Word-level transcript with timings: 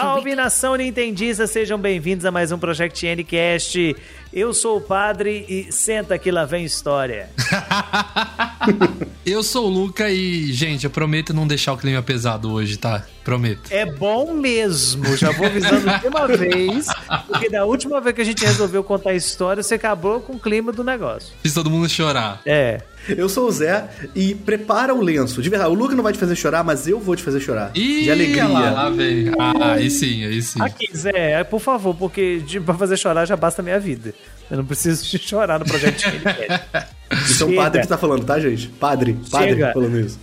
Salve 0.00 0.36
nação 0.36 0.76
nintendista, 0.76 1.44
sejam 1.48 1.76
bem-vindos 1.76 2.24
a 2.24 2.30
mais 2.30 2.52
um 2.52 2.58
Project 2.58 3.04
Ncast. 3.04 3.96
Eu 4.32 4.54
sou 4.54 4.76
o 4.76 4.80
padre 4.80 5.44
e 5.48 5.72
senta 5.72 6.16
que 6.16 6.30
lá 6.30 6.44
vem 6.44 6.64
história. 6.64 7.28
eu 9.26 9.42
sou 9.42 9.66
o 9.66 9.68
Luca 9.68 10.08
e, 10.08 10.52
gente, 10.52 10.84
eu 10.84 10.90
prometo 10.90 11.34
não 11.34 11.48
deixar 11.48 11.72
o 11.72 11.76
clima 11.76 12.00
pesado 12.00 12.52
hoje, 12.52 12.76
tá? 12.76 13.04
Prometo. 13.24 13.62
É 13.70 13.84
bom 13.84 14.32
mesmo, 14.34 15.16
já 15.16 15.32
vou 15.32 15.46
avisando 15.46 15.98
de 15.98 16.06
uma 16.06 16.28
vez, 16.30 16.86
porque 17.26 17.50
da 17.50 17.64
última 17.64 18.00
vez 18.00 18.14
que 18.14 18.22
a 18.22 18.24
gente 18.24 18.44
resolveu 18.44 18.84
contar 18.84 19.10
a 19.10 19.14
história, 19.16 19.64
você 19.64 19.74
acabou 19.74 20.20
com 20.20 20.34
o 20.34 20.38
clima 20.38 20.70
do 20.70 20.84
negócio. 20.84 21.34
Fiz 21.42 21.52
todo 21.52 21.68
mundo 21.68 21.88
chorar. 21.88 22.40
É. 22.46 22.80
Eu 23.16 23.28
sou 23.28 23.48
o 23.48 23.52
Zé 23.52 23.88
e 24.14 24.34
prepara 24.34 24.94
o 24.94 25.00
lenço. 25.00 25.40
De 25.40 25.48
verdade, 25.48 25.70
o 25.70 25.74
Luca 25.74 25.94
não 25.94 26.02
vai 26.02 26.12
te 26.12 26.18
fazer 26.18 26.36
chorar, 26.36 26.62
mas 26.62 26.86
eu 26.86 27.00
vou 27.00 27.16
te 27.16 27.22
fazer 27.22 27.40
chorar. 27.40 27.70
Ih, 27.74 28.02
de 28.02 28.10
alegria. 28.10 28.46
Lá, 28.46 28.70
lá 28.70 28.90
vem. 28.90 29.30
Ah, 29.38 29.72
aí 29.72 29.90
sim, 29.90 30.24
aí 30.24 30.42
sim. 30.42 30.60
Aqui, 30.60 30.88
Zé, 30.96 31.42
por 31.44 31.60
favor, 31.60 31.94
porque 31.94 32.38
de, 32.40 32.60
pra 32.60 32.74
fazer 32.74 32.96
chorar 32.96 33.24
já 33.24 33.36
basta 33.36 33.62
a 33.62 33.64
minha 33.64 33.80
vida. 33.80 34.14
Eu 34.50 34.58
não 34.58 34.64
preciso 34.64 35.04
de 35.04 35.18
chorar 35.18 35.58
no 35.58 35.64
projeto 35.64 36.02
Isso 37.24 37.44
é 37.44 37.46
um 37.46 37.56
padre 37.56 37.82
que 37.82 37.88
tá 37.88 37.98
falando, 37.98 38.24
tá, 38.24 38.38
gente? 38.38 38.68
Padre, 38.68 39.18
padre 39.30 39.50
Chega. 39.50 39.72
falando 39.72 39.98
isso. 40.00 40.18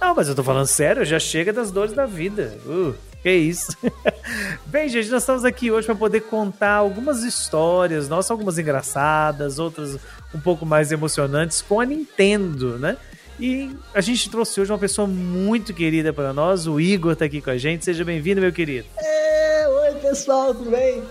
Não, 0.00 0.14
mas 0.14 0.28
eu 0.28 0.34
tô 0.34 0.42
falando 0.42 0.66
sério, 0.66 1.04
já 1.04 1.18
chega 1.18 1.52
das 1.52 1.70
dores 1.70 1.94
da 1.94 2.06
vida. 2.06 2.56
Uh, 2.66 2.94
que 3.22 3.30
isso. 3.30 3.74
Bem, 4.66 4.86
gente, 4.88 5.08
nós 5.08 5.22
estamos 5.22 5.46
aqui 5.46 5.70
hoje 5.70 5.86
para 5.86 5.94
poder 5.94 6.20
contar 6.20 6.74
algumas 6.74 7.22
histórias, 7.22 8.06
nossas 8.06 8.30
algumas 8.30 8.58
engraçadas, 8.58 9.58
outras 9.58 9.98
um 10.34 10.40
pouco 10.40 10.66
mais 10.66 10.90
emocionantes 10.90 11.62
com 11.62 11.80
a 11.80 11.86
Nintendo, 11.86 12.78
né? 12.78 12.96
E 13.38 13.70
a 13.92 14.00
gente 14.00 14.30
trouxe 14.30 14.60
hoje 14.60 14.70
uma 14.70 14.78
pessoa 14.78 15.08
muito 15.08 15.74
querida 15.74 16.12
para 16.12 16.32
nós, 16.32 16.66
o 16.66 16.80
Igor 16.80 17.16
tá 17.16 17.24
aqui 17.24 17.40
com 17.40 17.50
a 17.50 17.56
gente. 17.56 17.84
Seja 17.84 18.04
bem-vindo, 18.04 18.40
meu 18.40 18.52
querido. 18.52 18.86
É, 18.98 19.68
oi, 19.68 19.94
pessoal, 20.00 20.54
tudo 20.54 20.70
bem? 20.70 21.02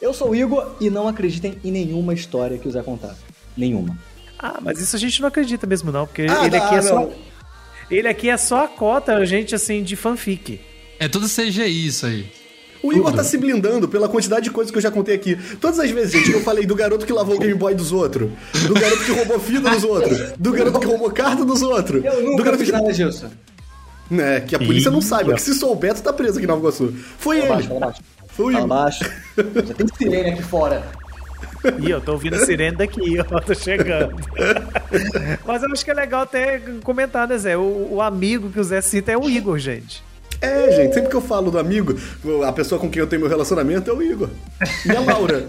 Eu 0.00 0.12
sou 0.12 0.30
o 0.30 0.34
Igor 0.34 0.76
e 0.80 0.90
não 0.90 1.08
acreditem 1.08 1.58
em 1.64 1.72
nenhuma 1.72 2.14
história 2.14 2.58
que 2.58 2.68
o 2.68 2.70
Zé 2.70 2.82
contar. 2.82 3.16
Nenhuma. 3.56 3.96
Ah, 4.38 4.58
mas 4.60 4.80
isso 4.80 4.94
a 4.94 4.98
gente 4.98 5.20
não 5.20 5.28
acredita 5.28 5.66
mesmo, 5.66 5.90
não, 5.90 6.06
porque 6.06 6.26
ah, 6.28 6.46
ele 6.46 6.56
aqui 6.56 6.74
é 6.74 6.82
só. 6.82 7.10
Ele 7.90 8.08
aqui 8.08 8.28
é 8.28 8.36
só 8.36 8.64
a 8.64 8.68
cota, 8.68 9.16
a 9.16 9.24
gente, 9.24 9.54
assim, 9.54 9.82
de 9.82 9.96
fanfic. 9.96 10.60
É 10.98 11.08
tudo 11.08 11.26
CGI 11.26 11.86
isso 11.86 12.06
aí. 12.06 12.30
O 12.84 12.92
Igor 12.92 13.14
tá 13.14 13.24
se 13.24 13.38
blindando 13.38 13.88
pela 13.88 14.10
quantidade 14.10 14.44
de 14.44 14.50
coisas 14.50 14.70
que 14.70 14.76
eu 14.76 14.82
já 14.82 14.90
contei 14.90 15.14
aqui. 15.14 15.38
Todas 15.58 15.80
as 15.80 15.90
vezes, 15.90 16.12
gente, 16.12 16.30
eu 16.30 16.42
falei 16.42 16.66
do 16.66 16.74
garoto 16.74 17.06
que 17.06 17.14
lavou 17.14 17.36
o 17.36 17.38
Game 17.38 17.54
Boy 17.54 17.74
dos 17.74 17.92
outros, 17.92 18.30
do 18.68 18.74
garoto 18.74 19.02
que 19.04 19.10
roubou 19.10 19.40
fita 19.40 19.70
dos 19.70 19.84
outros, 19.84 20.32
do 20.38 20.52
garoto 20.52 20.78
que 20.78 20.86
roubou 20.86 21.10
carta 21.10 21.46
dos 21.46 21.62
outros. 21.62 22.04
Eu 22.04 22.22
nunca 22.22 22.36
do 22.36 22.44
garoto 22.44 22.58
fiz 22.58 22.70
que... 22.70 22.76
nada 22.76 22.92
disso. 22.92 23.30
É, 24.12 24.40
que 24.40 24.54
a 24.54 24.58
polícia 24.58 24.90
não 24.90 25.00
saiba, 25.00 25.32
que 25.32 25.40
se 25.40 25.54
souber, 25.54 25.94
tu 25.94 26.02
tá 26.02 26.12
preso 26.12 26.36
aqui 26.36 26.46
na 26.46 26.52
Nova 26.52 26.66
Iguaçu. 26.66 26.94
Foi 27.16 27.40
fala 27.40 27.58
ele. 27.58 27.68
Baixo, 27.68 27.80
baixo. 27.80 28.02
Foi 28.28 28.44
o 28.44 28.50
Igor. 28.50 28.66
baixo. 28.66 29.04
Já 29.66 29.74
tem 29.74 29.86
sirene 29.96 30.30
aqui 30.32 30.42
fora. 30.42 30.84
Ih, 31.80 31.90
eu 31.90 32.02
tô 32.02 32.12
ouvindo 32.12 32.34
a 32.34 32.44
sirene 32.44 32.76
daqui, 32.76 33.18
ó, 33.18 33.40
tô 33.40 33.54
chegando. 33.54 34.14
Mas 35.46 35.62
eu 35.62 35.72
acho 35.72 35.82
que 35.82 35.90
é 35.90 35.94
legal 35.94 36.20
até 36.20 36.60
comentar, 36.82 37.26
né, 37.26 37.38
Zé? 37.38 37.56
O, 37.56 37.94
o 37.94 38.02
amigo 38.02 38.50
que 38.50 38.60
o 38.60 38.64
Zé 38.64 38.82
cita 38.82 39.10
é 39.10 39.16
o 39.16 39.26
Igor, 39.26 39.58
gente. 39.58 40.04
É, 40.44 40.72
gente, 40.72 40.94
sempre 40.94 41.10
que 41.10 41.16
eu 41.16 41.20
falo 41.20 41.50
do 41.50 41.58
amigo, 41.58 41.94
a 42.46 42.52
pessoa 42.52 42.80
com 42.80 42.90
quem 42.90 43.00
eu 43.00 43.06
tenho 43.06 43.20
meu 43.20 43.28
relacionamento 43.28 43.90
é 43.90 43.94
o 43.94 44.02
Igor. 44.02 44.28
E 44.86 44.90
a 44.90 45.00
Laura. 45.00 45.48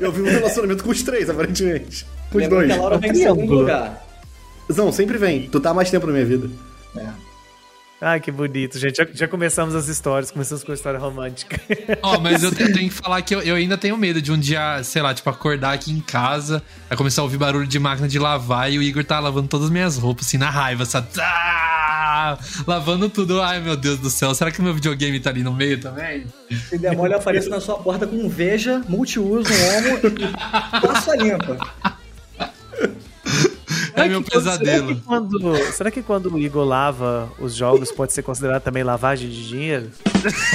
eu 0.00 0.10
vi 0.12 0.22
um 0.22 0.30
relacionamento 0.30 0.82
com 0.82 0.90
os 0.90 1.02
três, 1.02 1.28
aparentemente. 1.28 2.06
Com 2.30 2.38
os 2.38 2.48
dois. 2.48 2.66
Que 2.66 2.72
a 2.72 2.76
Laura 2.76 2.98
vem 2.98 3.10
em 3.10 3.14
segundo 3.14 3.54
lugar. 3.54 4.06
Não, 4.68 4.92
sempre 4.92 5.18
vem. 5.18 5.48
Tu 5.48 5.60
tá 5.60 5.74
mais 5.74 5.90
tempo 5.90 6.06
na 6.06 6.12
minha 6.12 6.24
vida. 6.24 6.48
É. 6.96 7.32
Ai, 8.04 8.18
que 8.18 8.32
bonito, 8.32 8.80
gente. 8.80 8.96
Já, 8.96 9.06
já, 9.12 9.28
começamos 9.28 9.76
as 9.76 9.86
histórias, 9.86 10.32
começamos 10.32 10.64
com 10.64 10.72
a 10.72 10.74
história 10.74 10.98
romântica. 10.98 11.60
Ó, 12.02 12.16
oh, 12.16 12.20
mas 12.20 12.42
eu 12.42 12.50
tenho, 12.50 12.72
tenho, 12.72 12.88
que 12.88 12.94
falar 12.94 13.22
que 13.22 13.32
eu, 13.32 13.40
eu, 13.42 13.54
ainda 13.54 13.78
tenho 13.78 13.96
medo 13.96 14.20
de 14.20 14.32
um 14.32 14.36
dia, 14.36 14.82
sei 14.82 15.00
lá, 15.00 15.14
tipo, 15.14 15.30
acordar 15.30 15.72
aqui 15.72 15.92
em 15.92 16.00
casa, 16.00 16.60
vai 16.88 16.98
começar 16.98 17.22
a 17.22 17.24
ouvir 17.24 17.36
barulho 17.36 17.64
de 17.64 17.78
máquina 17.78 18.08
de 18.08 18.18
lavar 18.18 18.72
e 18.72 18.76
o 18.76 18.82
Igor 18.82 19.04
tá 19.04 19.20
lavando 19.20 19.46
todas 19.46 19.66
as 19.66 19.72
minhas 19.72 19.98
roupas, 19.98 20.26
assim, 20.26 20.36
na 20.36 20.50
raiva, 20.50 20.84
sabe? 20.84 21.06
Ah, 21.16 21.81
lavando 22.66 23.08
tudo. 23.08 23.40
Ai, 23.40 23.60
meu 23.60 23.76
Deus 23.76 23.98
do 23.98 24.10
céu. 24.10 24.34
Será 24.34 24.50
que 24.50 24.60
o 24.60 24.62
meu 24.62 24.74
videogame 24.74 25.18
tá 25.20 25.30
ali 25.30 25.42
no 25.42 25.52
meio 25.52 25.80
também? 25.80 26.26
Se 26.68 26.78
der 26.78 26.96
mole, 26.96 27.14
apareço 27.14 27.48
na 27.48 27.60
sua 27.60 27.78
porta 27.78 28.06
com 28.06 28.16
um 28.16 28.28
veja, 28.28 28.82
multiuso, 28.88 29.50
um 29.52 29.76
homo 29.76 30.00
e 30.18 30.86
passa 30.86 31.16
limpa. 31.16 31.58
É 33.94 34.08
meu 34.08 34.22
pesadelo. 34.22 34.88
Será 34.88 34.94
que, 34.94 35.00
quando, 35.02 35.56
será 35.72 35.90
que 35.90 36.02
quando 36.02 36.34
o 36.34 36.38
Igor 36.38 36.64
lava 36.64 37.30
os 37.38 37.54
jogos 37.54 37.92
pode 37.92 38.12
ser 38.12 38.22
considerado 38.22 38.62
também 38.62 38.82
lavagem 38.82 39.28
de 39.28 39.48
dinheiro? 39.48 39.90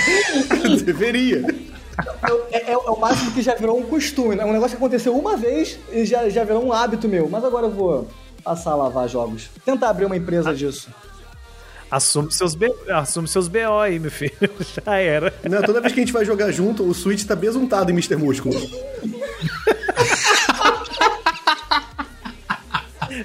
Deveria. 0.84 1.46
É, 2.52 2.58
é, 2.58 2.72
é, 2.72 2.78
o 2.78 3.00
máximo 3.00 3.32
que 3.32 3.42
já 3.42 3.56
virou 3.56 3.80
um 3.80 3.84
costume, 3.84 4.36
né? 4.36 4.46
Um 4.46 4.54
negócio 4.54 4.78
que 4.78 4.84
aconteceu 4.84 5.18
uma 5.18 5.36
vez 5.36 5.80
e 5.92 6.06
já, 6.06 6.30
já 6.30 6.44
virou 6.44 6.66
um 6.66 6.74
hábito 6.74 7.08
meu. 7.08 7.30
Mas 7.30 7.44
agora 7.44 7.68
eu 7.68 7.72
vou 7.72 8.08
passar 8.44 8.72
a 8.72 8.76
lavar 8.76 9.08
jogos. 9.08 9.50
Tentar 9.66 9.90
abrir 9.90 10.06
uma 10.06 10.18
empresa 10.18 10.52
ah. 10.52 10.54
disso. 10.54 10.90
Assume 11.90 12.32
seus, 12.32 12.54
B... 12.54 12.74
Assume 12.90 13.28
seus 13.28 13.48
BO 13.48 13.80
aí, 13.82 13.98
meu 14.00 14.12
filho. 14.12 14.34
Já 14.86 14.98
era. 14.98 15.34
Não, 15.50 15.62
toda 15.62 15.82
vez 15.82 15.94
que 15.94 16.00
a 16.00 16.04
gente 16.04 16.14
vai 16.14 16.26
jogar 16.26 16.52
junto, 16.52 16.84
o 16.84 16.94
Switch 16.94 17.26
tá 17.26 17.36
besuntado 17.36 17.90
em 17.92 17.94
Mr. 17.94 18.16
Músculo. 18.18 18.56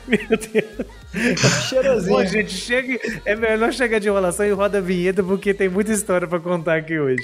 Meu 0.07 0.39
Deus. 0.39 1.69
Cheirosinho. 1.69 2.17
Bom, 2.17 2.25
gente, 2.25 2.53
chega, 2.53 2.99
é 3.25 3.37
melhor 3.37 3.73
chegar 3.73 3.99
de 3.99 4.09
enrolação 4.09 4.47
e 4.47 4.51
roda 4.51 4.79
a 4.79 4.81
vinheta 4.81 5.23
porque 5.23 5.53
tem 5.53 5.69
muita 5.69 5.93
história 5.93 6.27
para 6.27 6.41
contar 6.41 6.77
aqui 6.77 6.99
hoje. 6.99 7.23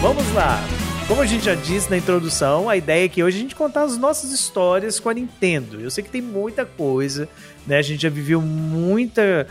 Vamos 0.00 0.32
lá. 0.32 0.58
Como 1.06 1.20
a 1.20 1.26
gente 1.26 1.44
já 1.44 1.54
disse 1.54 1.90
na 1.90 1.98
introdução, 1.98 2.70
a 2.70 2.76
ideia 2.76 3.04
é 3.04 3.08
que 3.08 3.22
hoje 3.22 3.36
a 3.36 3.40
gente 3.40 3.54
contar 3.54 3.82
as 3.82 3.98
nossas 3.98 4.32
histórias 4.32 4.98
com 4.98 5.10
a 5.10 5.14
Nintendo. 5.14 5.78
Eu 5.78 5.90
sei 5.90 6.02
que 6.02 6.08
tem 6.08 6.22
muita 6.22 6.64
coisa, 6.64 7.28
né? 7.66 7.76
A 7.76 7.82
gente 7.82 8.00
já 8.00 8.08
viveu 8.08 8.40
muita 8.40 9.46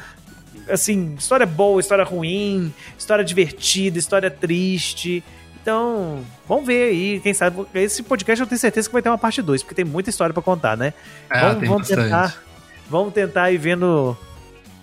assim, 0.68 1.14
história 1.20 1.46
boa, 1.46 1.80
história 1.80 2.04
ruim, 2.04 2.74
história 2.98 3.24
divertida, 3.24 4.00
história 4.00 4.32
triste. 4.32 5.24
Então, 5.62 6.26
vamos 6.48 6.66
ver 6.66 6.90
aí, 6.90 7.20
quem 7.20 7.36
sabe. 7.36 7.64
Esse 7.76 8.02
podcast 8.02 8.42
eu 8.42 8.48
tenho 8.48 8.60
certeza 8.60 8.90
que 8.90 8.94
vai 8.94 9.04
ter 9.04 9.10
uma 9.10 9.20
parte 9.20 9.40
2, 9.40 9.62
porque 9.62 9.76
tem 9.76 9.86
muita 9.86 10.10
história 10.10 10.34
para 10.34 10.42
contar, 10.42 10.76
né? 10.76 10.96
É, 11.30 11.42
vamos, 11.42 11.68
vamos 11.68 11.88
tentar. 11.88 12.42
Vamos 12.90 13.14
tentar 13.14 13.52
ir 13.52 13.58
vendo 13.58 14.18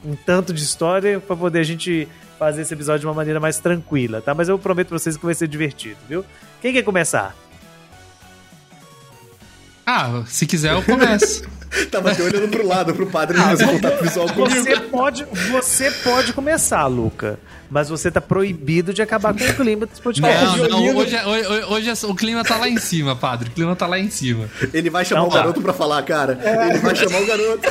um 0.04 0.14
tanto 0.14 0.52
de 0.52 0.62
história 0.62 1.18
para 1.18 1.34
poder 1.34 1.58
a 1.58 1.64
gente 1.64 2.06
fazer 2.38 2.62
esse 2.62 2.72
episódio 2.72 3.00
de 3.00 3.06
uma 3.06 3.14
maneira 3.14 3.40
mais 3.40 3.58
tranquila, 3.58 4.22
tá? 4.22 4.34
Mas 4.34 4.48
eu 4.48 4.58
prometo 4.58 4.88
pra 4.88 4.98
vocês 4.98 5.16
que 5.16 5.24
vai 5.24 5.34
ser 5.34 5.48
divertido, 5.48 5.98
viu? 6.08 6.24
Quem 6.62 6.72
quer 6.72 6.82
começar? 6.82 7.34
Ah, 9.90 10.22
se 10.26 10.44
quiser 10.46 10.74
eu 10.74 10.82
começo. 10.82 11.44
Tava 11.90 12.12
até 12.12 12.22
olhando 12.22 12.48
pro 12.48 12.66
lado, 12.66 12.94
pro 12.94 13.06
padre, 13.06 13.38
ah, 13.38 13.44
fazer 13.44 13.66
contato 13.66 14.02
visual 14.02 14.28
comigo. 14.28 14.62
Você 14.62 14.80
pode, 14.80 15.26
você 15.50 15.90
pode 15.90 16.32
começar, 16.34 16.86
Luca. 16.86 17.38
Mas 17.70 17.88
você 17.88 18.10
tá 18.10 18.20
proibido 18.20 18.92
de 18.92 19.00
acabar 19.00 19.34
com 19.34 19.44
o 19.44 19.54
clima 19.54 19.86
desse 19.86 20.00
podcast. 20.00 20.58
Não, 20.58 20.68
não, 20.68 20.96
hoje, 20.96 21.16
é, 21.16 21.26
hoje, 21.26 21.64
hoje, 21.64 21.90
é 21.90 22.06
o 22.06 22.14
clima 22.14 22.44
tá 22.44 22.56
lá 22.56 22.68
em 22.68 22.78
cima, 22.78 23.16
padre. 23.16 23.48
O 23.48 23.52
clima 23.52 23.74
tá 23.76 23.86
lá 23.86 23.98
em 23.98 24.10
cima. 24.10 24.48
Ele 24.72 24.90
vai 24.90 25.04
chamar 25.06 25.22
então, 25.22 25.30
o 25.30 25.34
garoto 25.34 25.60
pra 25.62 25.72
falar, 25.72 26.02
cara. 26.02 26.38
É. 26.42 26.70
Ele 26.70 26.78
vai 26.78 26.96
chamar 26.96 27.22
o 27.22 27.26
garoto. 27.26 27.68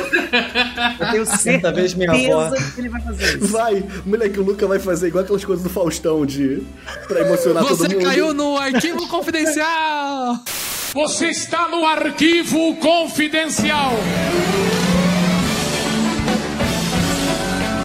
Eu 1.00 1.10
tenho 1.10 1.26
certeza 1.26 1.72
vez 1.72 1.94
minha 1.94 2.10
avó. 2.10 2.50
que 2.50 2.80
ele 2.80 2.88
vai 2.88 3.00
fazer 3.00 3.38
isso. 3.38 3.48
Vai. 3.48 3.84
Moleque, 4.04 4.38
o 4.40 4.44
Luca 4.44 4.66
vai 4.66 4.78
fazer 4.78 5.08
igual 5.08 5.22
aquelas 5.22 5.44
coisas 5.44 5.62
do 5.64 5.70
Faustão 5.70 6.26
de... 6.26 6.62
pra 7.06 7.20
emocionar 7.20 7.64
você 7.64 7.84
todo 7.84 7.92
mundo. 7.92 8.00
Você 8.00 8.10
caiu 8.10 8.34
no 8.34 8.56
arquivo 8.56 9.06
confidencial! 9.08 10.40
Você 10.92 11.28
está 11.28 11.68
no 11.68 11.84
arquivo 11.84 12.74
confidencial. 12.76 13.92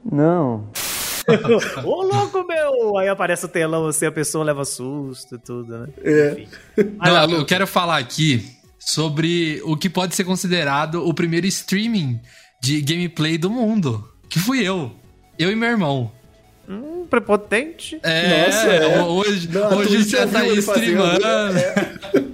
Não. 0.10 0.70
Ô, 1.84 2.04
louco, 2.04 2.46
meu! 2.48 2.98
Aí 2.98 3.08
aparece 3.08 3.46
o 3.46 3.50
telão 3.50 3.88
assim, 3.88 4.06
a 4.06 4.12
pessoa 4.12 4.44
leva 4.44 4.64
susto 4.64 5.36
e 5.36 5.40
tudo, 5.40 5.78
né? 5.78 5.88
É. 6.04 6.46
Não, 6.98 7.32
eu 7.32 7.46
quero 7.46 7.68
falar 7.68 7.98
aqui 7.98 8.46
sobre 8.80 9.62
o 9.66 9.76
que 9.76 9.90
pode 9.90 10.16
ser 10.16 10.24
considerado 10.24 11.08
o 11.08 11.14
primeiro 11.14 11.48
streaming 11.48 12.22
de 12.62 12.82
gameplay 12.82 13.38
do 13.38 13.50
mundo. 13.50 14.08
Que 14.30 14.40
fui 14.40 14.62
eu. 14.68 14.92
Eu 15.38 15.52
e 15.52 15.56
meu 15.56 15.70
irmão. 15.70 16.12
Hum, 16.68 17.06
prepotente. 17.10 18.00
É, 18.04 18.46
Nossa, 18.46 18.68
é. 18.68 19.02
hoje, 19.02 19.50
Não, 19.50 19.78
hoje 19.78 19.98
o 19.98 20.04
Zé 20.04 20.26
tá 20.28 20.40
aí 20.40 20.62
fazendo. 20.62 20.86
streamando. 20.86 22.34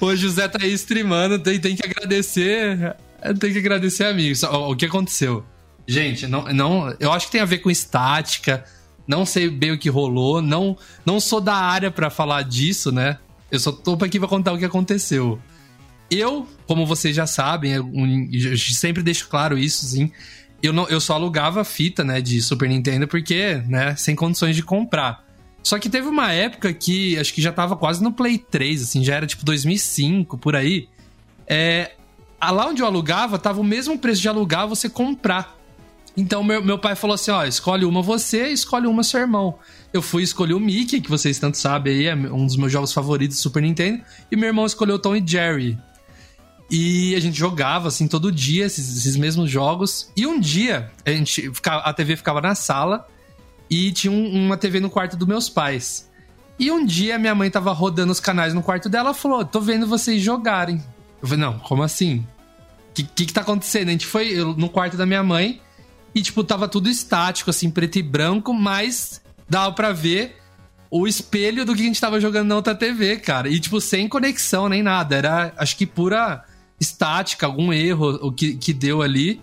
Hoje 0.00 0.26
o 0.26 0.30
Zé 0.30 0.46
tá 0.48 0.58
aí 0.62 0.72
streamando, 0.74 1.38
tem, 1.38 1.58
tem 1.58 1.74
que 1.74 1.84
agradecer. 1.86 2.94
Tem 3.40 3.52
que 3.52 3.58
agradecer 3.58 4.04
amigos. 4.04 4.42
O, 4.42 4.72
o 4.72 4.76
que 4.76 4.86
aconteceu? 4.86 5.44
Gente, 5.86 6.26
não, 6.26 6.44
não, 6.52 6.94
eu 7.00 7.10
acho 7.12 7.26
que 7.26 7.32
tem 7.32 7.40
a 7.40 7.46
ver 7.46 7.58
com 7.58 7.70
estática. 7.70 8.64
Não 9.06 9.24
sei 9.24 9.48
bem 9.48 9.72
o 9.72 9.78
que 9.78 9.88
rolou. 9.88 10.42
Não, 10.42 10.76
não 11.04 11.18
sou 11.18 11.40
da 11.40 11.54
área 11.54 11.90
pra 11.90 12.10
falar 12.10 12.42
disso, 12.42 12.92
né? 12.92 13.18
Eu 13.50 13.58
só 13.58 13.72
tô 13.72 13.96
aqui 14.04 14.18
pra 14.18 14.28
contar 14.28 14.52
o 14.52 14.58
que 14.58 14.64
aconteceu. 14.64 15.38
Eu, 16.10 16.46
como 16.66 16.86
vocês 16.86 17.16
já 17.16 17.26
sabem, 17.26 17.72
eu, 17.72 17.90
eu 18.32 18.58
sempre 18.58 19.02
deixo 19.02 19.28
claro 19.28 19.58
isso, 19.58 19.86
sim. 19.86 20.12
Eu, 20.62 20.72
não, 20.72 20.88
eu 20.88 21.00
só 21.00 21.14
alugava 21.14 21.62
fita, 21.64 22.02
né, 22.02 22.20
de 22.20 22.40
Super 22.42 22.68
Nintendo, 22.68 23.06
porque, 23.06 23.62
né, 23.68 23.94
sem 23.96 24.16
condições 24.16 24.56
de 24.56 24.62
comprar. 24.62 25.24
Só 25.62 25.78
que 25.78 25.88
teve 25.88 26.08
uma 26.08 26.32
época 26.32 26.72
que 26.72 27.18
acho 27.18 27.32
que 27.32 27.42
já 27.42 27.52
tava 27.52 27.76
quase 27.76 28.02
no 28.02 28.12
Play 28.12 28.38
3, 28.38 28.82
assim, 28.82 29.04
já 29.04 29.16
era 29.16 29.26
tipo 29.26 29.44
2005, 29.44 30.38
por 30.38 30.56
aí. 30.56 30.88
É, 31.46 31.92
lá 32.42 32.66
onde 32.66 32.82
eu 32.82 32.86
alugava, 32.86 33.38
tava 33.38 33.60
o 33.60 33.64
mesmo 33.64 33.98
preço 33.98 34.20
de 34.20 34.28
alugar 34.28 34.66
você 34.66 34.88
comprar. 34.88 35.56
Então 36.16 36.42
meu, 36.42 36.62
meu 36.64 36.78
pai 36.78 36.96
falou 36.96 37.14
assim: 37.14 37.30
ó, 37.30 37.44
escolhe 37.44 37.84
uma 37.84 38.02
você, 38.02 38.48
escolhe 38.48 38.86
uma 38.86 39.04
seu 39.04 39.20
irmão. 39.20 39.58
Eu 39.92 40.02
fui 40.02 40.22
escolher 40.22 40.54
o 40.54 40.60
Mickey, 40.60 41.00
que 41.00 41.08
vocês 41.08 41.38
tanto 41.38 41.56
sabem 41.56 41.94
aí, 41.94 42.06
é 42.06 42.14
um 42.14 42.44
dos 42.44 42.56
meus 42.56 42.72
jogos 42.72 42.92
favoritos 42.92 43.36
do 43.36 43.40
Super 43.40 43.62
Nintendo, 43.62 44.02
e 44.30 44.36
meu 44.36 44.48
irmão 44.48 44.66
escolheu 44.66 44.98
Tom 44.98 45.14
e 45.14 45.22
Jerry. 45.24 45.78
E 46.70 47.14
a 47.14 47.20
gente 47.20 47.38
jogava, 47.38 47.88
assim, 47.88 48.06
todo 48.06 48.30
dia 48.30 48.66
esses, 48.66 48.98
esses 48.98 49.16
mesmos 49.16 49.50
jogos. 49.50 50.10
E 50.16 50.26
um 50.26 50.38
dia, 50.38 50.90
a, 51.04 51.10
gente, 51.10 51.50
a 51.64 51.92
TV 51.94 52.16
ficava 52.16 52.40
na 52.40 52.54
sala 52.54 53.06
e 53.70 53.90
tinha 53.92 54.10
um- 54.12 54.44
uma 54.46 54.56
TV 54.56 54.78
no 54.80 54.90
quarto 54.90 55.16
dos 55.16 55.26
meus 55.26 55.48
pais. 55.48 56.08
E 56.58 56.70
um 56.70 56.84
dia 56.84 57.18
minha 57.18 57.34
mãe 57.34 57.50
tava 57.50 57.72
rodando 57.72 58.12
os 58.12 58.20
canais 58.20 58.52
no 58.52 58.62
quarto 58.62 58.88
dela 58.88 59.14
falou: 59.14 59.44
tô 59.44 59.60
vendo 59.60 59.86
vocês 59.86 60.20
jogarem. 60.22 60.82
Eu 61.22 61.28
falei, 61.28 61.44
não, 61.44 61.58
como 61.60 61.82
assim? 61.82 62.26
O 62.90 62.94
que, 62.94 63.02
que 63.04 63.26
que 63.26 63.32
tá 63.32 63.40
acontecendo? 63.42 63.88
A 63.88 63.92
gente 63.92 64.06
foi 64.06 64.34
no 64.56 64.68
quarto 64.68 64.96
da 64.96 65.06
minha 65.06 65.22
mãe 65.22 65.60
e, 66.14 66.20
tipo, 66.20 66.42
tava 66.44 66.66
tudo 66.68 66.88
estático, 66.88 67.48
assim, 67.50 67.70
preto 67.70 67.98
e 67.98 68.02
branco, 68.02 68.52
mas 68.52 69.22
dava 69.48 69.72
pra 69.72 69.92
ver 69.92 70.36
o 70.90 71.06
espelho 71.06 71.64
do 71.64 71.74
que 71.74 71.82
a 71.82 71.84
gente 71.84 72.00
tava 72.00 72.20
jogando 72.20 72.48
na 72.48 72.56
outra 72.56 72.74
TV, 72.74 73.16
cara. 73.18 73.48
E, 73.48 73.60
tipo, 73.60 73.80
sem 73.80 74.08
conexão 74.08 74.68
nem 74.68 74.82
nada. 74.82 75.16
Era, 75.16 75.52
acho 75.56 75.76
que 75.76 75.86
pura 75.86 76.42
estática, 76.80 77.46
algum 77.46 77.72
erro 77.72 78.18
o 78.22 78.32
que, 78.32 78.54
que 78.56 78.72
deu 78.72 79.02
ali. 79.02 79.40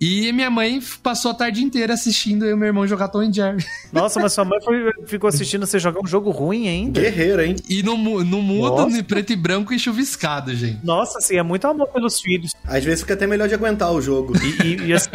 E 0.00 0.30
minha 0.32 0.50
mãe 0.50 0.80
passou 1.02 1.30
a 1.30 1.34
tarde 1.34 1.62
inteira 1.62 1.94
assistindo 1.94 2.44
eu 2.44 2.54
e 2.54 2.58
meu 2.58 2.66
irmão 2.66 2.86
jogar 2.86 3.08
Tom 3.08 3.22
e 3.22 3.32
Jerry. 3.32 3.64
Nossa, 3.92 4.20
mas 4.20 4.32
sua 4.32 4.44
mãe 4.44 4.60
foi- 4.60 4.92
ficou 5.06 5.28
assistindo 5.28 5.64
você 5.64 5.78
jogar 5.78 6.00
um 6.02 6.06
jogo 6.06 6.30
ruim 6.30 6.68
ainda. 6.68 7.00
Guerreiro, 7.00 7.40
hein? 7.42 7.56
E 7.70 7.82
no, 7.82 7.96
mu- 7.96 8.22
no 8.24 8.42
mudo, 8.42 8.76
Nossa. 8.82 8.98
em 8.98 9.02
preto 9.04 9.32
e 9.32 9.36
branco 9.36 9.72
e 9.72 9.78
chuviscado, 9.78 10.54
gente. 10.54 10.84
Nossa, 10.84 11.18
assim, 11.18 11.36
é 11.36 11.42
muito 11.42 11.66
amor 11.66 11.86
pelos 11.88 12.20
filhos. 12.20 12.52
Às 12.64 12.84
vezes 12.84 13.00
fica 13.00 13.14
até 13.14 13.26
melhor 13.26 13.48
de 13.48 13.54
aguentar 13.54 13.92
o 13.92 14.00
jogo. 14.02 14.34
E, 14.36 14.66
e- 14.66 14.86
e, 14.88 14.92
assim, 14.92 15.08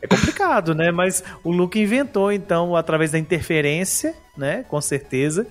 é 0.00 0.06
complicado, 0.06 0.74
né? 0.74 0.90
Mas 0.92 1.22
o 1.42 1.50
Luke 1.50 1.78
inventou, 1.78 2.32
então, 2.32 2.76
através 2.76 3.10
da 3.10 3.18
interferência, 3.18 4.14
né? 4.38 4.64
Com 4.68 4.80
certeza. 4.80 5.46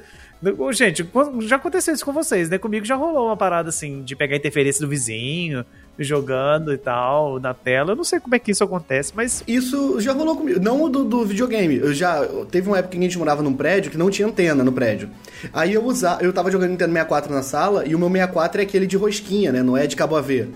Gente, 0.73 1.05
já 1.47 1.55
aconteceu 1.55 1.93
isso 1.93 2.03
com 2.03 2.11
vocês, 2.11 2.49
né? 2.49 2.57
Comigo 2.57 2.85
já 2.85 2.95
rolou 2.95 3.27
uma 3.27 3.37
parada 3.37 3.69
assim, 3.69 4.01
de 4.03 4.15
pegar 4.15 4.35
a 4.35 4.37
interferência 4.37 4.81
do 4.81 4.89
vizinho, 4.89 5.65
jogando 5.97 6.73
e 6.73 6.77
tal, 6.77 7.39
na 7.39 7.53
tela. 7.53 7.91
Eu 7.91 7.95
não 7.95 8.03
sei 8.03 8.19
como 8.19 8.35
é 8.35 8.39
que 8.39 8.51
isso 8.51 8.63
acontece, 8.63 9.13
mas 9.15 9.43
Isso 9.47 9.99
já 10.01 10.11
rolou 10.11 10.35
comigo. 10.35 10.59
Não 10.59 10.83
o 10.83 10.89
do, 10.89 11.03
do 11.05 11.25
videogame. 11.25 11.77
Eu 11.77 11.93
já. 11.93 12.27
Teve 12.51 12.67
uma 12.67 12.77
época 12.77 12.91
que 12.93 12.97
a 12.97 13.01
gente 13.01 13.17
morava 13.17 13.41
num 13.41 13.53
prédio 13.53 13.91
que 13.91 13.97
não 13.97 14.09
tinha 14.09 14.27
antena 14.27 14.63
no 14.63 14.71
prédio. 14.71 15.09
Aí 15.53 15.73
eu 15.73 15.83
usava. 15.85 16.21
Eu 16.23 16.33
tava 16.33 16.51
jogando 16.51 16.71
Nintendo 16.71 16.91
64 16.91 17.33
na 17.33 17.41
sala 17.43 17.85
e 17.85 17.95
o 17.95 17.99
meu 17.99 18.09
64 18.09 18.61
é 18.61 18.63
aquele 18.63 18.85
de 18.87 18.97
rosquinha, 18.97 19.51
né? 19.51 19.63
Não 19.63 19.77
é 19.77 19.87
de 19.87 19.95
cabo 19.95 20.15
AV. 20.15 20.49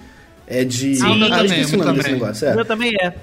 É 0.45 0.63
de. 0.63 0.95
Sim, 0.95 1.03
o 1.05 1.15
meu 1.15 1.27
eu 1.27 1.29
também, 1.29 1.47
desse 1.61 1.77
também. 1.77 2.11
negócio. 2.13 2.47
o 2.47 2.51
É. 2.51 2.55
meu 2.55 2.65
também 2.65 2.93
é. 3.01 3.13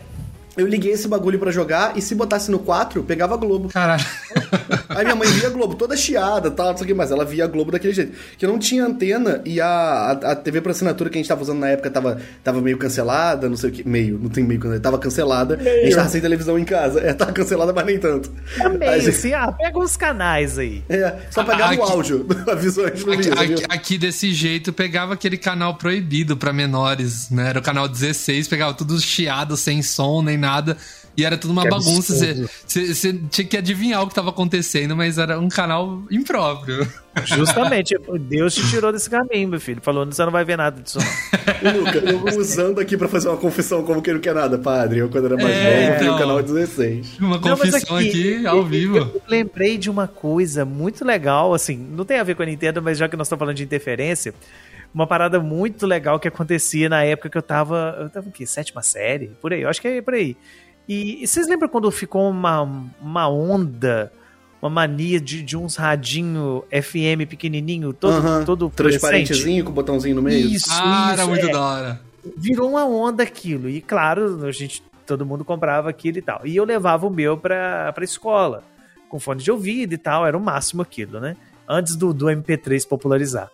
Eu 0.57 0.69
liguei 0.69 0.93
esse 0.93 1.09
bagulho 1.09 1.37
pra 1.39 1.51
jogar 1.51 1.99
e 1.99 2.01
se 2.03 2.15
botasse 2.15 2.49
no 2.49 2.61
4, 2.61 3.03
pegava 3.03 3.37
Globo. 3.37 3.69
Caralho. 3.71 4.05
Aí 4.89 5.05
minha 5.05 5.15
mãe 5.17 5.29
via 5.29 5.49
Globo 5.51 5.75
toda 5.75 5.97
chiada, 5.97 6.51
tal, 6.51 6.71
não 6.71 6.77
sei 6.77 6.85
o 6.85 6.89
que, 6.89 6.95
mas 6.95 7.11
ela 7.11 7.25
via 7.25 7.47
Globo 7.47 7.71
daquele 7.73 7.93
jeito. 7.93 8.13
Que 8.39 8.47
não 8.47 8.59
tinha 8.59 8.85
antena 8.85 9.41
e 9.45 9.61
a, 9.61 9.67
a, 9.69 10.11
a 10.33 10.37
TV 10.37 10.61
por 10.61 10.71
assinatura 10.71 11.11
que 11.11 11.19
a 11.19 11.21
gente 11.21 11.29
tava 11.29 11.43
usando 11.43 11.59
na 11.61 11.69
época 11.69 11.91
tava, 11.91 12.21
tava 12.43 12.61
meio 12.61 12.79
cancelada, 12.79 13.49
não 13.49 13.57
sei 13.57 13.71
o 13.71 13.73
que. 13.73 13.89
Meio, 13.89 14.19
não 14.19 14.29
tem 14.31 14.45
meio 14.45 14.61
cancelada, 14.61 14.83
tava 14.83 14.99
cancelada. 14.99 15.55
A 15.61 15.85
gente 15.85 15.95
tava 15.97 16.09
sem 16.09 16.21
televisão 16.21 16.59
em 16.59 16.65
casa. 16.65 17.01
É, 17.01 17.13
tava 17.13 17.33
cancelada, 17.33 17.73
mas 17.73 17.87
nem 17.87 17.99
tanto. 17.99 18.31
Também, 18.57 18.89
Aí, 18.89 19.09
assim, 19.09 19.33
ah, 19.33 19.51
pega 19.53 19.79
uns 19.79 19.97
canais 19.97 20.59
aí. 20.59 20.83
é, 20.89 21.15
só 21.31 21.43
pegava 21.45 21.73
Aqui- 21.73 21.81
o 21.81 21.85
áudio, 21.85 22.27
avisou 22.51 22.87
gente 22.89 23.09
Aqui, 23.11 23.23
via, 23.23 23.55
aqui- 23.55 23.65
aqui 23.69 23.99
desse 23.99 24.33
jeito 24.33 24.73
pegava 24.73 25.15
aquele 25.15 25.37
canal 25.37 25.75
proibido 25.77 26.37
pra 26.37 26.53
menores, 26.53 27.31
né? 27.31 27.49
Era 27.51 27.59
o 27.59 27.63
canal 27.63 27.89
16, 27.89 28.49
pegava 28.49 28.75
tudo 28.75 28.99
chiado, 29.01 29.57
sem 29.57 29.83
som 29.83 30.23
nem 30.23 30.37
nada. 30.37 30.77
E 31.17 31.25
era 31.25 31.37
tudo 31.39 31.53
uma 31.53 31.63
Que 31.63 31.69
bagunça. 31.71 32.13
Você 32.15 32.31
absurdo. 32.31 32.51
você- 32.67 32.95
você 32.95 33.13
tinha 33.31 33.47
que 33.47 33.57
adivinhar 33.57 34.03
o 34.03 34.09
que 34.09 34.15
tava 34.15 34.31
acontecendo, 34.31 34.97
mas 34.97 35.17
era 35.17 35.39
um 35.39 35.49
canal 35.49 36.03
impróprio. 36.11 36.87
Justamente, 37.25 37.97
Deus 38.29 38.55
te 38.55 38.69
tirou 38.69 38.93
desse 38.93 39.09
caminho, 39.09 39.49
meu 39.49 39.61
filho. 39.61 39.81
Falou, 39.81 40.05
você 40.05 40.25
não 40.25 40.33
vai 40.33 40.45
ver 40.45 40.57
nada 40.57 40.83
disso, 40.83 40.99
não. 40.99 41.73
Luca, 41.85 41.99
eu 41.99 42.25
usando 42.39 42.81
aqui 42.81 42.97
pra 42.97 43.07
fazer 43.07 43.29
uma 43.29 43.37
confissão 43.37 43.85
como 43.85 44.03
que 44.03 44.13
não 44.13 44.19
quer 44.21 44.35
nada, 44.35 44.59
padre. 44.59 44.99
Eu, 44.99 45.09
quando 45.09 45.27
era 45.27 45.37
mais 45.37 45.49
É, 45.55 45.87
novo, 45.87 45.99
vi 45.99 46.05
o 46.05 46.07
então. 46.07 46.19
canal 46.19 46.43
16. 46.43 47.19
Uma 47.21 47.39
Não, 47.39 47.57
mas 47.57 47.71
confissão 47.71 47.97
aqui, 47.97 48.47
ao 48.47 48.57
eu- 48.59 48.65
vivo. 48.65 48.97
Eu 48.99 49.23
lembrei 49.29 49.79
de 49.79 49.89
uma 49.89 50.09
coisa 50.09 50.65
muito 50.65 51.05
legal, 51.05 51.55
assim, 51.55 51.77
não 51.77 52.05
tem 52.05 52.19
a 52.19 52.25
ver 52.25 52.35
com 52.35 52.43
a 52.43 52.47
Nintendo, 52.47 52.83
mas 52.83 52.99
já 52.99 53.09
que 53.09 53.17
nós 53.17 53.29
estamos 53.29 53.39
falando 53.39 53.57
de 53.57 53.63
interferência, 53.63 54.35
uma 54.93 55.07
parada 55.07 55.39
muito 55.39 55.87
legal 55.87 56.19
que 56.19 56.27
acontecia 56.27 56.89
na 56.89 57.05
época 57.05 57.29
que 57.31 57.39
eu 57.39 57.43
tava. 57.43 57.97
Eu 58.01 58.11
tava 58.11 58.29
o 58.29 58.33
quê? 58.33 58.45
Sétima 58.47 58.83
série? 58.83 59.31
Por 59.41 59.53
aí, 59.53 59.63
eu 59.63 59.69
acho 59.69 59.81
que 59.81 59.87
é 59.89 60.03
por 60.03 60.15
aí. 60.15 60.37
E, 60.89 61.23
e 61.23 61.27
vocês 61.27 61.49
lembram 61.49 61.69
quando 61.69 61.91
ficou 61.91 62.29
uma, 62.29 62.63
uma 63.01 63.29
onda, 63.29 64.13
uma 64.61 64.71
mania 64.71 65.21
de, 65.21 65.43
de 65.43 65.57
uns 65.57 65.77
radinho 65.77 66.63
FM 66.71 67.29
pequenininho, 67.29 67.93
todo, 67.93 68.15
Aham, 68.15 68.45
todo 68.45 68.71
fluorescente? 68.71 69.01
Transparentezinho 69.01 69.65
com 69.65 69.71
o 69.71 69.75
botãozinho 69.75 70.17
no 70.17 70.23
meio. 70.23 70.47
Isso, 70.49 70.69
Ah, 70.71 71.11
era 71.13 71.23
isso, 71.23 71.31
muito 71.31 71.47
é 71.47 71.53
da 71.53 71.61
hora. 71.61 72.01
virou 72.37 72.71
uma 72.71 72.85
onda 72.87 73.23
aquilo. 73.23 73.69
E 73.69 73.81
claro, 73.81 74.45
a 74.47 74.53
gente, 74.53 74.83
todo 75.07 75.25
mundo 75.25 75.45
comprava 75.45 75.89
aquilo 75.89 76.19
e 76.19 76.23
tal. 76.23 76.43
E 76.45 76.55
eu 76.57 76.65
levava 76.65 77.07
o 77.07 77.11
meu 77.11 77.37
pra, 77.39 77.93
pra 77.93 78.05
escola, 78.05 78.63
com 79.09 79.19
fone 79.19 79.43
de 79.43 79.51
ouvido 79.51 79.95
e 79.95 79.99
tal, 79.99 80.27
era 80.27 80.37
o 80.37 80.41
máximo 80.41 80.83
aquilo, 80.83 81.19
né? 81.21 81.37
Antes 81.67 81.97
do, 81.97 82.13
do 82.13 82.27
MP3 82.27 82.87
popularizar. 82.87 83.51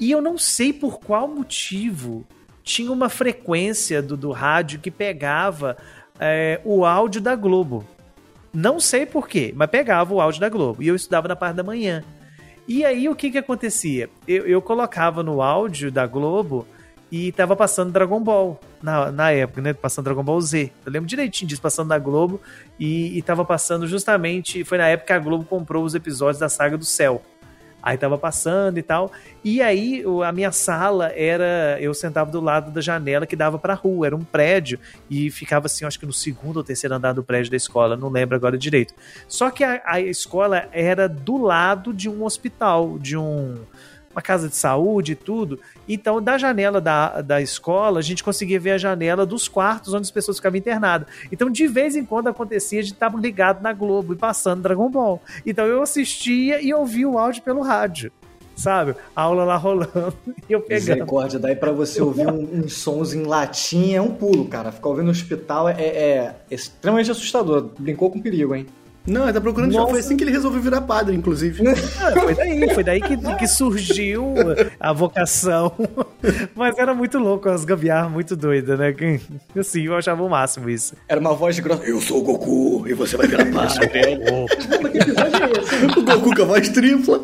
E 0.00 0.10
eu 0.10 0.20
não 0.20 0.36
sei 0.36 0.72
por 0.72 0.98
qual 0.98 1.28
motivo 1.28 2.26
tinha 2.64 2.90
uma 2.90 3.08
frequência 3.08 4.02
do, 4.02 4.16
do 4.16 4.32
rádio 4.32 4.80
que 4.80 4.90
pegava 4.90 5.76
é, 6.20 6.60
o 6.64 6.84
áudio 6.84 7.20
da 7.20 7.34
Globo. 7.34 7.84
Não 8.52 8.80
sei 8.80 9.04
porquê, 9.04 9.52
mas 9.54 9.68
pegava 9.68 10.14
o 10.14 10.20
áudio 10.20 10.40
da 10.40 10.48
Globo. 10.48 10.82
E 10.82 10.88
eu 10.88 10.96
estudava 10.96 11.28
na 11.28 11.36
parte 11.36 11.56
da 11.56 11.62
manhã. 11.62 12.02
E 12.66 12.84
aí 12.84 13.08
o 13.08 13.14
que 13.14 13.30
que 13.30 13.38
acontecia? 13.38 14.08
Eu, 14.26 14.46
eu 14.46 14.62
colocava 14.62 15.22
no 15.22 15.40
áudio 15.40 15.90
da 15.90 16.06
Globo 16.06 16.66
e 17.10 17.30
tava 17.32 17.54
passando 17.54 17.92
Dragon 17.92 18.20
Ball 18.20 18.60
na, 18.82 19.12
na 19.12 19.30
época, 19.30 19.60
né? 19.60 19.72
Passando 19.72 20.06
Dragon 20.06 20.24
Ball 20.24 20.40
Z. 20.40 20.72
Eu 20.84 20.92
lembro 20.92 21.08
direitinho 21.08 21.48
disso, 21.48 21.62
passando 21.62 21.88
na 21.88 21.98
Globo 21.98 22.40
e, 22.78 23.16
e 23.16 23.22
tava 23.22 23.44
passando 23.44 23.86
justamente. 23.86 24.64
Foi 24.64 24.78
na 24.78 24.88
época 24.88 25.06
que 25.06 25.12
a 25.12 25.18
Globo 25.18 25.44
comprou 25.44 25.84
os 25.84 25.94
episódios 25.94 26.38
da 26.38 26.48
Saga 26.48 26.76
do 26.76 26.84
Céu. 26.84 27.22
Aí 27.86 27.96
tava 27.96 28.18
passando 28.18 28.78
e 28.78 28.82
tal. 28.82 29.12
E 29.44 29.62
aí 29.62 30.02
a 30.26 30.32
minha 30.32 30.50
sala 30.50 31.12
era. 31.14 31.78
Eu 31.80 31.94
sentava 31.94 32.28
do 32.28 32.40
lado 32.40 32.72
da 32.72 32.80
janela 32.80 33.24
que 33.24 33.36
dava 33.36 33.60
pra 33.60 33.74
rua, 33.74 34.08
era 34.08 34.16
um 34.16 34.24
prédio. 34.24 34.76
E 35.08 35.30
ficava 35.30 35.66
assim, 35.66 35.84
acho 35.84 36.00
que 36.00 36.04
no 36.04 36.12
segundo 36.12 36.56
ou 36.56 36.64
terceiro 36.64 36.96
andar 36.96 37.12
do 37.12 37.22
prédio 37.22 37.48
da 37.48 37.56
escola, 37.56 37.96
não 37.96 38.08
lembro 38.08 38.34
agora 38.34 38.58
direito. 38.58 38.92
Só 39.28 39.52
que 39.52 39.62
a, 39.62 39.80
a 39.84 40.00
escola 40.00 40.68
era 40.72 41.08
do 41.08 41.36
lado 41.36 41.94
de 41.94 42.08
um 42.08 42.24
hospital, 42.24 42.98
de 42.98 43.16
um. 43.16 43.54
Uma 44.16 44.22
casa 44.22 44.48
de 44.48 44.56
saúde 44.56 45.12
e 45.12 45.14
tudo. 45.14 45.60
Então, 45.86 46.22
da 46.22 46.38
janela 46.38 46.80
da, 46.80 47.20
da 47.20 47.42
escola, 47.42 47.98
a 47.98 48.02
gente 48.02 48.24
conseguia 48.24 48.58
ver 48.58 48.70
a 48.70 48.78
janela 48.78 49.26
dos 49.26 49.46
quartos 49.46 49.92
onde 49.92 50.04
as 50.04 50.10
pessoas 50.10 50.38
ficavam 50.38 50.56
internadas. 50.56 51.06
Então, 51.30 51.50
de 51.50 51.66
vez 51.68 51.94
em 51.94 52.02
quando 52.02 52.28
acontecia 52.28 52.82
de 52.82 52.92
estar 52.94 53.14
ligado 53.14 53.62
na 53.62 53.74
Globo 53.74 54.14
e 54.14 54.16
passando 54.16 54.62
Dragon 54.62 54.88
Ball. 54.88 55.20
Então, 55.44 55.66
eu 55.66 55.82
assistia 55.82 56.62
e 56.62 56.72
ouvia 56.72 57.06
o 57.06 57.18
áudio 57.18 57.42
pelo 57.42 57.60
rádio. 57.60 58.10
sabe? 58.56 58.94
A 59.14 59.20
aula 59.20 59.44
lá 59.44 59.56
rolando 59.58 60.14
e 60.48 60.52
eu 60.54 60.62
pegando. 60.62 60.80
Misericórdia, 60.88 61.38
daí 61.38 61.54
pra 61.54 61.72
você 61.72 62.00
ouvir 62.00 62.26
um- 62.26 62.60
uns 62.64 62.72
sons 62.72 63.12
em 63.12 63.22
latim 63.24 63.92
é 63.92 64.00
um 64.00 64.14
pulo, 64.14 64.46
cara. 64.46 64.72
Ficar 64.72 64.88
ouvindo 64.88 65.04
no 65.04 65.10
hospital 65.10 65.68
é, 65.68 65.74
é- 65.78 66.34
é 66.50 66.54
extremamente 66.54 67.10
assustador. 67.10 67.68
Brincou 67.78 68.10
com 68.10 68.18
perigo, 68.18 68.54
hein? 68.54 68.66
Não, 69.06 69.24
ele 69.24 69.32
tá 69.32 69.40
procurando 69.40 69.72
Nossa. 69.72 69.90
Foi 69.90 70.00
assim 70.00 70.16
que 70.16 70.24
ele 70.24 70.32
resolveu 70.32 70.60
virar 70.60 70.80
padre, 70.80 71.14
inclusive. 71.14 71.62
Ah, 72.00 72.12
foi 72.20 72.34
daí, 72.34 72.74
foi 72.74 72.84
daí 72.84 73.00
que, 73.00 73.16
que 73.36 73.46
surgiu 73.46 74.34
a 74.80 74.92
vocação. 74.92 75.72
Mas 76.54 76.76
era 76.78 76.92
muito 76.94 77.18
louco, 77.18 77.48
as 77.48 77.64
gambiarras 77.64 78.10
muito 78.10 78.34
doidas, 78.36 78.78
né? 78.78 78.94
Assim, 79.58 79.82
eu 79.84 79.94
achava 79.96 80.22
o 80.22 80.28
máximo 80.28 80.68
isso. 80.68 80.94
Era 81.08 81.20
uma 81.20 81.34
voz 81.34 81.58
grossa. 81.58 81.84
Eu 81.84 82.00
sou 82.00 82.18
o 82.18 82.22
Goku 82.22 82.86
e 82.88 82.94
você 82.94 83.16
vai 83.16 83.26
virar 83.26 83.44
padre. 83.52 83.88
Mas 84.82 84.92
que 84.92 84.98
episódio 84.98 85.44
é 85.44 85.62
esse? 85.62 85.98
o 85.98 86.02
Goku 86.04 86.34
com 86.36 86.42
a 86.42 86.44
voz 86.46 86.68
tripla. 86.68 87.20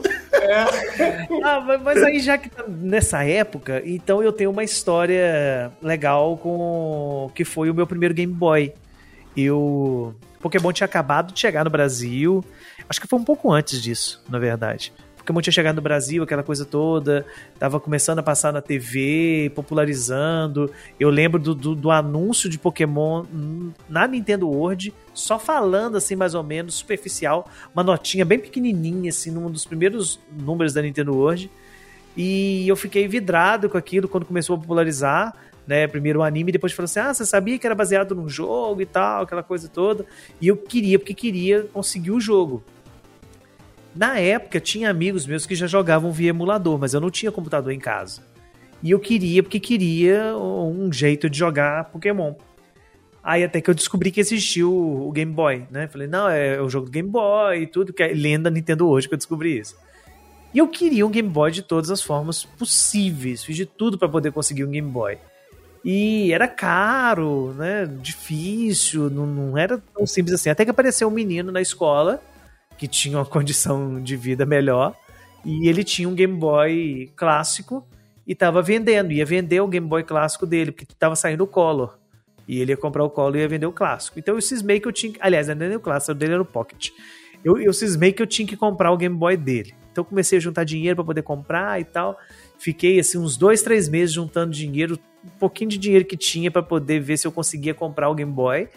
Ah, 1.45 1.61
mas- 1.67 1.83
mas 1.83 2.03
aí 2.03 2.21
já 2.21 2.39
que 2.39 2.49
tá 2.49 2.65
nessa 2.69 3.25
época, 3.25 3.83
então 3.85 4.23
eu 4.23 4.33
tenho 4.33 4.51
uma 4.51 4.65
história 4.65 5.71
legal 5.83 6.37
com 6.37 7.31
que 7.35 7.45
foi 7.45 7.71
o 7.71 7.75
meu 7.75 7.87
primeiro 7.87 8.15
Game 8.15 8.33
Boy. 8.33 8.73
Eu 9.37 10.15
Pokémon 10.43 10.73
tinha 10.73 10.85
acabado 10.85 11.33
de 11.33 11.41
chegar 11.41 11.65
no 11.65 11.71
Brasil. 11.71 12.45
Acho 12.89 13.01
que 13.01 13.07
foi 13.07 13.19
um 13.19 13.25
pouco 13.25 13.51
antes 13.53 13.81
disso, 13.81 14.23
na 14.29 14.39
verdade. 14.39 14.93
Pokémon 15.23 15.41
tinha 15.41 15.53
chegado 15.53 15.77
no 15.77 15.83
Brasil, 15.83 16.25
aquela 16.25 16.43
coisa 16.43 16.65
toda, 16.65 17.25
tava 17.57 17.79
começando 17.79 18.19
a 18.19 18.23
passar 18.25 18.53
na 18.53 18.61
TV, 18.61 19.53
popularizando. 19.55 20.69
Eu 20.99 21.11
lembro 21.11 21.41
do, 21.41 21.55
do, 21.55 21.75
do 21.77 21.91
anúncio 21.93 22.51
de 22.51 22.59
Pokémon 22.59 23.25
na 23.89 24.09
Nintendo 24.09 24.49
World, 24.49 24.93
só 25.15 25.39
falando 25.39 25.97
assim, 25.97 26.17
mais 26.17 26.35
ou 26.35 26.43
menos, 26.43 26.75
superficial, 26.75 27.49
uma 27.73 27.85
notinha 27.85 28.25
bem 28.25 28.41
pequenininha, 28.41 29.11
assim, 29.11 29.31
num 29.31 29.49
dos 29.49 29.65
primeiros 29.65 30.19
números 30.37 30.75
da 30.75 30.83
Nintendo 30.83 31.15
World. 31.15 31.49
E 32.17 32.69
eu 32.69 32.75
fiquei 32.75 33.07
vidrado 33.07 33.71
com 33.71 33.79
aquilo 33.79 34.09
quando 34.09 34.27
começou 34.27 34.57
a 34.57 34.59
popularizar, 34.59 35.35
né? 35.67 35.87
Primeiro 35.87 36.21
o 36.21 36.23
anime, 36.23 36.53
depois 36.53 36.73
falou 36.73 36.85
assim: 36.85 37.01
ah, 37.01 37.15
você 37.15 37.25
sabia 37.25 37.59
que 37.59 37.67
era 37.67 37.75
baseado 37.75 38.15
num 38.15 38.29
jogo 38.29 38.81
e 38.81 38.87
tal, 38.87 39.23
aquela 39.23 39.43
coisa 39.43 39.69
toda. 39.69 40.05
E 40.41 40.49
eu 40.49 40.57
queria, 40.57 40.99
porque 40.99 41.15
queria 41.15 41.65
conseguir 41.73 42.11
o 42.11 42.21
jogo. 42.21 42.63
Na 43.95 44.19
época, 44.19 44.59
tinha 44.59 44.89
amigos 44.89 45.27
meus 45.27 45.45
que 45.45 45.55
já 45.55 45.67
jogavam 45.67 46.11
via 46.11 46.31
emulador, 46.31 46.79
mas 46.79 46.95
eu 46.95 47.01
não 47.01 47.11
tinha 47.11 47.31
computador 47.31 47.73
em 47.73 47.79
casa. 47.79 48.23
E 48.83 48.91
eu 48.91 48.99
queria, 48.99 49.43
porque 49.43 49.61
queria 49.61 50.37
um 50.37 50.93
jeito 50.93 51.31
de 51.31 51.39
jogar 51.39 51.85
Pokémon. 51.85 52.35
Aí 53.23 53.45
até 53.45 53.61
que 53.61 53.71
eu 53.71 53.75
descobri 53.75 54.11
que 54.11 54.19
existia 54.19 54.67
o, 54.67 55.13
Game 55.13 55.33
Boy, 55.33 55.65
né? 55.71 55.87
Falei, 55.87 56.09
não, 56.09 56.29
é 56.29 56.61
o 56.61 56.69
jogo 56.69 56.87
do 56.87 56.93
Game 56.93 57.09
Boy 57.09 57.63
e 57.63 57.67
tudo, 57.67 57.93
que 57.93 58.03
é 58.03 58.09
lenda 58.09 58.51
Nintendo 58.51 58.89
hoje 58.89 59.07
que 59.07 59.15
eu 59.15 59.19
descobri 59.19 59.59
isso. 59.59 59.77
E 60.53 60.59
eu 60.59 60.67
queria 60.67 61.07
um 61.07 61.11
Game 61.11 61.29
Boy 61.29 61.53
de 61.53 61.63
todas 61.63 61.91
as 61.91 62.03
formas 62.03 62.45
possíveis. 62.45 63.45
Fiz 63.45 63.57
de 63.57 63.65
tudo 63.65 63.97
para 63.97 64.09
poder 64.09 64.33
conseguir 64.33 64.65
um 64.65 64.71
Game 64.71 64.91
Boy. 64.91 65.19
E 65.85 66.33
era 66.33 66.47
caro, 66.47 67.53
né? 67.55 67.87
Difícil, 67.87 69.11
não, 69.11 69.27
não 69.27 69.59
era 69.59 69.79
tão 69.79 70.07
simples 70.07 70.35
assim. 70.35 70.51
Até 70.51 70.65
que 70.65 70.71
apareceu 70.71 71.09
um 71.09 71.11
menino 71.11 71.51
na 71.51 71.61
escola 71.61 72.23
que 72.79 72.87
tinha 72.87 73.19
uma 73.19 73.27
condição 73.27 74.01
de 74.01 74.17
vida 74.17 74.47
melhor 74.47 74.95
e 75.45 75.69
ele 75.69 75.83
tinha 75.83 76.09
um 76.09 76.15
Game 76.15 76.37
Boy 76.37 77.11
clássico 77.17 77.87
e 78.27 78.35
tava 78.35 78.63
vendendo. 78.63 79.13
Ia 79.13 79.27
vender 79.27 79.61
o 79.61 79.67
Game 79.67 79.87
Boy 79.87 80.05
clássico 80.05 80.47
dele, 80.47 80.71
porque 80.71 80.87
tava 80.99 81.17
saindo 81.17 81.43
o 81.45 81.47
Color. 81.47 81.99
E 82.47 82.61
ele 82.61 82.73
ia 82.73 82.77
comprar 82.77 83.05
o 83.05 83.11
Color 83.11 83.37
e 83.37 83.41
ia 83.41 83.49
vender 83.49 83.67
o 83.67 83.73
clássico. 83.73 84.19
Então 84.19 84.35
eu 84.37 84.41
cismei 84.41 84.79
que 84.79 84.87
eu 84.87 84.93
tinha. 84.93 85.15
Aliás, 85.21 85.49
não 85.49 85.55
era 85.55 85.69
nem 85.69 85.77
o 85.77 85.81
clássico, 85.81 86.13
o 86.13 86.15
dele 86.15 86.35
era 86.35 86.43
o 86.43 86.47
Pocket. 86.47 86.91
Eu, 87.45 87.59
eu 87.59 87.73
cismei 87.73 88.13
que 88.13 88.23
eu 88.23 88.27
tinha 88.27 88.47
que 88.47 88.57
comprar 88.57 88.93
o 88.93 88.97
Game 88.97 89.17
Boy 89.17 89.37
dele. 89.37 89.75
Então 89.91 90.05
comecei 90.05 90.39
a 90.39 90.41
juntar 90.41 90.65
dinheiro 90.65 90.97
para 90.97 91.05
poder 91.05 91.23
comprar 91.23 91.81
e 91.81 91.85
tal. 91.85 92.17
Fiquei 92.57 93.01
assim 93.01 93.19
uns 93.19 93.37
dois, 93.37 93.63
três 93.63 93.89
meses 93.89 94.15
juntando 94.15 94.53
dinheiro, 94.53 94.99
pouquinho 95.39 95.71
de 95.71 95.79
dinheiro 95.79 96.05
que 96.05 96.17
tinha 96.17 96.51
para 96.51 96.63
poder 96.63 97.01
ver 97.01 97.17
se 97.17 97.27
eu 97.27 97.33
conseguia 97.33 97.75
comprar 97.75 98.09
o 98.09 98.15
Game 98.15 98.33
Boy. 98.33 98.69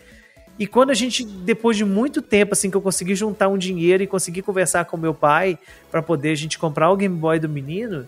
E 0.58 0.66
quando 0.66 0.90
a 0.90 0.94
gente, 0.94 1.26
depois 1.26 1.76
de 1.76 1.84
muito 1.84 2.22
tempo, 2.22 2.54
assim, 2.54 2.70
que 2.70 2.78
eu 2.78 2.82
consegui 2.82 3.14
juntar 3.14 3.50
um 3.50 3.58
dinheiro 3.58 4.04
e 4.04 4.08
consegui 4.08 4.42
conversar 4.42 4.86
com 4.86 4.96
meu 4.96 5.14
pai 5.14 5.60
para 5.92 6.02
poder 6.02 6.32
a 6.32 6.36
gente 6.36 6.58
comprar 6.58 6.90
o 6.92 6.96
Game 6.96 7.16
Boy 7.16 7.40
do 7.40 7.50
menino, 7.50 8.08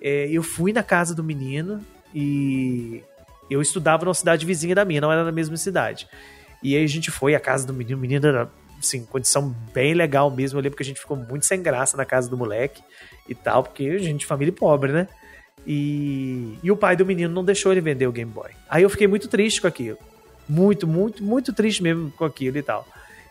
é, 0.00 0.28
eu 0.30 0.42
fui 0.42 0.72
na 0.72 0.82
casa 0.82 1.14
do 1.14 1.24
menino 1.24 1.84
e 2.14 3.02
eu 3.50 3.60
estudava 3.60 4.04
numa 4.04 4.14
cidade 4.14 4.46
vizinha 4.46 4.74
da 4.74 4.84
minha, 4.84 5.00
não 5.00 5.10
era 5.10 5.24
na 5.24 5.32
mesma 5.32 5.56
cidade. 5.56 6.06
E 6.62 6.76
aí 6.76 6.84
a 6.84 6.88
gente 6.88 7.10
foi 7.10 7.34
à 7.34 7.40
casa 7.40 7.66
do 7.66 7.74
menino, 7.74 7.98
o 7.98 8.00
menino 8.00 8.26
era, 8.26 8.48
assim, 8.78 9.04
condição 9.04 9.54
bem 9.72 9.92
legal 9.94 10.30
mesmo. 10.30 10.58
Eu 10.58 10.62
lembro 10.62 10.76
que 10.76 10.82
a 10.82 10.86
gente 10.86 11.00
ficou 11.00 11.16
muito 11.16 11.46
sem 11.46 11.60
graça 11.60 11.96
na 11.96 12.04
casa 12.04 12.30
do 12.30 12.36
moleque 12.36 12.82
e 13.28 13.34
tal, 13.34 13.64
porque 13.64 13.84
a 13.84 13.98
gente, 13.98 14.24
família 14.24 14.52
pobre, 14.52 14.92
né? 14.92 15.08
E, 15.70 16.58
e 16.62 16.72
o 16.72 16.76
pai 16.76 16.96
do 16.96 17.04
menino 17.04 17.34
não 17.34 17.44
deixou 17.44 17.70
ele 17.70 17.82
vender 17.82 18.06
o 18.06 18.12
Game 18.12 18.32
Boy. 18.32 18.52
Aí 18.70 18.84
eu 18.84 18.88
fiquei 18.88 19.06
muito 19.06 19.28
triste 19.28 19.60
com 19.60 19.66
aquilo. 19.66 19.98
Muito, 20.48 20.86
muito, 20.86 21.22
muito 21.22 21.52
triste 21.52 21.82
mesmo 21.82 22.10
com 22.12 22.24
aquilo 22.24 22.56
e 22.56 22.62
tal. 22.62 22.88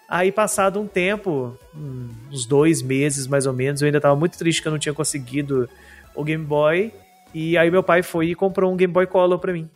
Aí, 0.08 0.32
passado 0.32 0.79
um 0.79 0.88
tempo, 0.88 1.58
hum, 1.75 2.10
uns 2.32 2.46
dois 2.46 2.84
meses 2.84 3.25
mais 3.25 3.48
ou 3.48 3.53
menos, 3.53 3.82
eu 3.82 3.88
ainda 3.88 4.00
tava 4.00 4.15
muito 4.15 4.38
triste 4.38 4.62
que 4.62 4.67
eu 4.67 4.72
não 4.72 4.77
tinha 4.77 4.94
conseguido 4.94 5.67
o 6.13 6.24
Game 6.24 6.46
Boy. 6.46 6.94
E 7.34 7.58
aí 7.58 7.72
meu 7.72 7.82
pai 7.82 8.03
foi 8.03 8.27
e 8.27 8.36
comprou 8.36 8.72
um 8.72 8.77
Game 8.77 8.94
Boy 8.94 9.08
Color 9.08 9.39
pra 9.39 9.51
mim. 9.51 9.67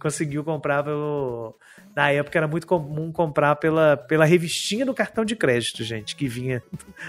Conseguiu 0.00 0.42
comprar 0.42 0.82
pelo. 0.82 1.54
Na 1.98 2.12
época 2.12 2.38
era 2.38 2.46
muito 2.46 2.64
comum 2.64 3.10
comprar 3.10 3.56
pela, 3.56 3.96
pela 3.96 4.24
revistinha 4.24 4.86
do 4.86 4.94
cartão 4.94 5.24
de 5.24 5.34
crédito, 5.34 5.82
gente, 5.82 6.14
que 6.14 6.28
vinha 6.28 6.62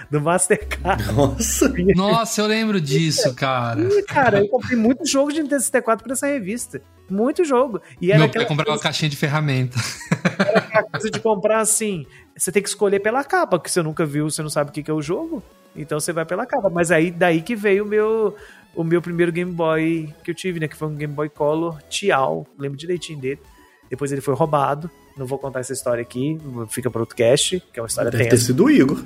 do 0.09 0.19
Mastercard. 0.19 1.13
Nossa. 1.13 1.71
Nossa, 1.95 2.41
eu 2.41 2.47
lembro 2.47 2.81
disso, 2.81 3.35
cara. 3.35 3.81
E, 3.81 4.01
cara, 4.01 4.39
eu 4.39 4.47
comprei 4.47 4.75
muito 4.75 5.05
jogo 5.05 5.31
de 5.31 5.43
Nintendo 5.43 5.61
64 5.61 6.03
por 6.03 6.11
essa 6.11 6.25
revista. 6.25 6.81
Muito 7.07 7.45
jogo. 7.45 7.79
E 8.01 8.09
era 8.09 8.17
Meu 8.17 8.29
pai 8.29 8.29
aquela 8.29 8.45
comprava 8.47 8.71
uma 8.71 8.77
coisa, 8.77 8.83
caixinha 8.83 9.09
de 9.09 9.15
ferramenta. 9.15 9.77
aquela 10.55 10.83
coisa 10.85 11.11
de 11.11 11.19
comprar 11.19 11.59
assim. 11.59 12.07
Você 12.35 12.51
tem 12.51 12.63
que 12.63 12.69
escolher 12.69 12.99
pela 12.99 13.23
capa, 13.23 13.59
porque 13.59 13.69
você 13.69 13.83
nunca 13.83 14.07
viu, 14.07 14.27
você 14.27 14.41
não 14.41 14.49
sabe 14.49 14.71
o 14.71 14.73
que 14.73 14.81
que 14.81 14.89
é 14.89 14.93
o 14.93 15.03
jogo. 15.03 15.43
Então 15.75 15.99
você 15.99 16.11
vai 16.11 16.25
pela 16.25 16.47
capa. 16.47 16.67
Mas 16.67 16.89
aí 16.89 17.11
daí 17.11 17.43
que 17.43 17.55
veio 17.55 17.85
o 17.85 17.87
meu, 17.87 18.35
o 18.73 18.83
meu 18.83 19.03
primeiro 19.03 19.31
Game 19.31 19.51
Boy 19.51 20.11
que 20.23 20.31
eu 20.31 20.35
tive, 20.35 20.59
né? 20.59 20.67
Que 20.67 20.75
foi 20.75 20.87
um 20.87 20.95
Game 20.95 21.13
Boy 21.13 21.29
Color 21.29 21.79
Tial. 21.89 22.47
Lembro 22.57 22.75
direitinho 22.75 23.19
dele. 23.19 23.39
Depois 23.89 24.11
ele 24.11 24.21
foi 24.21 24.35
roubado. 24.35 24.89
Não 25.17 25.25
vou 25.25 25.39
contar 25.39 25.59
essa 25.59 25.73
história 25.73 26.01
aqui, 26.01 26.37
fica 26.69 26.89
para 26.89 27.01
outro 27.01 27.15
cast, 27.15 27.61
que 27.73 27.79
é 27.79 27.83
uma 27.83 27.87
história 27.87 28.11
Deve 28.11 28.23
ter 28.23 28.29
tensa. 28.31 28.45
sido 28.45 28.65
o 28.65 28.69
Igor. 28.69 29.03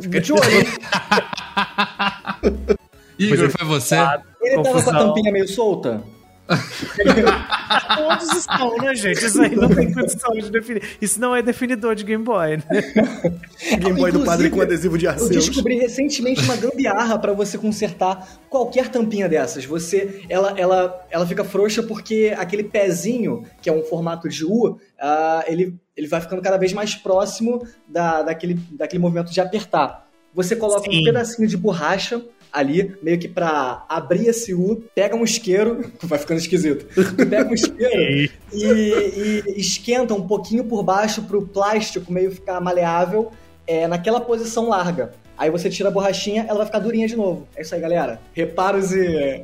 Fica 0.00 0.20
de 0.20 0.32
olho? 0.32 0.42
Igor, 3.18 3.50
foi 3.50 3.66
você? 3.66 3.96
Ele 4.40 4.62
tava 4.62 4.82
com 4.82 4.90
a 4.90 4.92
tampinha 4.92 5.32
meio 5.32 5.48
solta? 5.48 6.02
Todos 7.96 8.36
estão, 8.36 8.76
né, 8.76 8.94
gente? 8.94 9.24
Isso 9.24 9.40
aí 9.40 9.56
não 9.56 9.68
tem 9.68 9.92
condição 9.92 10.32
de 10.34 10.50
definir. 10.50 10.82
Isso 11.00 11.20
não 11.20 11.34
é 11.34 11.42
definidor 11.42 11.94
de 11.94 12.04
Game 12.04 12.22
Boy, 12.22 12.58
né? 12.58 12.64
Game 13.80 13.98
Boy 13.98 14.12
do 14.12 14.24
padre 14.24 14.50
com 14.50 14.60
adesivo 14.60 14.98
de 14.98 15.06
Eu 15.06 15.12
Arceus. 15.12 15.30
descobri 15.30 15.76
recentemente 15.78 16.42
uma 16.42 16.56
gambiarra 16.56 17.18
pra 17.18 17.32
você 17.32 17.56
consertar 17.56 18.40
qualquer 18.50 18.88
tampinha 18.88 19.28
dessas. 19.28 19.64
Você, 19.64 20.22
ela, 20.28 20.54
ela, 20.58 21.06
ela 21.10 21.26
fica 21.26 21.44
frouxa 21.44 21.82
porque 21.82 22.34
aquele 22.36 22.64
pezinho, 22.64 23.44
que 23.62 23.70
é 23.70 23.72
um 23.72 23.82
formato 23.82 24.28
de 24.28 24.44
U, 24.44 24.78
ah, 25.00 25.44
ele, 25.46 25.74
ele 25.96 26.06
vai 26.06 26.20
ficando 26.20 26.42
cada 26.42 26.58
vez 26.58 26.72
mais 26.72 26.94
próximo 26.94 27.66
da, 27.88 28.22
daquele, 28.22 28.54
daquele 28.72 29.00
movimento 29.00 29.32
de 29.32 29.40
apertar. 29.40 30.04
Você 30.34 30.56
coloca 30.56 30.90
Sim. 30.90 31.00
um 31.00 31.04
pedacinho 31.04 31.48
de 31.48 31.56
borracha 31.56 32.20
ali, 32.54 32.96
meio 33.02 33.18
que 33.18 33.26
pra 33.26 33.84
abrir 33.88 34.28
esse 34.28 34.54
U, 34.54 34.84
pega 34.94 35.16
um 35.16 35.24
isqueiro, 35.24 35.90
vai 36.04 36.18
ficando 36.18 36.38
esquisito. 36.38 36.86
Pega 37.16 37.50
um 37.50 37.54
isqueiro 37.54 38.30
e, 38.54 39.42
e 39.46 39.60
esquenta 39.60 40.14
um 40.14 40.26
pouquinho 40.26 40.64
por 40.64 40.84
baixo 40.84 41.22
pro 41.22 41.42
plástico 41.42 42.12
meio 42.12 42.30
ficar 42.30 42.60
maleável 42.60 43.32
é, 43.66 43.88
naquela 43.88 44.20
posição 44.20 44.68
larga. 44.68 45.12
Aí 45.36 45.50
você 45.50 45.68
tira 45.68 45.88
a 45.88 45.92
borrachinha, 45.92 46.46
ela 46.48 46.58
vai 46.58 46.66
ficar 46.66 46.78
durinha 46.78 47.08
de 47.08 47.16
novo. 47.16 47.48
É 47.56 47.62
isso 47.62 47.74
aí, 47.74 47.80
galera. 47.80 48.20
Reparos 48.32 48.92
e 48.92 49.42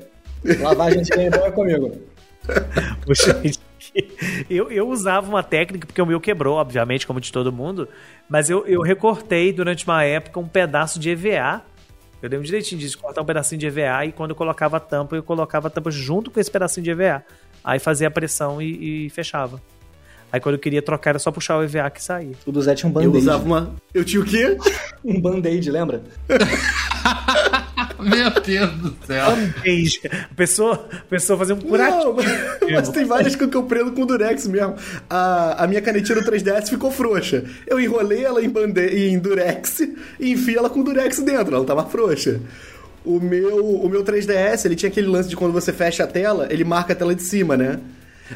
lavagem 0.61 1.03
de 1.03 1.11
Boy 1.11 1.49
é 1.49 1.51
comigo. 1.51 1.93
Gente, 3.43 3.61
eu, 4.49 4.71
eu 4.71 4.89
usava 4.89 5.29
uma 5.29 5.43
técnica, 5.43 5.87
porque 5.87 6.01
o 6.01 6.07
meu 6.07 6.21
quebrou, 6.21 6.57
obviamente, 6.57 7.07
como 7.07 7.21
de 7.21 7.33
todo 7.33 7.53
mundo, 7.53 7.89
mas 8.29 8.49
eu, 8.49 8.67
eu 8.67 8.83
recortei 8.83 9.53
durante 9.53 9.85
uma 9.85 10.05
época 10.05 10.39
um 10.39 10.47
pedaço 10.47 11.01
de 11.01 11.11
EVA. 11.11 11.63
Eu 12.23 12.29
lembro 12.29 12.45
direitinho 12.45 12.81
disso, 12.81 12.99
cortar 12.99 13.23
um 13.23 13.25
pedacinho 13.25 13.59
de 13.59 13.67
EVA 13.67 14.05
e 14.07 14.13
quando 14.13 14.31
eu 14.31 14.37
colocava 14.37 14.77
a 14.77 14.81
tampa, 14.81 15.17
eu 15.17 15.23
colocava 15.23 15.69
a 15.69 15.71
tampa 15.71 15.91
junto 15.91 16.31
com 16.31 16.39
esse 16.39 16.51
pedacinho 16.51 16.85
de 16.85 16.91
EVA. 16.91 17.25
Aí 17.65 17.79
fazia 17.79 18.09
a 18.09 18.11
pressão 18.11 18.61
e, 18.61 19.07
e 19.07 19.11
fechava. 19.11 19.61
Aí 20.33 20.39
quando 20.41 20.55
eu 20.55 20.59
queria 20.61 20.81
trocar 20.83 21.11
era 21.11 21.19
só 21.19 21.31
puxar 21.33 21.57
o 21.59 21.63
EVA 21.65 21.91
que 21.91 22.03
saía. 22.03 22.35
O 22.47 22.53
do 22.53 22.63
Zé 22.63 22.75
tinha 22.75 22.89
um 22.89 22.93
Eu 23.01 23.11
band-aid. 23.11 23.19
usava 23.19 23.45
uma. 23.45 23.75
Eu 23.93 24.05
tinha 24.05 24.21
o 24.23 24.25
quê? 24.25 24.57
Um 25.03 25.19
band-aid, 25.19 25.71
lembra? 25.71 26.03
Meu 28.03 28.31
Deus 28.43 28.71
do 28.73 28.97
céu. 29.07 29.27
Band-aid. 29.31 30.01
A 30.31 30.35
pessoa, 30.35 30.89
a 30.93 30.97
pessoa 31.09 31.39
fazia 31.39 31.55
um 31.55 31.61
curativo. 31.61 32.05
Não, 32.05 32.15
mas, 32.15 32.71
mas 32.73 32.89
tem 32.91 33.05
várias 33.05 33.37
que 33.37 33.45
eu- 33.45 33.63
prendo 33.65 33.93
com 33.93 34.07
durex 34.07 34.47
mesmo. 34.47 34.75
A, 35.09 35.65
a 35.65 35.67
minha 35.67 35.81
canetinha 35.83 36.21
do 36.21 36.25
3DS 36.31 36.69
ficou 36.69 36.91
frouxa. 36.91 37.45
Eu 37.67 37.79
enrolei 37.81 38.25
ela 38.25 38.43
em, 38.45 38.49
bande 38.49 38.81
em 38.87 39.19
durex 39.19 39.81
e 40.19 40.33
enfiei 40.33 40.57
ela 40.59 40.71
com 40.71 40.83
durex 40.83 41.19
dentro. 41.21 41.55
Ela 41.55 41.65
tava 41.65 41.85
frouxa. 41.87 42.41
O, 43.05 43.17
O 43.17 43.21
meu, 43.21 43.65
o 43.65 43.89
meu 43.89 44.05
3DS, 44.05 44.65
ele 44.67 44.77
tinha 44.77 44.91
aquele 44.91 45.07
lance 45.09 45.29
de 45.29 45.37
quando 45.37 45.53
você 45.53 45.73
fecha 45.73 46.05
a 46.05 46.07
tela, 46.07 46.47
ele 46.51 46.65
marca 46.65 46.93
a 46.93 46.97
tela 46.97 47.15
de 47.15 47.23
cima, 47.23 47.57
né? 47.57 47.79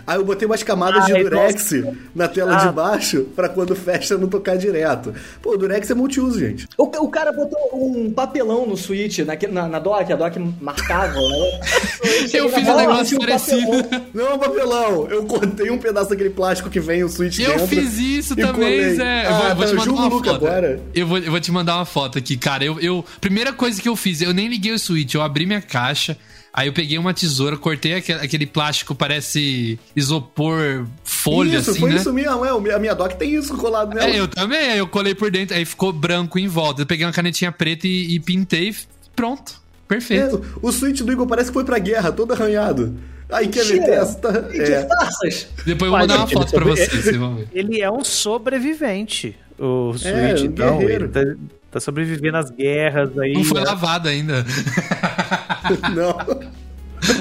Aí 0.06 0.16
eu 0.16 0.24
botei 0.24 0.46
umas 0.46 0.62
camadas 0.62 1.04
Ah, 1.04 1.06
de 1.06 1.12
é 1.12 1.22
durex 1.22 1.70
na 2.14 2.28
tela 2.28 2.56
Ah. 2.56 2.66
de 2.66 2.72
baixo 2.74 3.22
pra 3.36 3.48
quando 3.48 3.74
fecha 3.76 4.16
não 4.18 4.28
tocar 4.28 4.56
direto. 4.56 5.14
Pô, 5.42 5.54
o 5.54 5.56
durex 5.56 5.90
é 5.90 5.94
multiuso, 5.94 6.38
gente. 6.40 6.66
O, 6.76 6.84
o 6.84 7.08
cara 7.08 7.32
botou 7.32 7.58
um 7.72 8.10
papelão 8.10 8.66
no 8.66 8.76
Switch, 8.76 9.18
naque- 9.20 9.46
na, 9.46 9.68
na 9.68 9.78
dock, 9.78 10.12
a 10.12 10.16
dock 10.16 10.38
marcava, 10.60 11.14
né? 11.20 11.60
Eu 12.32 12.48
fiz 12.48 12.66
um 12.68 12.76
negócio 12.76 13.18
parecido. 13.18 13.70
Não 14.12 14.26
é 14.28 14.34
um 14.34 14.38
papelão. 14.38 15.06
Eu 15.10 15.24
cortei 15.24 15.70
um 15.70 15.78
pedaço 15.78 16.10
daquele 16.10 16.30
plástico 16.30 16.68
que 16.70 16.80
vem 16.80 17.02
o 17.04 17.08
switch 17.08 17.38
Eu 17.38 17.50
dentro. 17.52 17.66
fiz 17.68 17.98
isso 17.98 18.36
também, 18.36 18.52
colei. 18.52 18.94
Zé. 18.94 19.24
Eu 19.26 19.28
Ah, 19.34 19.38
vou, 19.38 19.48
eu 19.48 19.56
vou 19.56 19.64
tá, 19.64 19.82
te 19.82 19.88
eu 19.88 19.94
mandar 19.94 20.02
uma 20.02 20.10
foto. 20.10 20.30
agora. 20.46 20.80
Eu 20.94 21.06
vou, 21.06 21.18
eu 21.18 21.30
vou 21.30 21.40
te 21.40 21.52
mandar 21.52 21.76
uma 21.76 21.84
foto 21.84 22.18
aqui, 22.18 22.36
cara. 22.36 22.64
Eu, 22.64 22.80
eu- 22.80 23.04
primeira 23.20 23.52
coisa 23.52 23.80
que 23.80 23.88
eu 23.88 23.96
fiz, 23.96 24.20
eu 24.20 24.32
nem 24.34 24.48
liguei 24.48 24.72
o 24.72 24.78
switch, 24.78 25.14
eu 25.14 25.22
abri 25.22 25.46
minha 25.46 25.60
caixa. 25.62 26.16
Aí 26.56 26.68
eu 26.68 26.72
peguei 26.72 26.96
uma 26.96 27.12
tesoura, 27.12 27.56
cortei 27.56 27.94
aquele, 27.94 28.20
aquele 28.20 28.46
plástico, 28.46 28.94
parece 28.94 29.76
isopor 29.96 30.86
folha, 31.02 31.58
isso, 31.58 31.72
assim, 31.72 31.80
foi 31.80 31.90
né? 31.90 31.96
isso 31.96 32.12
mesmo. 32.12 32.44
É, 32.44 32.74
a 32.74 32.78
minha 32.78 32.94
dock 32.94 33.16
tem 33.16 33.34
isso 33.34 33.56
colado 33.56 33.92
nela. 33.92 34.08
É, 34.08 34.20
eu 34.20 34.28
também. 34.28 34.70
Aí 34.70 34.78
eu 34.78 34.86
colei 34.86 35.16
por 35.16 35.32
dentro, 35.32 35.56
aí 35.56 35.64
ficou 35.64 35.92
branco 35.92 36.38
em 36.38 36.46
volta. 36.46 36.82
Eu 36.82 36.86
peguei 36.86 37.04
uma 37.04 37.12
canetinha 37.12 37.50
preta 37.50 37.88
e, 37.88 38.14
e 38.14 38.20
pintei. 38.20 38.72
Pronto. 39.16 39.52
É, 39.52 39.88
Perfeito. 39.88 40.58
o 40.62 40.70
switch 40.70 41.00
do 41.00 41.12
Igor 41.12 41.26
parece 41.26 41.48
que 41.50 41.54
foi 41.54 41.64
pra 41.64 41.78
guerra, 41.80 42.12
todo 42.12 42.32
arranhado. 42.32 42.96
Aí 43.30 43.46
Mentira. 43.46 43.74
meter 43.74 43.98
essa... 43.98 44.42
Que 44.44 44.60
É. 44.62 44.86
farsas! 44.86 45.48
Depois 45.66 45.90
eu 45.90 45.90
vou 45.90 45.98
mandar 45.98 46.18
uma 46.18 46.26
foto 46.28 46.52
pra 46.52 46.60
ele- 46.64 46.70
vocês, 46.70 47.02
vocês 47.04 47.16
vão 47.16 47.34
ver. 47.36 47.48
Ele 47.52 47.80
é 47.80 47.90
um 47.90 48.04
sobrevivente. 48.04 49.36
O 49.58 49.92
Switch, 49.96 50.42
um 50.42 50.44
então. 50.44 50.78
guerreiro. 50.78 51.04
Ele 51.04 51.12
tá, 51.12 51.20
tá 51.74 51.80
sobrevivendo 51.80 52.36
às 52.36 52.50
guerras 52.50 53.18
aí. 53.18 53.32
Não 53.34 53.42
foi 53.44 53.60
né? 53.60 53.66
lavado 53.66 54.08
ainda. 54.08 54.44
Não. 55.92 56.16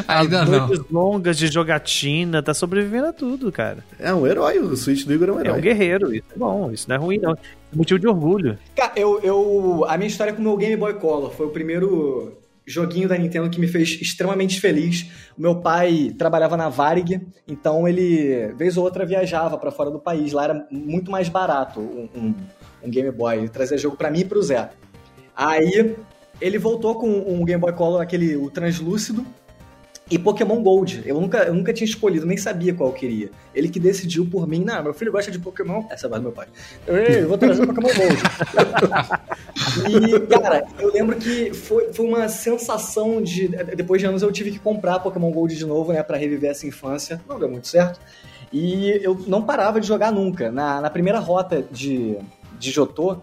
ainda 0.08 0.46
não. 0.46 0.68
Noites 0.68 0.86
longas 0.92 1.38
de 1.38 1.48
jogatina, 1.48 2.42
tá 2.44 2.54
sobrevivendo 2.54 3.08
a 3.08 3.14
tudo, 3.14 3.52
cara. 3.52 3.80
É 4.00 4.14
um 4.14 4.26
herói, 4.28 4.60
o 4.60 4.76
switch 4.78 5.06
do 5.06 5.14
Igor 5.14 5.30
é 5.30 5.32
um 5.32 5.38
É 5.40 5.42
herói. 5.42 5.58
um 5.58 5.62
guerreiro, 5.62 6.14
isso 6.16 6.26
é 6.34 6.38
bom, 6.38 6.72
isso 6.72 6.86
não 6.88 6.96
é 6.96 7.00
ruim, 7.00 7.18
não. 7.18 7.32
É 7.34 7.38
motivo 7.76 8.00
de 8.00 8.08
orgulho. 8.08 8.58
Cara, 8.76 8.92
eu, 8.96 9.20
eu, 9.24 9.86
a 9.88 9.98
minha 9.98 10.08
história 10.08 10.32
com 10.34 10.40
o 10.40 10.44
meu 10.44 10.56
Game 10.58 10.76
Boy 10.78 10.94
Color 10.96 11.32
foi 11.32 11.48
o 11.48 11.50
primeiro 11.50 12.38
joguinho 12.66 13.10
da 13.10 13.18
Nintendo 13.18 13.50
que 13.50 13.60
me 13.60 13.68
fez 13.68 14.00
extremamente 14.02 14.60
feliz. 14.62 15.06
O 15.38 15.42
meu 15.42 15.56
pai 15.58 16.14
trabalhava 16.18 16.56
na 16.56 16.70
Varig, 16.70 17.20
então 17.48 17.86
ele, 17.88 18.54
vez 18.58 18.78
ou 18.78 18.84
outra, 18.86 19.06
viajava 19.06 19.58
pra 19.58 19.72
fora 19.72 19.90
do 19.92 20.00
país. 20.00 20.32
Lá 20.32 20.46
era 20.46 20.68
muito 20.72 21.12
mais 21.12 21.28
barato 21.28 21.80
um, 21.82 22.08
um- 22.16 22.34
um 22.84 22.90
Game 22.90 23.12
Boy. 23.12 23.38
Ele 23.38 23.50
trazia 23.50 23.78
jogo 23.78 23.96
pra 23.98 24.12
mim 24.12 24.20
e 24.20 24.26
pro 24.26 24.42
Zé. 24.42 24.70
Aí 25.36 25.96
ele 26.40 26.58
voltou 26.58 26.96
com 26.96 27.08
um 27.08 27.44
Game 27.46 27.60
Boy 27.60 27.74
Color, 27.74 28.02
aquele 28.02 28.36
o 28.36 28.50
translúcido, 28.50 29.26
e 30.12 30.20
Pokémon 30.20 30.62
Gold. 30.62 31.02
Eu 31.06 31.20
nunca, 31.20 31.40
eu 31.40 31.54
nunca 31.54 31.74
tinha 31.74 31.86
escolhido, 31.86 32.26
nem 32.26 32.38
sabia 32.38 32.74
qual 32.74 32.90
eu 32.90 32.94
queria. 32.94 33.32
Ele 33.56 33.70
que 33.70 33.80
decidiu 33.80 34.26
por 34.26 34.48
mim, 34.48 34.64
não, 34.64 34.84
meu 34.84 34.94
filho 34.94 35.12
gosta 35.12 35.32
de 35.32 35.40
Pokémon. 35.40 35.84
Essa 35.90 36.08
é 36.08 36.14
a 36.14 36.18
do 36.18 36.24
meu 36.24 36.32
pai. 36.32 36.48
Eu, 36.86 36.98
"Ei, 36.98 37.24
eu 37.24 37.28
vou 37.28 37.38
trazer 37.38 37.66
Pokémon 37.66 37.88
Gold. 37.88 38.22
e, 39.90 40.20
cara, 40.28 40.66
eu 40.80 40.92
lembro 40.92 41.16
que 41.16 41.54
foi, 41.54 41.94
foi 41.94 42.06
uma 42.06 42.28
sensação 42.28 43.22
de. 43.22 43.48
Depois 43.48 44.02
de 44.02 44.08
anos 44.08 44.22
eu 44.22 44.32
tive 44.32 44.52
que 44.52 44.60
comprar 44.60 45.00
Pokémon 45.00 45.32
Gold 45.32 45.56
de 45.56 45.66
novo, 45.66 45.94
né, 45.94 46.04
pra 46.04 46.18
reviver 46.18 46.52
essa 46.52 46.68
infância. 46.68 47.22
Não 47.28 47.40
deu 47.40 47.50
muito 47.50 47.68
certo. 47.68 48.00
E 48.52 49.00
eu 49.02 49.20
não 49.26 49.42
parava 49.42 49.82
de 49.82 49.88
jogar 49.88 50.12
nunca. 50.12 50.52
Na, 50.52 50.80
na 50.80 50.90
primeira 50.90 51.18
rota 51.18 51.66
de, 51.72 52.18
de 52.64 52.72
Jotô, 52.72 53.18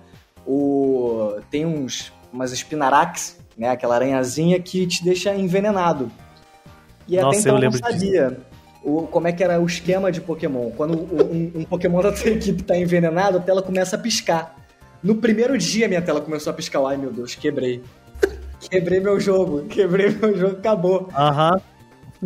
o, 0.46 1.36
tem 1.50 1.64
uns, 1.66 2.12
umas 2.32 2.52
Spinarax, 2.52 3.38
né, 3.56 3.70
aquela 3.70 3.94
aranhazinha 3.94 4.60
que 4.60 4.86
te 4.86 5.02
deixa 5.02 5.34
envenenado. 5.34 6.10
E 7.08 7.16
até 7.18 7.26
Nossa, 7.26 7.40
então 7.40 7.52
eu 7.52 7.54
eu 7.54 7.54
não 7.54 7.60
lembro 7.60 7.80
disso. 7.80 7.92
sabia 7.92 8.38
o, 8.84 9.02
como 9.06 9.28
é 9.28 9.32
que 9.32 9.42
era 9.42 9.60
o 9.60 9.66
esquema 9.66 10.12
de 10.12 10.20
Pokémon. 10.20 10.70
Quando 10.70 10.94
um, 10.96 11.60
um 11.60 11.64
Pokémon 11.64 12.00
da 12.02 12.12
tua 12.12 12.30
equipe 12.30 12.62
tá 12.62 12.76
envenenado, 12.76 13.38
a 13.38 13.40
tela 13.40 13.62
começa 13.62 13.96
a 13.96 13.98
piscar. 13.98 14.56
No 15.02 15.16
primeiro 15.16 15.56
dia 15.56 15.88
minha 15.88 16.02
tela 16.02 16.20
começou 16.20 16.50
a 16.50 16.54
piscar. 16.54 16.84
Ai 16.86 16.96
meu 16.96 17.10
Deus, 17.12 17.34
quebrei. 17.34 17.82
Quebrei 18.60 19.00
meu 19.00 19.18
jogo, 19.18 19.64
quebrei 19.64 20.10
meu 20.10 20.36
jogo, 20.36 20.56
acabou. 20.58 21.08
Aham. 21.16 21.58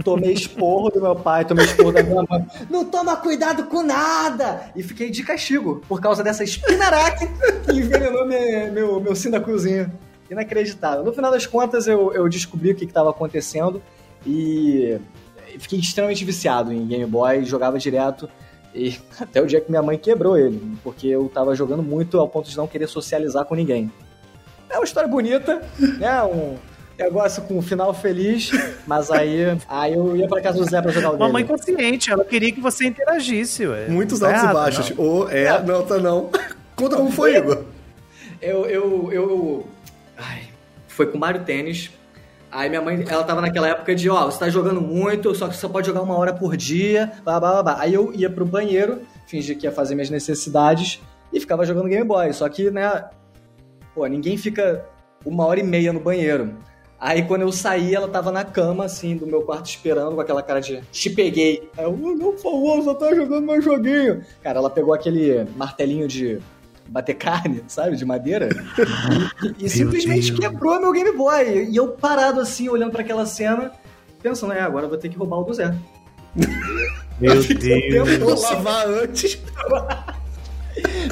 Tomei 0.02 0.33
esporro 0.33 0.90
do 0.90 1.00
meu 1.00 1.14
pai, 1.14 1.44
tomei 1.44 1.64
esporro 1.66 1.92
da 1.92 2.02
minha 2.02 2.24
mãe. 2.28 2.44
Não 2.68 2.85
toma 2.85 3.16
cuidado 3.16 3.64
com 3.64 3.83
nada! 3.83 4.70
E 4.74 4.83
fiquei 4.83 5.09
de 5.09 5.22
castigo 5.22 5.83
por 5.88 6.00
causa 6.00 6.22
dessa 6.22 6.42
espinaraque 6.42 7.28
que 7.64 7.78
envenenou 7.78 8.26
meu, 8.26 8.72
meu, 8.72 9.00
meu 9.00 9.14
Cyndaquilzinho. 9.14 9.92
Inacreditável. 10.28 11.04
No 11.04 11.12
final 11.12 11.30
das 11.30 11.46
contas, 11.46 11.87
eu, 11.87 12.12
eu 12.12 12.28
descobri 12.28 12.72
o 12.72 12.74
que 12.74 12.85
estava 12.85 13.11
acontecendo 13.11 13.80
e 14.26 14.98
fiquei 15.59 15.78
extremamente 15.78 16.24
viciado 16.24 16.72
em 16.72 16.87
Game 16.87 17.07
Boy, 17.07 17.44
jogava 17.44 17.78
direto. 17.78 18.28
E 18.74 18.98
até 19.20 19.40
o 19.40 19.46
dia 19.46 19.61
que 19.61 19.70
minha 19.70 19.83
mãe 19.83 19.96
quebrou 19.96 20.37
ele, 20.37 20.76
porque 20.83 21.07
eu 21.07 21.30
tava 21.33 21.54
jogando 21.54 21.85
muito 21.85 22.18
ao 22.18 22.28
ponto 22.28 22.50
de 22.50 22.57
não 22.57 22.66
querer 22.66 22.88
socializar 22.88 23.44
com 23.44 23.54
ninguém. 23.54 23.92
É 24.68 24.76
uma 24.76 24.85
história 24.85 25.09
bonita, 25.09 25.62
né? 25.98 26.22
Um 26.24 26.57
negócio 26.98 27.42
com 27.42 27.59
um 27.59 27.62
final 27.62 27.92
feliz, 27.92 28.50
mas 28.87 29.11
aí, 29.11 29.59
aí 29.68 29.94
eu 29.94 30.16
ia 30.16 30.28
pra 30.28 30.40
casa 30.40 30.59
do 30.59 30.64
Zé 30.64 30.80
pra 30.80 30.92
jogar 30.92 31.11
o 31.11 31.16
Uma 31.16 31.28
mãe 31.28 31.44
dele. 31.44 31.59
consciente, 31.59 32.11
ela 32.11 32.24
queria 32.24 32.52
que 32.52 32.61
você 32.61 32.87
interagisse, 32.87 33.66
ué. 33.66 33.88
Muitos 33.88 34.20
tá 34.20 34.26
altos 34.26 34.40
e 34.40 34.44
errado, 34.44 34.54
baixos. 34.54 34.90
não. 34.90 35.04
Ou 35.04 35.30
é, 35.30 35.62
não, 35.62 35.83
tá 35.85 35.98
não. 35.98 36.30
Conta 36.76 36.96
como 36.96 37.11
foi, 37.11 37.37
Igor. 37.37 37.64
Eu, 38.40 38.66
eu, 38.66 39.12
eu... 39.12 39.66
Ai, 40.16 40.42
foi 40.88 41.07
com 41.07 41.18
Mario 41.18 41.42
Tênis. 41.44 41.90
Aí 42.50 42.68
minha 42.68 42.80
mãe, 42.80 43.04
ela 43.09 43.24
tava 43.24 43.40
naquela 43.40 43.68
época 43.68 43.94
de, 43.96 44.09
ó, 44.09 44.26
você 44.26 44.38
tá 44.38 44.48
jogando 44.48 44.80
muito, 44.80 45.35
só 45.35 45.48
que 45.48 45.57
você 45.57 45.68
pode 45.68 45.88
jogar 45.88 46.02
uma 46.02 46.16
hora 46.16 46.33
por 46.33 46.57
dia, 46.57 47.11
blá, 47.24 47.40
blá, 47.40 47.50
blá, 47.50 47.62
blá. 47.64 47.76
Aí 47.80 47.92
eu 47.92 48.12
ia 48.14 48.30
pro 48.30 48.44
banheiro, 48.44 49.00
fingia 49.26 49.57
que 49.57 49.66
ia 49.66 49.72
fazer 49.72 49.96
minhas 49.96 50.11
necessidades 50.11 51.00
e 51.33 51.40
ficava 51.40 51.64
jogando 51.66 51.88
Game 51.88 52.07
Boy. 52.07 52.33
Só 52.33 52.48
que, 52.48 52.70
né, 52.70 53.07
pô, 53.92 54.07
ninguém 54.07 54.37
fica 54.37 54.85
uma 55.26 55.44
hora 55.44 55.59
e 55.59 55.64
meia 55.64 55.92
no 55.92 55.98
banheiro. 55.98 56.57
Aí 57.04 57.22
quando 57.22 57.42
eu 57.42 57.52
saí, 57.52 57.94
ela 57.94 58.08
tava 58.08 58.32
na 58.32 58.42
cama, 58.44 58.86
assim, 58.86 59.14
do 59.14 59.26
meu 59.26 59.42
quarto 59.42 59.66
esperando, 59.66 60.14
com 60.14 60.22
aquela 60.22 60.42
cara 60.42 60.58
de 60.58 60.80
te 60.90 61.10
peguei. 61.10 61.68
Aí 61.76 61.84
eu, 61.84 61.90
"Oh, 61.92 62.14
não, 62.14 62.32
por 62.32 62.38
favor, 62.38 62.82
só 62.82 62.94
tá 62.94 63.14
jogando 63.14 63.44
meu 63.44 63.60
joguinho. 63.60 64.22
Cara, 64.42 64.58
ela 64.58 64.70
pegou 64.70 64.94
aquele 64.94 65.44
martelinho 65.54 66.08
de 66.08 66.38
bater 66.88 67.12
carne, 67.12 67.62
sabe, 67.68 67.94
de 67.96 68.06
madeira, 68.06 68.48
e, 69.58 69.66
e 69.66 69.68
simplesmente 69.68 70.32
Deus. 70.32 70.40
quebrou 70.40 70.80
meu 70.80 70.92
Game 70.92 71.12
Boy. 71.12 71.68
E 71.68 71.76
eu 71.76 71.88
parado 71.88 72.40
assim, 72.40 72.70
olhando 72.70 72.92
pra 72.92 73.02
aquela 73.02 73.26
cena, 73.26 73.70
pensando, 74.22 74.54
é, 74.54 74.62
agora 74.62 74.86
eu 74.86 74.88
vou 74.88 74.96
ter 74.96 75.10
que 75.10 75.18
roubar 75.18 75.40
o 75.40 75.44
do 75.44 75.52
Zé. 75.52 75.74
Meu 77.20 77.34
Deus. 77.34 77.46
tempo 77.46 78.24
Vou 78.24 78.40
lavar 78.40 78.88
antes. 78.88 79.38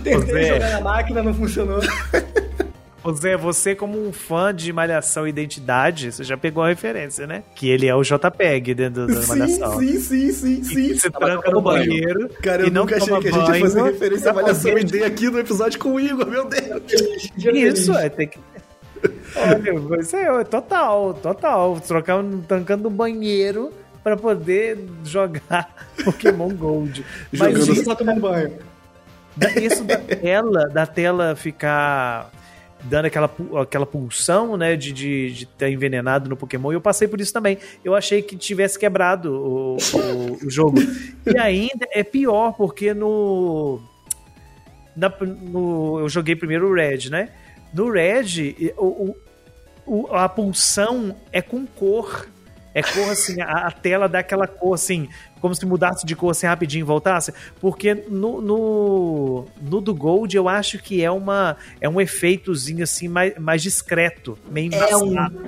Tentei 0.02 0.44
jogar 0.46 0.70
na 0.70 0.80
máquina, 0.80 1.22
não 1.22 1.34
funcionou. 1.34 1.80
Ô 3.04 3.12
Zé, 3.12 3.36
você 3.36 3.74
como 3.74 3.98
um 4.06 4.12
fã 4.12 4.54
de 4.54 4.72
Malhação 4.72 5.26
e 5.26 5.30
Identidade, 5.30 6.12
você 6.12 6.22
já 6.22 6.36
pegou 6.36 6.62
a 6.62 6.68
referência, 6.68 7.26
né? 7.26 7.42
Que 7.54 7.68
ele 7.68 7.88
é 7.88 7.94
o 7.96 8.02
JPEG 8.02 8.74
dentro 8.74 9.08
da 9.08 9.22
Sim, 9.22 9.28
Malhação. 9.28 9.78
sim, 9.80 9.98
sim, 9.98 10.32
sim, 10.32 10.60
E 10.60 10.64
sim. 10.64 10.94
Você 10.98 11.10
tranca 11.10 11.50
no 11.50 11.60
banheiro 11.60 12.28
Cara, 12.40 12.62
eu 12.62 12.68
e 12.68 12.70
não 12.70 12.82
nunca 12.82 12.96
achei 12.98 13.08
que 13.18 13.28
a 13.28 13.32
gente 13.32 13.50
ia 13.54 13.60
fazer 13.60 13.82
referência 13.82 14.30
à 14.30 14.34
pra 14.34 14.42
Malhação 14.44 14.78
ID 14.78 15.02
aqui 15.02 15.28
no 15.28 15.38
episódio 15.40 15.80
com 15.80 15.94
o 15.94 16.00
Igor, 16.00 16.26
meu 16.28 16.44
Deus. 16.44 16.82
Isso, 17.36 17.92
é, 17.92 18.08
tem 18.08 18.28
que... 18.28 18.38
Olha, 19.34 20.00
isso 20.00 20.14
é 20.14 20.44
total, 20.44 21.14
total. 21.14 21.80
Trocar 21.80 22.18
um 22.18 22.40
tancando 22.40 22.84
no 22.84 22.90
banheiro 22.90 23.72
pra 24.04 24.16
poder 24.16 24.78
jogar 25.04 25.74
Pokémon 26.04 26.50
Gold. 26.54 27.04
Mas 27.32 27.52
Jogando- 27.52 27.72
isso, 27.72 27.84
Só 27.84 27.94
tomando 27.96 28.20
banho. 28.20 28.52
da- 29.36 29.50
isso 29.54 29.82
da 29.82 29.96
tela, 29.98 30.68
da 30.68 30.86
tela 30.86 31.34
ficar 31.34 32.30
dando 32.84 33.06
aquela, 33.06 33.30
aquela 33.60 33.86
pulsão, 33.86 34.56
né, 34.56 34.76
de 34.76 34.92
de, 34.92 35.32
de 35.32 35.46
tá 35.46 35.68
envenenado 35.68 36.28
no 36.28 36.36
Pokémon, 36.36 36.72
e 36.72 36.74
eu 36.74 36.80
passei 36.80 37.06
por 37.08 37.20
isso 37.20 37.32
também. 37.32 37.58
Eu 37.84 37.94
achei 37.94 38.22
que 38.22 38.36
tivesse 38.36 38.78
quebrado 38.78 39.32
o, 39.32 39.76
o, 39.76 40.46
o 40.46 40.50
jogo. 40.50 40.78
E 41.26 41.38
ainda 41.38 41.86
é 41.92 42.02
pior, 42.02 42.52
porque 42.52 42.92
no, 42.92 43.80
na- 44.96 45.12
no- 45.20 46.00
Eu 46.00 46.08
joguei 46.08 46.34
primeiro 46.36 46.68
o 46.68 46.74
Red, 46.74 47.08
né? 47.10 47.28
No 47.72 47.90
Red, 47.90 48.72
o- 48.76 49.16
o- 49.86 50.06
a 50.14 50.28
pulsão 50.28 51.16
é 51.32 51.40
com 51.40 51.64
cor. 51.66 52.26
É 52.74 52.82
cor 52.82 53.10
assim, 53.10 53.40
a, 53.40 53.66
a 53.66 53.70
tela 53.70 54.08
dá 54.08 54.20
aquela 54.20 54.46
cor 54.46 54.74
assim, 54.74 55.08
como 55.40 55.54
se 55.54 55.66
mudasse 55.66 56.06
de 56.06 56.16
cor 56.16 56.30
assim 56.30 56.46
rapidinho 56.46 56.82
e 56.82 56.84
voltasse. 56.84 57.32
Porque 57.60 57.94
no, 58.08 58.40
no, 58.40 59.46
no 59.60 59.80
do 59.80 59.94
Gold 59.94 60.36
eu 60.36 60.48
acho 60.48 60.78
que 60.78 61.02
é, 61.02 61.10
uma, 61.10 61.56
é 61.80 61.88
um 61.88 62.00
efeitozinho 62.00 62.82
assim 62.82 63.08
mais, 63.08 63.36
mais 63.38 63.62
discreto, 63.62 64.38
meio 64.50 64.72
É 64.74 64.96
um. 64.96 65.06
embaçado. 65.06 65.44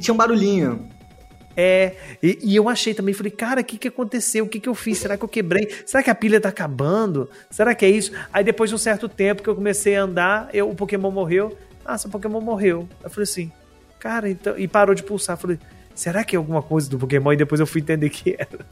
Tinha 0.00 0.12
um 0.12 0.16
barulhinho. 0.16 0.88
É, 1.56 1.94
e, 2.22 2.38
e 2.42 2.56
eu 2.56 2.68
achei 2.68 2.92
também, 2.92 3.14
falei, 3.14 3.32
cara, 3.32 3.62
o 3.62 3.64
que, 3.64 3.78
que 3.78 3.88
aconteceu? 3.88 4.44
O 4.44 4.48
que, 4.48 4.60
que 4.60 4.68
eu 4.68 4.74
fiz? 4.74 4.98
Será 4.98 5.16
que 5.16 5.24
eu 5.24 5.28
quebrei? 5.28 5.66
Será 5.86 6.02
que 6.02 6.10
a 6.10 6.14
pilha 6.14 6.38
tá 6.38 6.50
acabando? 6.50 7.30
Será 7.50 7.74
que 7.74 7.86
é 7.86 7.88
isso? 7.88 8.12
Aí 8.30 8.44
depois 8.44 8.68
de 8.68 8.76
um 8.76 8.78
certo 8.78 9.08
tempo 9.08 9.42
que 9.42 9.48
eu 9.48 9.54
comecei 9.54 9.96
a 9.96 10.02
andar, 10.02 10.50
eu, 10.52 10.68
o 10.68 10.74
Pokémon 10.74 11.10
morreu. 11.10 11.56
Ah, 11.82 11.96
seu 11.96 12.10
Pokémon 12.10 12.42
morreu. 12.42 12.86
Eu 13.02 13.08
falei 13.08 13.22
assim, 13.22 13.50
cara, 13.98 14.28
então. 14.28 14.58
E 14.58 14.68
parou 14.68 14.94
de 14.94 15.02
pulsar. 15.02 15.38
Falei, 15.38 15.58
será 15.96 16.22
que 16.22 16.36
é 16.36 16.38
alguma 16.38 16.62
coisa 16.62 16.88
do 16.88 16.98
Pokémon? 16.98 17.32
E 17.32 17.36
depois 17.36 17.60
eu 17.60 17.66
fui 17.66 17.80
entender 17.80 18.10
que 18.10 18.36
era. 18.38 18.64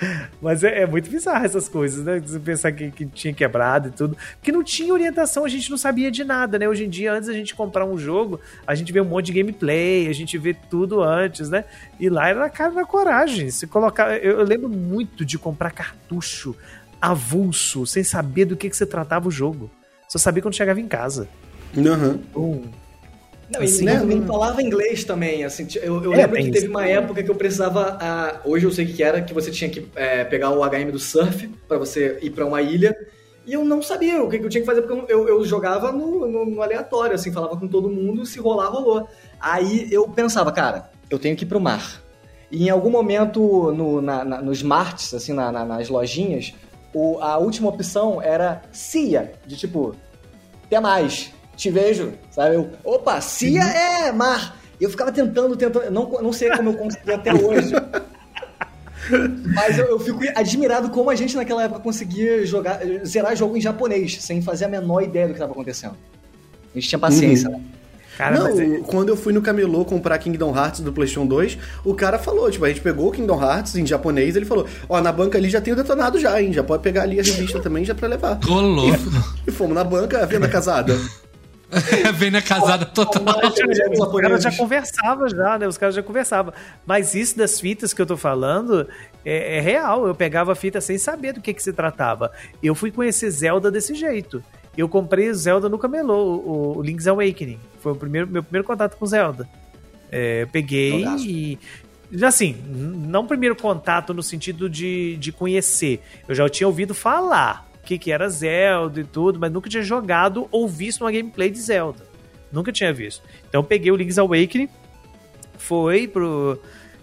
Mas 0.40 0.62
é, 0.62 0.82
é 0.82 0.86
muito 0.86 1.10
bizarro 1.10 1.44
essas 1.44 1.68
coisas, 1.68 2.04
né? 2.04 2.20
Você 2.20 2.38
pensar 2.38 2.72
que, 2.72 2.90
que 2.90 3.04
tinha 3.06 3.34
quebrado 3.34 3.88
e 3.88 3.90
tudo. 3.90 4.16
Porque 4.36 4.52
não 4.52 4.62
tinha 4.62 4.92
orientação, 4.92 5.44
a 5.44 5.48
gente 5.48 5.70
não 5.70 5.76
sabia 5.76 6.10
de 6.10 6.24
nada, 6.24 6.58
né? 6.58 6.68
Hoje 6.68 6.84
em 6.84 6.88
dia, 6.88 7.12
antes 7.12 7.28
da 7.28 7.34
gente 7.34 7.54
comprar 7.54 7.84
um 7.84 7.98
jogo, 7.98 8.40
a 8.66 8.74
gente 8.74 8.92
vê 8.92 9.00
um 9.00 9.04
monte 9.04 9.26
de 9.26 9.32
gameplay, 9.32 10.08
a 10.08 10.12
gente 10.12 10.38
vê 10.38 10.54
tudo 10.54 11.02
antes, 11.02 11.50
né? 11.50 11.64
E 11.98 12.08
lá 12.08 12.28
era 12.28 12.38
na 12.38 12.50
cara 12.50 12.72
da 12.72 12.84
coragem. 12.84 13.50
Se 13.50 13.66
colocar. 13.66 14.16
Eu, 14.22 14.38
eu 14.38 14.44
lembro 14.44 14.68
muito 14.68 15.24
de 15.24 15.38
comprar 15.38 15.70
cartucho 15.70 16.56
avulso, 17.00 17.86
sem 17.86 18.02
saber 18.02 18.44
do 18.44 18.56
que, 18.56 18.68
que 18.68 18.76
se 18.76 18.86
tratava 18.86 19.28
o 19.28 19.30
jogo. 19.30 19.70
Só 20.08 20.18
sabia 20.18 20.42
quando 20.42 20.54
chegava 20.54 20.80
em 20.80 20.88
casa. 20.88 21.28
Aham. 21.76 22.18
Bum. 22.32 22.64
Não, 23.48 23.60
Assim, 23.62 23.82
e 23.82 23.84
né? 23.86 23.98
nem 24.04 24.26
falava 24.26 24.62
inglês 24.62 25.04
também, 25.04 25.42
assim, 25.42 25.66
eu, 25.76 26.04
eu 26.04 26.12
É, 26.12 26.18
lembro 26.18 26.36
que 26.36 26.50
teve 26.50 26.58
isso. 26.66 26.70
uma 26.70 26.86
época 26.86 27.22
que 27.22 27.30
eu 27.30 27.34
precisava, 27.34 27.96
ah, 28.00 28.40
hoje 28.44 28.66
eu 28.66 28.70
sei 28.70 28.84
o 28.84 28.88
que 28.92 29.02
era, 29.02 29.22
que 29.22 29.32
você 29.32 29.50
tinha 29.50 29.70
que 29.70 29.88
é, 29.96 30.22
pegar 30.24 30.50
o 30.50 30.62
HM 30.62 30.90
do 30.92 30.98
surf 30.98 31.48
pra 31.66 31.78
você 31.78 32.18
ir 32.20 32.28
pra 32.30 32.44
uma 32.44 32.60
ilha, 32.60 32.94
e 33.46 33.54
eu 33.54 33.64
não 33.64 33.80
sabia 33.80 34.22
o 34.22 34.28
que, 34.28 34.38
que 34.38 34.44
eu 34.44 34.50
tinha 34.50 34.60
que 34.60 34.66
fazer, 34.66 34.82
porque 34.82 35.10
eu, 35.10 35.26
eu 35.26 35.42
jogava 35.46 35.90
no, 35.90 36.26
no- 36.28 36.44
no 36.44 36.60
aleatório, 36.62 37.14
assim, 37.14 37.32
falava 37.32 37.56
com 37.56 37.66
todo 37.66 37.88
mundo, 37.88 38.26
se 38.26 38.38
rolar, 38.38 38.68
rolou. 38.68 39.08
Aí 39.40 39.88
eu 39.90 40.06
pensava, 40.08 40.52
cara, 40.52 40.90
eu 41.08 41.18
tenho 41.18 41.34
que 41.34 41.44
ir 41.44 41.48
pro 41.48 41.58
mar. 41.58 42.02
E 42.50 42.66
em 42.66 42.70
algum 42.70 42.90
momento 42.90 43.72
no, 43.72 44.02
na, 44.02 44.22
na- 44.26 44.42
nos 44.42 44.62
marts, 44.62 45.14
assim, 45.14 45.32
na- 45.32 45.50
nas 45.50 45.88
lojinhas, 45.88 46.52
o- 46.92 47.18
a 47.20 47.38
última 47.38 47.70
opção 47.70 48.20
era 48.20 48.60
CIA, 48.70 49.32
de 49.46 49.56
tipo, 49.56 49.96
até 50.66 50.78
mais, 50.80 51.32
te 51.58 51.70
vejo, 51.70 52.12
sabe? 52.30 52.54
Eu, 52.54 52.70
opa, 52.84 53.20
CIA 53.20 53.64
é 53.64 54.12
mar. 54.12 54.56
E 54.80 54.84
eu 54.84 54.90
ficava 54.90 55.10
tentando, 55.10 55.56
tentando, 55.56 55.90
não, 55.90 56.08
não 56.22 56.32
sei 56.32 56.48
como 56.50 56.70
eu 56.70 56.74
consegui 56.74 57.12
até 57.12 57.34
hoje. 57.34 57.72
Mas 59.54 59.78
eu, 59.78 59.86
eu 59.86 59.98
fico 59.98 60.20
admirado 60.36 60.90
como 60.90 61.10
a 61.10 61.14
gente 61.14 61.34
naquela 61.36 61.64
época 61.64 61.80
conseguia 61.80 62.46
jogar, 62.46 62.80
zerar 63.04 63.34
jogo 63.34 63.56
em 63.56 63.60
japonês, 63.60 64.18
sem 64.22 64.40
fazer 64.40 64.66
a 64.66 64.68
menor 64.68 65.02
ideia 65.02 65.26
do 65.26 65.30
que 65.30 65.36
estava 65.36 65.52
acontecendo. 65.52 65.96
A 66.74 66.78
gente 66.78 66.88
tinha 66.88 66.98
paciência, 66.98 67.48
né? 67.48 67.60
Cara, 68.16 68.36
não, 68.36 68.44
mas 68.44 68.58
é- 68.58 68.78
quando 68.80 69.08
eu 69.08 69.16
fui 69.16 69.32
no 69.32 69.40
camelô 69.40 69.84
comprar 69.84 70.18
Kingdom 70.18 70.54
Hearts 70.54 70.80
do 70.80 70.92
PlayStation 70.92 71.26
2, 71.26 71.56
o 71.84 71.94
cara 71.94 72.18
falou, 72.18 72.50
tipo, 72.50 72.64
a 72.64 72.68
gente 72.68 72.80
pegou 72.80 73.08
o 73.08 73.12
Kingdom 73.12 73.40
Hearts 73.42 73.76
em 73.76 73.86
japonês, 73.86 74.34
ele 74.36 74.44
falou, 74.44 74.66
ó, 74.88 75.00
na 75.00 75.12
banca 75.12 75.38
ali 75.38 75.48
já 75.48 75.60
tem 75.60 75.72
o 75.72 75.76
detonado 75.76 76.18
já, 76.18 76.40
hein, 76.42 76.52
já 76.52 76.62
pode 76.64 76.82
pegar 76.82 77.02
ali 77.02 77.18
a 77.18 77.22
revista 77.22 77.60
também 77.60 77.84
já 77.84 77.94
pra 77.94 78.08
levar. 78.08 78.38
Ô, 78.48 78.60
louco. 78.60 78.98
E 79.46 79.50
fomos 79.52 79.74
na 79.74 79.84
banca, 79.84 80.22
a 80.22 80.26
venda 80.26 80.48
casada. 80.48 80.98
Vem 82.14 82.30
na 82.30 82.40
casada 82.40 82.86
total. 82.86 83.22
Os 83.22 84.20
caras 84.20 84.42
já 84.42 84.52
conversavam 84.56 85.28
já, 85.28 85.58
né? 85.58 85.68
Os 85.68 85.76
caras 85.76 85.94
já 85.94 86.02
conversavam. 86.02 86.52
Mas 86.86 87.14
isso 87.14 87.36
das 87.36 87.60
fitas 87.60 87.92
que 87.92 88.00
eu 88.00 88.06
tô 88.06 88.16
falando 88.16 88.88
é, 89.24 89.58
é 89.58 89.60
real. 89.60 90.06
Eu 90.06 90.14
pegava 90.14 90.52
a 90.52 90.54
fita 90.54 90.80
sem 90.80 90.96
saber 90.96 91.34
do 91.34 91.40
que, 91.40 91.52
que 91.52 91.62
se 91.62 91.72
tratava. 91.72 92.32
Eu 92.62 92.74
fui 92.74 92.90
conhecer 92.90 93.30
Zelda 93.30 93.70
desse 93.70 93.94
jeito. 93.94 94.42
Eu 94.76 94.88
comprei 94.88 95.32
Zelda 95.34 95.68
no 95.68 95.78
camelô, 95.78 96.36
o, 96.36 96.78
o 96.78 96.82
Link's 96.82 97.06
Awakening. 97.06 97.58
Foi 97.80 97.92
o 97.92 97.96
primeiro, 97.96 98.26
meu 98.28 98.42
primeiro 98.42 98.66
contato 98.66 98.96
com 98.96 99.04
Zelda. 99.04 99.48
É, 100.10 100.42
eu 100.42 100.48
peguei 100.48 101.00
Jogaço. 101.00 101.26
e... 101.26 101.58
Assim, 102.22 102.56
não 102.66 103.26
primeiro 103.26 103.54
contato 103.54 104.14
no 104.14 104.22
sentido 104.22 104.70
de, 104.70 105.18
de 105.18 105.30
conhecer. 105.30 106.00
Eu 106.26 106.34
já 106.34 106.48
tinha 106.48 106.66
ouvido 106.66 106.94
falar 106.94 107.67
que, 107.88 107.98
que 107.98 108.12
era 108.12 108.28
Zelda 108.28 109.00
e 109.00 109.04
tudo, 109.04 109.38
mas 109.40 109.50
nunca 109.50 109.70
tinha 109.70 109.82
jogado 109.82 110.46
ou 110.50 110.68
visto 110.68 111.00
uma 111.02 111.10
gameplay 111.10 111.48
de 111.50 111.58
Zelda. 111.58 112.06
Nunca 112.52 112.70
tinha 112.70 112.92
visto. 112.92 113.22
Então 113.48 113.60
eu 113.60 113.64
peguei 113.64 113.90
o 113.90 113.96
Link's 113.96 114.18
Awakening, 114.18 114.68
foi 115.56 116.06
pro. 116.06 116.60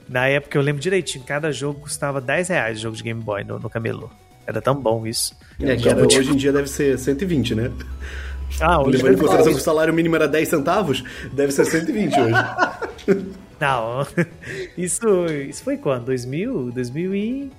Na 0.08 0.28
época 0.28 0.56
eu 0.58 0.62
lembro 0.62 0.80
direitinho, 0.82 1.24
cada 1.26 1.52
jogo 1.52 1.80
custava 1.82 2.22
10 2.22 2.50
reais 2.50 2.78
o 2.78 2.82
jogo 2.84 2.96
de 2.96 3.02
Game 3.02 3.20
Boy 3.22 3.44
no, 3.44 3.58
no 3.58 3.68
camelô. 3.70 4.10
Era 4.46 4.62
tão 4.62 4.76
bom 4.76 5.08
isso. 5.08 5.36
É, 5.60 5.76
que 5.76 5.90
era- 5.90 6.06
hoje 6.06 6.30
em 6.32 6.36
dia 6.36 6.54
deve 6.54 6.68
ser 6.70 7.00
120, 7.00 7.56
né? 7.56 7.72
Ah, 8.62 8.80
hoje 8.80 8.98
Levando 8.98 9.08
em 9.08 9.10
deve- 9.16 9.22
consideração 9.22 9.54
que 9.54 9.60
o 9.60 9.64
salário 9.64 9.92
mínimo 9.94 10.16
era 10.16 10.28
10 10.28 10.48
centavos, 10.48 11.04
deve 11.34 11.52
ser 11.52 11.66
120 11.66 12.14
hoje. 12.20 13.26
Não, 13.60 14.06
isso, 14.78 15.08
isso 15.50 15.64
foi 15.64 15.78
quando? 15.78 16.06
2000? 16.06 16.72
2000 16.72 17.16
e... 17.16 17.52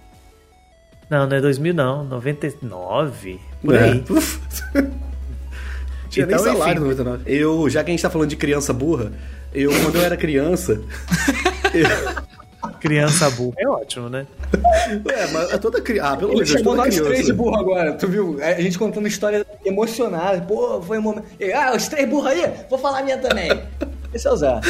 Não, 1.09 1.27
não 1.27 1.37
é 1.37 1.41
2000 1.41 1.73
não, 1.75 2.05
99, 2.05 3.41
por 3.65 3.75
É. 3.75 3.83
aí. 3.85 4.05
Tinha 6.11 6.25
Então, 6.27 6.37
nem 6.45 6.53
salário 6.53 6.73
enfim. 6.73 6.81
no 6.81 6.91
99. 7.05 7.23
Eu, 7.27 7.69
já 7.71 7.85
que 7.85 7.91
a 7.91 7.93
gente 7.93 8.03
tá 8.03 8.11
falando 8.11 8.29
de 8.31 8.37
criança 8.37 8.73
burra, 8.73 9.13
eu, 9.55 9.71
quando 9.83 9.97
eu 9.97 10.03
era 10.03 10.17
criança. 10.17 10.81
Criança 12.81 13.31
burra 13.31 13.55
é 13.59 13.69
ótimo, 13.69 14.09
né? 14.09 14.27
É, 15.09 15.27
mas 15.33 15.53
é 15.53 15.59
toda 15.59 15.81
criança. 15.81 16.11
Ah, 16.13 16.17
pelo 16.17 16.31
Ele 16.33 16.45
Deus, 16.45 16.51
chamou 16.51 16.77
nós 16.77 16.95
três 16.95 17.03
de 17.03 17.11
criança. 17.11 17.35
burro 17.35 17.57
agora, 17.59 17.93
tu 17.95 18.07
viu? 18.07 18.39
A 18.41 18.61
gente 18.61 18.79
contando 18.79 19.07
história 19.09 19.45
emocionada. 19.65 20.41
Pô, 20.43 20.81
foi 20.81 20.99
um 20.99 21.03
momento. 21.03 21.25
Ah, 21.55 21.75
os 21.77 21.89
três 21.89 22.09
burros 22.09 22.27
aí? 22.31 22.53
Vou 22.71 22.79
falar 22.79 23.01
a 23.01 23.03
minha 23.03 23.19
também. 23.19 23.51
Esse 24.15 24.29
é 24.29 24.31
o 24.31 24.37
Zé. 24.37 24.61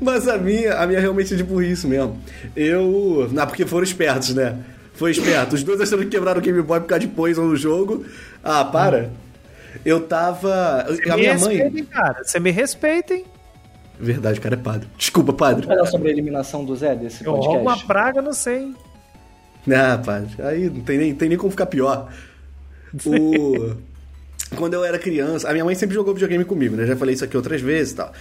Mas 0.00 0.26
a 0.28 0.38
minha, 0.38 0.74
a 0.76 0.86
minha 0.86 0.98
realmente 1.00 1.34
é 1.34 1.36
de 1.36 1.44
burrice 1.44 1.86
mesmo. 1.86 2.18
Eu. 2.56 3.28
Ah, 3.36 3.46
porque 3.46 3.66
foram 3.66 3.84
espertos, 3.84 4.34
né? 4.34 4.56
Foi 4.98 5.12
esperto. 5.12 5.54
Os 5.54 5.62
dois 5.62 5.80
achando 5.80 6.02
que 6.02 6.10
quebraram 6.10 6.40
o 6.40 6.42
Game 6.42 6.60
Boy 6.60 6.80
por 6.80 6.88
causa 6.88 7.00
de 7.00 7.08
Poison 7.08 7.44
no 7.44 7.56
jogo. 7.56 8.04
Ah, 8.42 8.64
para. 8.64 9.10
Eu 9.84 10.00
tava. 10.00 10.86
A 11.10 11.16
me 11.16 11.22
minha 11.22 11.38
mãe. 11.38 11.84
cara. 11.84 12.24
Você 12.24 12.40
me 12.40 12.50
respeitem. 12.50 13.24
Verdade, 14.00 14.40
o 14.40 14.42
cara 14.42 14.54
é 14.54 14.58
padre. 14.58 14.88
Desculpa, 14.96 15.32
padre. 15.32 15.66
Falar 15.66 15.86
sobre 15.86 16.08
a 16.08 16.10
eliminação 16.10 16.64
do 16.64 16.74
Zé 16.74 16.94
desse 16.96 17.24
Eu 17.24 17.32
roubo 17.32 17.48
uma 17.48 17.62
podcast. 17.64 17.86
praga, 17.86 18.22
não 18.22 18.32
sei. 18.32 18.72
Ah, 19.70 19.98
padre. 20.04 20.30
Aí 20.42 20.68
não 20.68 20.80
tem 20.80 20.98
nem, 20.98 21.14
tem 21.14 21.28
nem 21.28 21.38
como 21.38 21.50
ficar 21.50 21.66
pior. 21.66 22.08
O... 23.06 23.76
Quando 24.56 24.74
eu 24.74 24.84
era 24.84 24.98
criança, 24.98 25.48
a 25.48 25.52
minha 25.52 25.64
mãe 25.64 25.74
sempre 25.74 25.94
jogou 25.94 26.14
videogame 26.14 26.44
comigo, 26.44 26.74
né? 26.74 26.86
Já 26.86 26.96
falei 26.96 27.14
isso 27.14 27.24
aqui 27.24 27.36
outras 27.36 27.60
vezes 27.60 27.92
e 27.92 27.96
tal. 27.96 28.12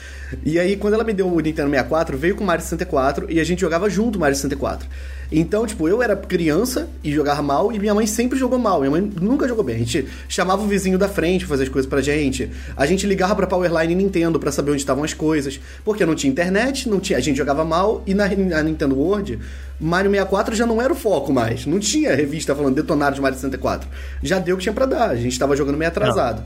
E 0.43 0.59
aí, 0.59 0.75
quando 0.75 0.95
ela 0.95 1.03
me 1.05 1.13
deu 1.13 1.25
o 1.25 1.39
Nintendo 1.39 1.69
64, 1.69 2.17
veio 2.17 2.35
com 2.35 2.43
o 2.43 2.47
Mario 2.47 2.63
64 2.63 3.31
e 3.31 3.39
a 3.39 3.43
gente 3.45 3.61
jogava 3.61 3.89
junto 3.89 4.17
o 4.17 4.19
Mario 4.19 4.35
64. 4.35 4.89
Então, 5.31 5.65
tipo, 5.65 5.87
eu 5.87 6.01
era 6.01 6.15
criança 6.15 6.87
e 7.03 7.11
jogava 7.11 7.41
mal 7.41 7.71
e 7.71 7.79
minha 7.79 7.93
mãe 7.93 8.07
sempre 8.07 8.39
jogou 8.39 8.57
mal. 8.57 8.79
Minha 8.79 8.91
mãe 8.91 9.01
nunca 9.01 9.47
jogou 9.47 9.63
bem. 9.63 9.75
A 9.75 9.79
gente 9.79 10.07
chamava 10.29 10.61
o 10.61 10.67
vizinho 10.67 10.97
da 10.97 11.09
frente 11.09 11.39
pra 11.39 11.49
fazer 11.49 11.63
as 11.63 11.69
coisas 11.69 11.89
pra 11.89 12.01
gente. 12.01 12.49
A 12.75 12.85
gente 12.85 13.05
ligava 13.05 13.35
pra 13.35 13.47
Powerline 13.47 13.95
Nintendo 13.95 14.39
pra 14.39 14.51
saber 14.51 14.71
onde 14.71 14.81
estavam 14.81 15.03
as 15.03 15.13
coisas. 15.13 15.59
Porque 15.83 16.05
não 16.05 16.15
tinha 16.15 16.31
internet, 16.31 16.87
não 16.89 16.99
tinha, 16.99 17.17
a 17.17 17.21
gente 17.21 17.37
jogava 17.37 17.65
mal 17.65 18.03
e 18.07 18.13
na, 18.13 18.27
na 18.29 18.63
Nintendo 18.63 18.95
World, 18.97 19.39
Mario 19.79 20.09
64 20.09 20.55
já 20.55 20.65
não 20.65 20.81
era 20.81 20.91
o 20.91 20.95
foco 20.95 21.33
mais. 21.33 21.65
Não 21.65 21.79
tinha 21.79 22.15
revista 22.15 22.55
falando 22.55 22.75
detonado 22.75 23.15
de 23.15 23.21
Mario 23.21 23.37
64. 23.37 23.87
Já 24.23 24.39
deu 24.39 24.55
o 24.55 24.57
que 24.57 24.63
tinha 24.63 24.73
pra 24.73 24.85
dar. 24.85 25.09
A 25.09 25.15
gente 25.15 25.37
tava 25.37 25.55
jogando 25.55 25.77
meio 25.77 25.89
atrasado. 25.89 26.43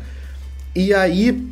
E 0.76 0.94
aí, 0.94 1.48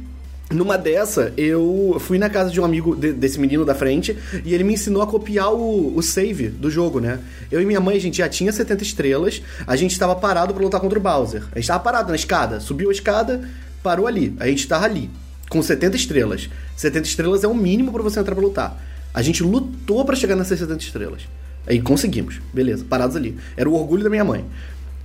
numa 0.49 0.77
dessa, 0.77 1.31
eu 1.37 1.97
fui 1.99 2.17
na 2.17 2.29
casa 2.29 2.49
de 2.49 2.59
um 2.59 2.65
amigo 2.65 2.95
de- 2.95 3.13
desse 3.13 3.39
menino 3.39 3.63
da 3.63 3.75
frente 3.75 4.17
e 4.43 4.53
ele 4.53 4.63
me 4.63 4.73
ensinou 4.73 5.01
a 5.01 5.07
copiar 5.07 5.53
o, 5.53 5.95
o 5.95 6.01
save 6.01 6.47
do 6.49 6.71
jogo, 6.71 6.99
né? 6.99 7.19
Eu 7.51 7.61
e 7.61 7.65
minha 7.65 7.79
mãe, 7.79 7.95
a 7.95 8.01
gente 8.01 8.17
já 8.17 8.27
tinha 8.27 8.51
70 8.51 8.81
estrelas, 8.83 9.41
a 9.67 9.75
gente 9.75 9.91
estava 9.91 10.15
parado 10.15 10.53
pra 10.53 10.63
lutar 10.63 10.81
contra 10.81 10.97
o 10.97 11.01
Bowser. 11.01 11.43
A 11.51 11.59
gente 11.59 11.67
tava 11.67 11.83
parado 11.83 12.09
na 12.09 12.15
escada, 12.15 12.59
subiu 12.59 12.89
a 12.89 12.91
escada, 12.91 13.47
parou 13.83 14.07
ali. 14.07 14.35
A 14.39 14.47
gente 14.47 14.67
tava 14.67 14.85
ali, 14.85 15.09
com 15.49 15.61
70 15.61 15.95
estrelas. 15.95 16.49
70 16.75 17.07
estrelas 17.07 17.43
é 17.43 17.47
o 17.47 17.53
mínimo 17.53 17.91
pra 17.91 18.01
você 18.01 18.19
entrar 18.19 18.33
pra 18.33 18.43
lutar. 18.43 18.81
A 19.13 19.21
gente 19.21 19.43
lutou 19.43 20.03
pra 20.03 20.15
chegar 20.15 20.35
nessas 20.35 20.57
70 20.59 20.81
estrelas. 20.83 21.21
Aí 21.67 21.79
conseguimos, 21.79 22.39
beleza, 22.51 22.83
parados 22.89 23.15
ali. 23.15 23.37
Era 23.55 23.69
o 23.69 23.73
orgulho 23.75 24.03
da 24.03 24.09
minha 24.09 24.23
mãe. 24.25 24.43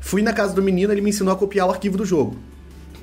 Fui 0.00 0.22
na 0.22 0.32
casa 0.32 0.54
do 0.54 0.62
menino, 0.62 0.90
ele 0.92 1.00
me 1.02 1.10
ensinou 1.10 1.34
a 1.34 1.36
copiar 1.36 1.66
o 1.66 1.70
arquivo 1.70 1.98
do 1.98 2.04
jogo. 2.06 2.36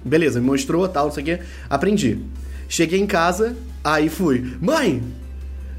Beleza, 0.04 0.40
me 0.40 0.46
mostrou, 0.46 0.88
tal, 0.88 1.06
não 1.06 1.12
sei 1.14 1.24
o 1.24 1.26
quê. 1.26 1.40
Aprendi. 1.70 2.20
Cheguei 2.68 3.00
em 3.00 3.06
casa, 3.08 3.56
aí 3.84 4.10
fui. 4.10 4.56
Mãe, 4.62 5.04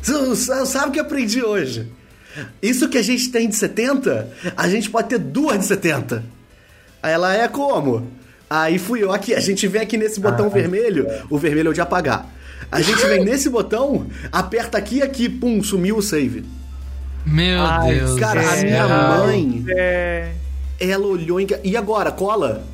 você 0.01 0.67
sabe 0.67 0.89
o 0.89 0.93
que 0.93 1.01
aprendi 1.01 1.43
hoje? 1.43 1.87
Isso 2.63 2.89
que 2.89 2.99
a 2.99 3.03
gente 3.03 3.31
tem 3.31 3.49
de 3.49 3.57
70, 3.57 4.29
a 4.57 4.69
gente 4.69 4.89
pode 4.91 5.09
ter 5.09 5.19
duas 5.19 5.59
de 5.59 5.67
70. 5.67 6.23
Aí 7.03 7.13
ela 7.13 7.35
é 7.35 7.47
como? 7.49 8.07
Aí 8.49 8.79
fui 8.79 9.03
eu 9.03 9.13
aqui, 9.13 9.35
a 9.35 9.41
gente 9.41 9.67
vem 9.67 9.83
aqui 9.83 9.97
nesse 9.97 10.21
botão 10.21 10.49
vermelho, 10.51 11.07
o 11.31 11.39
vermelho 11.39 11.69
é 11.69 11.71
o 11.71 11.75
de 11.75 11.81
apagar. 11.81 12.27
A 12.71 12.81
gente 12.81 13.05
vem 13.07 13.25
nesse 13.25 13.49
botão, 13.51 14.07
aperta 14.31 14.79
aqui 14.79 14.97
e 14.99 15.03
aqui, 15.03 15.29
pum, 15.29 15.63
sumiu 15.63 15.97
o 15.97 16.03
save. 16.03 16.45
Meu 17.25 17.61
Ai, 17.61 17.95
Deus. 17.97 18.19
cara, 18.19 18.41
a 18.41 18.57
minha 18.57 18.89
mãe- 18.89 19.65
É... 19.69 20.33
Ela 20.81 21.07
olhou 21.07 21.41
em. 21.41 21.47
E 21.63 21.77
agora, 21.77 22.11
cola? 22.11 22.65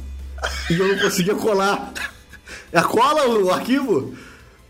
E 0.71 0.79
eu 0.79 0.89
não 0.89 0.99
conseguia 0.99 1.35
colar. 1.35 1.93
A 2.73 2.83
cola 2.83 3.27
o 3.27 3.51
arquivo? 3.51 4.15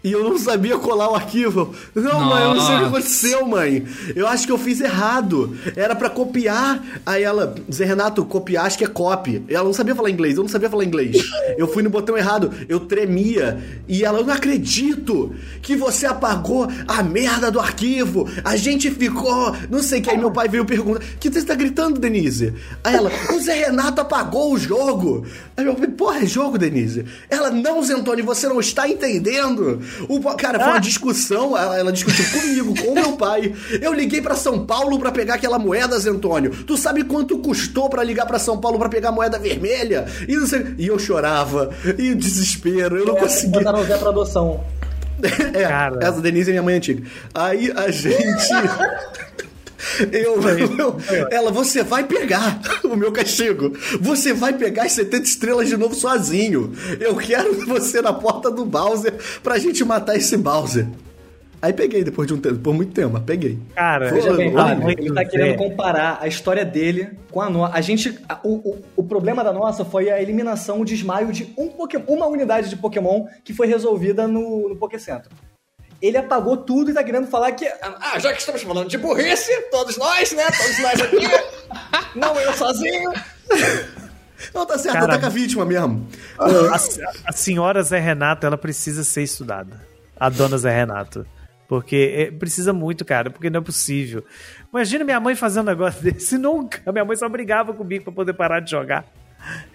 E 0.02 0.12
eu 0.12 0.22
não 0.22 0.38
sabia 0.38 0.78
colar 0.78 1.10
o 1.10 1.14
arquivo. 1.16 1.74
Não, 1.92 2.20
mãe, 2.20 2.42
eu 2.44 2.54
não 2.54 2.60
sei 2.60 2.74
o 2.74 2.78
que 2.78 2.84
Nossa. 2.84 2.86
aconteceu, 2.86 3.46
mãe. 3.46 3.84
Eu 4.14 4.28
acho 4.28 4.46
que 4.46 4.52
eu 4.52 4.58
fiz 4.58 4.80
errado. 4.80 5.56
Era 5.74 5.96
pra 5.96 6.08
copiar. 6.08 6.84
Aí 7.04 7.24
ela, 7.24 7.54
Zé 7.72 7.84
Renato, 7.84 8.24
copiar 8.24 8.66
acho 8.66 8.78
que 8.78 8.84
é 8.84 8.88
copy. 8.88 9.42
Ela 9.48 9.64
não 9.64 9.72
sabia 9.72 9.96
falar 9.96 10.10
inglês, 10.10 10.36
eu 10.36 10.42
não 10.44 10.48
sabia 10.48 10.70
falar 10.70 10.84
inglês. 10.84 11.16
Eu 11.56 11.66
fui 11.66 11.82
no 11.82 11.90
botão 11.90 12.16
errado, 12.16 12.52
eu 12.68 12.80
tremia. 12.80 13.60
E 13.88 14.04
ela, 14.04 14.20
eu 14.20 14.24
não 14.24 14.32
acredito 14.32 15.34
que 15.60 15.74
você 15.74 16.06
apagou 16.06 16.68
a 16.86 17.02
merda 17.02 17.50
do 17.50 17.58
arquivo. 17.58 18.28
A 18.44 18.56
gente 18.56 18.90
ficou. 18.92 19.56
Não 19.68 19.82
sei 19.82 19.98
o 19.98 20.02
que. 20.02 20.10
Aí 20.10 20.18
meu 20.18 20.30
pai 20.30 20.48
veio 20.48 20.64
perguntar: 20.64 21.00
que 21.18 21.28
você 21.28 21.44
tá 21.44 21.56
gritando, 21.56 21.98
Denise? 21.98 22.54
Aí 22.84 22.94
ela, 22.94 23.10
o 23.34 23.40
Zé 23.40 23.66
Renato 23.66 24.00
apagou 24.00 24.52
o 24.52 24.58
jogo. 24.58 25.26
Aí 25.56 25.66
eu 25.66 25.74
falei, 25.74 25.90
porra, 25.90 26.20
é 26.20 26.26
jogo, 26.26 26.56
Denise? 26.56 27.04
Ela, 27.28 27.50
não, 27.50 27.82
Zé 27.82 27.94
Antônio, 27.94 28.24
você 28.24 28.46
não 28.48 28.60
está 28.60 28.88
entendendo. 28.88 29.80
O, 30.08 30.20
cara, 30.36 30.58
foi 30.58 30.68
uma 30.68 30.80
discussão, 30.80 31.56
ela, 31.56 31.78
ela 31.78 31.92
discutiu 31.92 32.24
comigo, 32.30 32.74
com 32.82 32.88
o 32.92 32.94
meu 32.94 33.12
pai. 33.12 33.54
Eu 33.80 33.92
liguei 33.92 34.20
pra 34.22 34.34
São 34.34 34.64
Paulo 34.66 34.98
pra 34.98 35.10
pegar 35.12 35.34
aquela 35.34 35.58
moeda, 35.58 35.98
Zé 35.98 36.10
Antônio. 36.10 36.50
Tu 36.64 36.76
sabe 36.76 37.04
quanto 37.04 37.38
custou 37.38 37.88
pra 37.88 38.02
ligar 38.02 38.26
pra 38.26 38.38
São 38.38 38.58
Paulo 38.58 38.78
pra 38.78 38.88
pegar 38.88 39.08
a 39.10 39.12
moeda 39.12 39.38
vermelha? 39.38 40.06
E, 40.28 40.34
não 40.36 40.46
sei- 40.46 40.74
e 40.78 40.86
eu 40.86 40.98
chorava, 40.98 41.70
e 41.98 42.10
o 42.12 42.16
desespero, 42.16 42.96
eu 42.96 43.06
não 43.06 43.16
conseguia. 43.16 43.58
Botaram 43.60 43.80
o 43.80 43.84
Zé 43.84 43.96
pra 43.98 44.08
adoção. 44.10 44.60
É, 45.52 45.64
Cara. 45.64 45.98
essa 46.00 46.20
Denise 46.20 46.50
é 46.50 46.52
minha 46.52 46.62
mãe 46.62 46.76
antiga. 46.76 47.02
Aí 47.34 47.72
a 47.74 47.90
gente. 47.90 48.14
Eu, 50.12 50.40
eu- 50.42 51.28
ela, 51.30 51.50
você 51.50 51.82
vai 51.82 52.04
pegar 52.04 52.60
o 52.84 52.96
meu 52.96 53.12
castigo. 53.12 53.72
Você 54.00 54.32
vai 54.32 54.52
pegar 54.52 54.84
as 54.84 54.92
70 54.92 55.24
estrelas 55.24 55.68
de 55.68 55.76
novo 55.76 55.94
sozinho. 55.94 56.72
Eu 57.00 57.16
quero 57.16 57.66
você 57.66 58.00
na 58.02 58.12
porta 58.12 58.50
do 58.50 58.64
Bowser 58.64 59.14
pra 59.42 59.58
gente 59.58 59.84
matar 59.84 60.16
esse 60.16 60.36
Bowser. 60.36 60.86
Aí 61.60 61.72
peguei 61.72 62.04
depois 62.04 62.28
de 62.28 62.34
um 62.34 62.38
tempo, 62.38 62.58
por 62.60 62.72
muito 62.72 62.92
tempo, 62.92 63.10
mas 63.14 63.22
peguei. 63.24 63.58
Cara, 63.74 64.10
Foi 64.10 64.36
bem, 64.36 64.56
Olha, 64.56 64.94
ele 64.96 65.12
tá 65.12 65.22
é. 65.22 65.24
querendo 65.24 65.56
comparar 65.56 66.18
a 66.20 66.28
história 66.28 66.64
dele 66.64 67.08
com 67.32 67.40
a 67.40 67.50
nossa. 67.50 67.74
A 67.76 67.80
gente. 67.80 68.16
a- 68.28 68.38
o, 68.44 68.54
o, 68.70 68.78
o 68.98 69.02
problema 69.02 69.42
da 69.42 69.52
nossa 69.52 69.84
foi 69.84 70.08
a 70.08 70.22
eliminação, 70.22 70.80
o 70.80 70.84
desmaio 70.84 71.32
de 71.32 71.52
um 71.58 71.66
Pokémon, 71.66 72.04
uma 72.06 72.26
unidade 72.28 72.68
de 72.70 72.76
Pokémon 72.76 73.26
que 73.42 73.52
foi 73.52 73.66
resolvida 73.66 74.28
no, 74.28 74.68
no 74.68 74.76
Pokécentro. 74.76 75.30
Ele 76.00 76.16
apagou 76.16 76.56
tudo 76.56 76.90
e 76.90 76.94
tá 76.94 77.02
querendo 77.02 77.26
falar 77.26 77.52
que. 77.52 77.66
Ah, 77.82 78.18
já 78.18 78.32
que 78.32 78.38
estamos 78.40 78.62
falando 78.62 78.88
de 78.88 78.96
burrice, 78.98 79.50
todos 79.70 79.96
nós, 79.96 80.30
né? 80.32 80.44
Todos 80.46 80.78
nós 80.78 81.00
aqui. 81.00 81.26
não 82.18 82.38
eu 82.40 82.52
sozinho. 82.52 83.10
Não, 84.54 84.64
tá 84.64 84.78
certo, 84.78 84.94
Cara, 84.94 85.06
ataca 85.06 85.26
a 85.26 85.30
vítima 85.30 85.64
mesmo. 85.64 86.06
a, 86.38 86.76
a 87.26 87.32
senhora 87.32 87.82
Zé 87.82 87.98
Renato, 87.98 88.46
ela 88.46 88.56
precisa 88.56 89.02
ser 89.02 89.22
estudada. 89.22 89.84
A 90.18 90.28
dona 90.28 90.56
Zé 90.56 90.70
Renato. 90.72 91.26
Porque 91.68 92.14
é, 92.16 92.30
precisa 92.30 92.72
muito, 92.72 93.04
cara, 93.04 93.28
porque 93.30 93.50
não 93.50 93.60
é 93.60 93.62
possível. 93.62 94.24
Imagina 94.72 95.04
minha 95.04 95.20
mãe 95.20 95.34
fazendo 95.34 95.64
um 95.66 95.70
negócio 95.70 96.00
desse. 96.02 96.38
Nunca. 96.38 96.80
Minha 96.92 97.04
mãe 97.04 97.16
só 97.16 97.28
brigava 97.28 97.74
comigo 97.74 98.04
pra 98.04 98.12
poder 98.12 98.32
parar 98.34 98.60
de 98.60 98.70
jogar. 98.70 99.04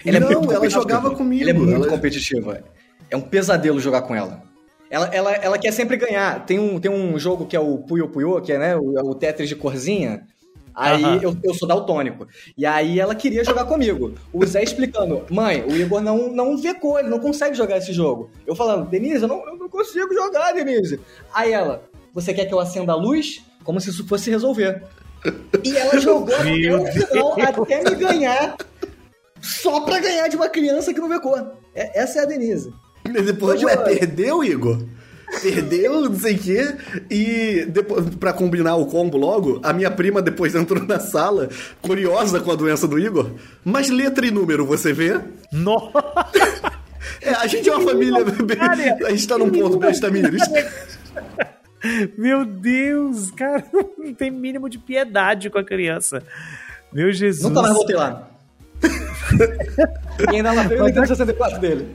Ela 0.05 0.17
é 0.17 0.19
Não, 0.21 0.29
muito 0.31 0.53
ela 0.53 0.69
jogava 0.69 1.12
comigo, 1.12 1.43
Ela 1.43 1.51
é 1.51 1.53
muito 1.53 1.73
ela- 1.75 1.88
competitiva. 1.88 2.63
É 3.12 3.17
um 3.17 3.21
pesadelo 3.21 3.79
jogar 3.79 4.01
com 4.03 4.15
ela. 4.15 4.41
Ela, 4.93 5.08
ela, 5.08 5.32
ela 5.32 5.58
quer 5.58 5.73
sempre 5.73 5.97
ganhar. 5.97 6.45
Tem 6.45 6.60
um, 6.60 6.79
tem 6.79 6.91
um 6.91 7.17
jogo 7.17 7.47
que 7.47 7.56
é 7.56 7.60
o 7.60 7.79
Puyo 7.79 8.10
Puyo, 8.10 8.39
que 8.43 8.53
é 8.53 8.60
né, 8.60 8.77
o, 8.77 8.95
é 8.95 9.01
o 9.01 9.15
Tetris 9.15 9.49
de 9.49 9.56
corzinha. 9.56 10.27
Aí 10.75 11.23
eu, 11.23 11.36
eu 11.43 11.53
sou 11.56 11.67
daltônico. 11.67 12.27
E 12.56 12.63
aí 12.63 12.99
ela 12.99 13.15
queria 13.15 13.43
jogar 13.43 13.65
comigo. 13.65 14.13
O 14.32 14.45
Zé 14.45 14.62
explicando, 14.62 15.25
mãe, 15.32 15.63
o 15.63 15.75
Igor 15.75 15.99
não, 15.99 16.32
não 16.32 16.56
vecou, 16.56 16.99
ele 16.99 17.10
não 17.10 17.17
consegue 17.17 17.56
jogar 17.56 17.77
esse 17.77 17.91
jogo. 17.91 18.29
Eu 18.45 18.56
falando, 18.56 18.88
Denise, 18.88 19.23
eu 19.23 19.27
não, 19.27 19.43
eu 19.47 19.58
não 19.58 19.67
consigo 19.67 20.13
jogar, 20.13 20.51
Denise. 20.51 20.99
Aí 21.34 21.51
ela, 21.51 21.84
você 22.13 22.32
quer 22.32 22.45
que 22.45 22.53
eu 22.53 22.60
acenda 22.60 22.91
a 22.91 22.95
luz? 22.95 23.43
Como 23.63 23.82
se 23.82 23.89
isso 23.89 24.08
fosse 24.08 24.29
resolver. 24.29 24.84
E 25.63 25.75
ela 25.75 25.99
jogou 25.99 26.36
até 26.36 26.75
o 26.75 26.86
final, 26.86 27.36
até 27.41 27.89
me 27.89 27.95
ganhar, 27.95 28.58
só 29.41 29.79
pra 29.82 29.97
ganhar 29.97 30.27
de 30.27 30.36
uma 30.36 30.49
criança 30.49 30.93
que 30.93 30.99
não 30.99 31.10
vecou. 31.10 31.36
É- 31.73 31.99
essa 31.99 32.19
é 32.19 32.21
a 32.21 32.25
Denise. 32.25 32.71
E 33.05 33.21
depois, 33.21 33.55
Hoje 33.55 33.65
ué, 33.65 33.73
eu- 33.75 33.83
perdeu, 33.83 34.43
Igor? 34.43 34.83
Perdeu, 35.41 36.01
não 36.09 36.15
sei 36.19 36.35
o 36.35 36.39
quê. 36.39 36.75
E 37.09 37.65
depois, 37.67 38.07
pra 38.15 38.31
combinar 38.33 38.75
o 38.75 38.85
combo 38.85 39.17
logo, 39.17 39.59
a 39.63 39.73
minha 39.73 39.89
prima 39.89 40.21
depois 40.21 40.53
entrou 40.55 40.83
na 40.85 40.99
sala, 40.99 41.49
curiosa 41.81 42.39
com 42.39 42.51
a 42.51 42.55
doença 42.55 42.87
do 42.87 42.99
Igor. 42.99 43.31
Mas 43.65 43.89
letra 43.89 44.25
e 44.25 44.31
número, 44.31 44.65
você 44.65 44.93
vê? 44.93 45.19
Nossa! 45.51 46.03
É, 47.21 47.29
a 47.35 47.47
gente 47.47 47.69
é 47.69 47.73
uma 47.75 47.89
família. 47.89 48.23
bem- 48.25 49.05
a 49.05 49.09
gente 49.11 49.27
tá 49.27 49.37
num 49.37 49.49
ponto 49.49 49.77
bem 49.77 49.91
estamínios. 49.91 50.41
Meu 52.17 52.43
Deus, 52.45 53.31
cara, 53.31 53.63
não 53.97 54.13
tem 54.13 54.29
mínimo 54.31 54.69
de 54.69 54.77
piedade 54.77 55.49
com 55.49 55.57
a 55.57 55.63
criança. 55.63 56.21
Meu 56.91 57.11
Jesus. 57.13 57.43
Nunca 57.43 57.61
mais 57.61 57.73
voltei 57.73 57.95
lá. 57.95 58.29
e 60.31 60.35
ainda 60.35 60.51
lá 60.53 60.63
veio 60.63 60.83
o 60.83 60.85
Nintendo 60.85 61.07
64 61.07 61.59
dele. 61.59 61.87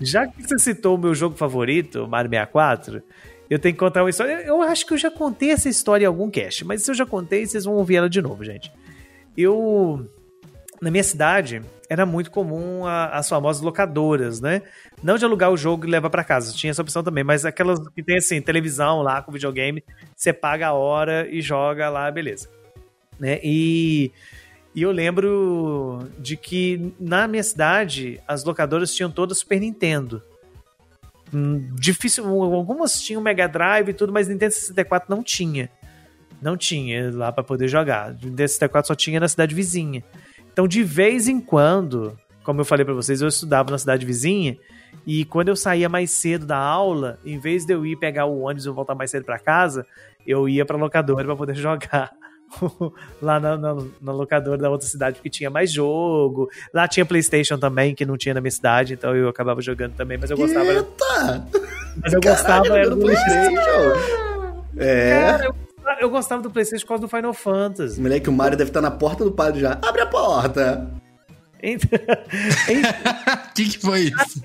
Já 0.00 0.26
que 0.26 0.42
você 0.42 0.58
citou 0.58 0.96
o 0.96 0.98
meu 0.98 1.14
jogo 1.14 1.36
favorito, 1.36 2.06
Mario 2.08 2.30
64, 2.30 3.02
eu 3.48 3.58
tenho 3.58 3.74
que 3.74 3.78
contar 3.80 4.02
uma 4.02 4.10
história. 4.10 4.42
Eu 4.46 4.62
acho 4.62 4.86
que 4.86 4.94
eu 4.94 4.98
já 4.98 5.10
contei 5.10 5.50
essa 5.50 5.68
história 5.68 6.04
em 6.04 6.06
algum 6.08 6.30
cast, 6.30 6.64
mas 6.64 6.82
se 6.82 6.90
eu 6.90 6.94
já 6.94 7.04
contei, 7.04 7.44
vocês 7.46 7.64
vão 7.64 7.74
ouvir 7.74 7.96
ela 7.96 8.08
de 8.08 8.22
novo, 8.22 8.44
gente. 8.44 8.72
Eu. 9.36 10.08
Na 10.80 10.90
minha 10.90 11.04
cidade, 11.04 11.60
era 11.90 12.06
muito 12.06 12.30
comum 12.30 12.86
a- 12.86 13.08
as 13.08 13.28
famosas 13.28 13.60
locadoras, 13.60 14.40
né? 14.40 14.62
Não 15.02 15.18
de 15.18 15.26
alugar 15.26 15.50
o 15.50 15.56
jogo 15.56 15.86
e 15.86 15.90
levar 15.90 16.08
pra 16.08 16.24
casa, 16.24 16.54
tinha 16.54 16.70
essa 16.70 16.80
opção 16.80 17.02
também, 17.02 17.22
mas 17.22 17.44
aquelas 17.44 17.78
que 17.90 18.02
tem 18.02 18.16
assim, 18.16 18.40
televisão 18.40 19.02
lá 19.02 19.20
com 19.20 19.30
videogame, 19.30 19.84
você 20.16 20.32
paga 20.32 20.68
a 20.68 20.72
hora 20.72 21.28
e 21.30 21.42
joga 21.42 21.90
lá, 21.90 22.10
beleza. 22.10 22.48
Né? 23.18 23.38
E, 23.42 24.10
e 24.74 24.82
eu 24.82 24.92
lembro 24.92 26.08
de 26.18 26.36
que 26.36 26.92
na 26.98 27.26
minha 27.26 27.42
cidade 27.42 28.20
as 28.26 28.44
locadoras 28.44 28.94
tinham 28.94 29.10
todas 29.10 29.38
Super 29.38 29.60
Nintendo. 29.60 30.22
Hum, 31.34 31.68
Difícil, 31.74 32.24
algumas 32.26 33.00
tinham 33.00 33.20
Mega 33.20 33.48
Drive 33.48 33.88
e 33.88 33.94
tudo, 33.94 34.12
mas 34.12 34.28
Nintendo 34.28 34.52
64 34.52 35.14
não 35.14 35.22
tinha. 35.22 35.68
Não 36.40 36.56
tinha 36.56 37.10
lá 37.12 37.32
pra 37.32 37.42
poder 37.42 37.68
jogar. 37.68 38.12
Nintendo 38.12 38.48
64 38.48 38.88
só 38.88 38.94
tinha 38.94 39.18
na 39.18 39.28
cidade 39.28 39.54
vizinha. 39.54 40.04
Então, 40.52 40.66
de 40.66 40.82
vez 40.82 41.28
em 41.28 41.40
quando, 41.40 42.16
como 42.44 42.60
eu 42.60 42.64
falei 42.64 42.84
pra 42.84 42.94
vocês, 42.94 43.20
eu 43.20 43.28
estudava 43.28 43.70
na 43.70 43.78
cidade 43.78 44.06
vizinha 44.06 44.56
e 45.06 45.24
quando 45.24 45.48
eu 45.48 45.56
saía 45.56 45.88
mais 45.88 46.10
cedo 46.10 46.46
da 46.46 46.58
aula, 46.58 47.18
em 47.24 47.38
vez 47.38 47.64
de 47.64 47.74
eu 47.74 47.84
ir 47.84 47.96
pegar 47.96 48.26
o 48.26 48.40
ônibus 48.42 48.66
e 48.66 48.70
voltar 48.70 48.94
mais 48.94 49.10
cedo 49.10 49.24
pra 49.24 49.38
casa, 49.38 49.86
eu 50.26 50.48
ia 50.48 50.64
pra 50.64 50.76
locadora 50.76 51.24
pra 51.24 51.36
poder 51.36 51.54
jogar 51.56 52.12
lá 53.20 53.38
na, 53.40 53.56
na, 53.56 53.74
na 54.00 54.12
locadora 54.12 54.58
da 54.58 54.70
outra 54.70 54.86
cidade, 54.86 55.16
porque 55.16 55.30
tinha 55.30 55.50
mais 55.50 55.72
jogo. 55.72 56.48
Lá 56.72 56.86
tinha 56.88 57.04
PlayStation 57.06 57.58
também, 57.58 57.94
que 57.94 58.04
não 58.04 58.16
tinha 58.16 58.34
na 58.34 58.40
minha 58.40 58.50
cidade, 58.50 58.94
então 58.94 59.14
eu 59.14 59.28
acabava 59.28 59.60
jogando 59.60 59.94
também, 59.94 60.18
mas 60.18 60.30
eu 60.30 60.36
gostava. 60.36 60.66
Eita! 60.72 61.46
mas 62.02 62.12
eu 62.12 62.20
gostava 62.20 62.64
Caralho, 62.64 62.80
era 62.80 62.90
no 62.90 62.96
do 62.96 63.02
PlayStation. 63.02 64.30
É. 64.76 65.20
Cara, 65.20 65.44
eu, 65.44 65.54
eu 66.00 66.10
gostava 66.10 66.42
do 66.42 66.50
PlayStation 66.50 66.84
por 66.84 66.88
causa 66.88 67.02
do 67.02 67.08
Final 67.08 67.34
Fantasy. 67.34 68.00
Moleque, 68.00 68.28
o 68.28 68.32
Mario 68.32 68.56
deve 68.56 68.70
estar 68.70 68.80
na 68.80 68.90
porta 68.90 69.24
do 69.24 69.32
padre 69.32 69.60
já. 69.60 69.78
Abre 69.82 70.02
a 70.02 70.06
porta! 70.06 70.90
Então- 71.62 71.90
O 71.92 73.52
que, 73.54 73.64
que 73.68 73.78
foi 73.78 74.00
isso? 74.04 74.42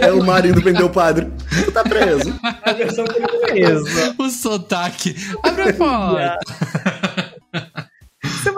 É 0.00 0.10
o 0.12 0.24
Mario 0.24 0.50
indo 0.50 0.60
prender 0.62 0.84
o 0.84 0.90
padre. 0.90 1.30
Tu 1.64 1.70
tá 1.70 1.84
preso. 1.84 2.34
A 2.62 2.72
versão 2.72 3.04
que 3.04 3.16
ele 3.16 3.28
fez. 3.46 3.80
Isso. 3.86 4.14
O 4.18 4.28
sotaque. 4.28 5.14
Abre 5.42 5.62
a 5.62 5.72
porta. 5.74 6.38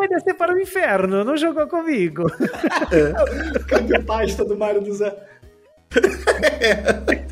Você 0.00 0.08
vai 0.08 0.08
descer 0.08 0.34
para 0.34 0.54
o 0.54 0.58
inferno, 0.58 1.24
não 1.24 1.36
jogou 1.36 1.66
comigo. 1.66 2.24
Cadê 3.68 3.98
pasta 4.00 4.44
do 4.44 4.56
Mario 4.56 4.80
do 4.80 4.94
Zé? 4.94 5.14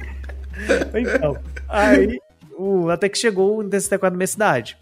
Então, 0.93 1.39
aí, 1.69 2.19
o, 2.59 2.91
até 2.91 3.09
que 3.09 3.17
chegou 3.17 3.59
o 3.59 3.63
Nintendo 3.63 3.81
64 3.81 4.13
na 4.13 4.17
minha 4.17 4.27
cidade. 4.27 4.77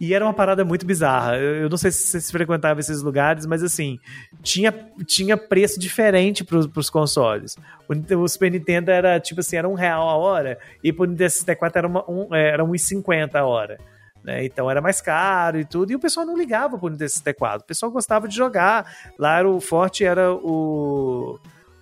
E 0.00 0.14
era 0.14 0.24
uma 0.24 0.32
parada 0.32 0.64
muito 0.64 0.86
bizarra. 0.86 1.36
Eu, 1.36 1.62
eu 1.62 1.68
não 1.68 1.76
sei 1.76 1.90
se 1.90 2.06
vocês 2.06 2.30
frequentavam 2.30 2.78
esses 2.78 3.02
lugares, 3.02 3.44
mas 3.44 3.64
assim, 3.64 3.98
tinha, 4.44 4.72
tinha 5.04 5.36
preço 5.36 5.80
diferente 5.80 6.44
pros, 6.44 6.68
pros 6.68 6.88
consoles. 6.88 7.56
O, 7.88 8.22
o 8.22 8.28
Super 8.28 8.52
Nintendo 8.52 8.92
era 8.92 9.18
tipo 9.18 9.40
assim, 9.40 9.56
era 9.56 9.68
um 9.68 9.74
real 9.74 10.08
a 10.08 10.16
hora, 10.16 10.56
e 10.84 10.92
pro 10.92 11.04
Nintendo 11.04 11.30
64 11.30 11.78
era, 11.78 11.88
uma, 11.88 12.08
um, 12.08 12.32
era 12.32 12.64
1,50 12.64 13.34
a 13.34 13.44
hora. 13.44 13.76
Né? 14.22 14.44
Então 14.44 14.70
era 14.70 14.80
mais 14.80 15.00
caro 15.00 15.58
e 15.58 15.64
tudo, 15.64 15.92
e 15.92 15.94
o 15.94 16.00
pessoal 16.00 16.26
não 16.26 16.36
ligava 16.36 16.78
pro 16.78 16.88
Nintendo 16.88 17.08
64. 17.08 17.64
O 17.64 17.66
pessoal 17.66 17.92
gostava 17.92 18.28
de 18.28 18.34
jogar. 18.34 18.90
Lá 19.18 19.38
era 19.38 19.48
o 19.48 19.60
forte 19.60 20.04
era 20.04 20.32
o 20.32 21.38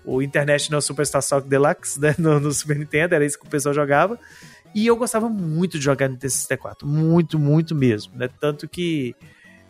o 0.06 0.22
International 0.22 0.80
Superstar 0.80 1.20
Soccer 1.20 1.48
Deluxe 1.48 2.00
né, 2.00 2.14
no, 2.18 2.38
no 2.38 2.52
Super 2.52 2.78
Nintendo, 2.78 3.16
era 3.16 3.26
isso 3.26 3.38
que 3.38 3.46
o 3.46 3.50
pessoal 3.50 3.74
jogava. 3.74 4.18
E 4.74 4.86
eu 4.86 4.96
gostava 4.96 5.28
muito 5.28 5.78
de 5.78 5.84
jogar 5.84 6.08
Nintendo 6.08 6.30
64, 6.30 6.86
muito, 6.86 7.38
muito 7.38 7.74
mesmo, 7.74 8.16
né? 8.16 8.28
Tanto 8.40 8.68
que. 8.68 9.16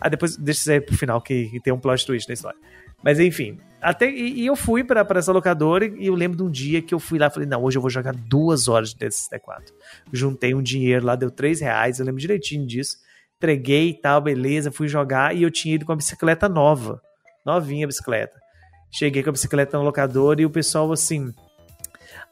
Ah, 0.00 0.08
depois 0.08 0.36
deixa 0.36 0.60
isso 0.60 0.70
aí 0.72 0.80
pro 0.80 0.96
final, 0.96 1.20
que, 1.22 1.48
que 1.48 1.60
tem 1.60 1.72
um 1.72 1.78
plot 1.78 2.04
twist 2.04 2.28
na 2.28 2.34
história. 2.34 2.58
Mas 3.02 3.18
enfim, 3.18 3.58
Até, 3.80 4.10
e, 4.10 4.40
e 4.40 4.46
eu 4.46 4.56
fui 4.56 4.82
pra 4.82 5.06
essa 5.14 5.32
locadora 5.32 5.86
e 5.86 6.06
eu 6.06 6.14
lembro 6.14 6.36
de 6.36 6.42
um 6.42 6.50
dia 6.50 6.82
que 6.82 6.94
eu 6.94 6.98
fui 6.98 7.18
lá 7.18 7.26
e 7.26 7.30
falei, 7.30 7.48
não, 7.48 7.62
hoje 7.62 7.78
eu 7.78 7.82
vou 7.82 7.90
jogar 7.90 8.14
duas 8.14 8.68
horas 8.68 8.90
de 8.90 8.96
TCT4. 8.96 9.72
Juntei 10.12 10.54
um 10.54 10.62
dinheiro 10.62 11.04
lá, 11.06 11.14
deu 11.14 11.30
três 11.30 11.60
reais, 11.60 11.98
eu 11.98 12.06
lembro 12.06 12.20
direitinho 12.20 12.66
disso. 12.66 12.96
Entreguei 13.36 13.90
e 13.90 13.94
tal, 13.94 14.20
beleza, 14.20 14.72
fui 14.72 14.88
jogar 14.88 15.36
e 15.36 15.42
eu 15.42 15.50
tinha 15.50 15.74
ido 15.74 15.84
com 15.84 15.92
a 15.92 15.96
bicicleta 15.96 16.48
nova. 16.48 17.00
Novinha 17.44 17.84
a 17.84 17.88
bicicleta. 17.88 18.40
Cheguei 18.90 19.22
com 19.22 19.28
a 19.28 19.32
bicicleta 19.32 19.76
no 19.76 19.84
locador 19.84 20.40
e 20.40 20.46
o 20.46 20.50
pessoal 20.50 20.90
assim... 20.90 21.32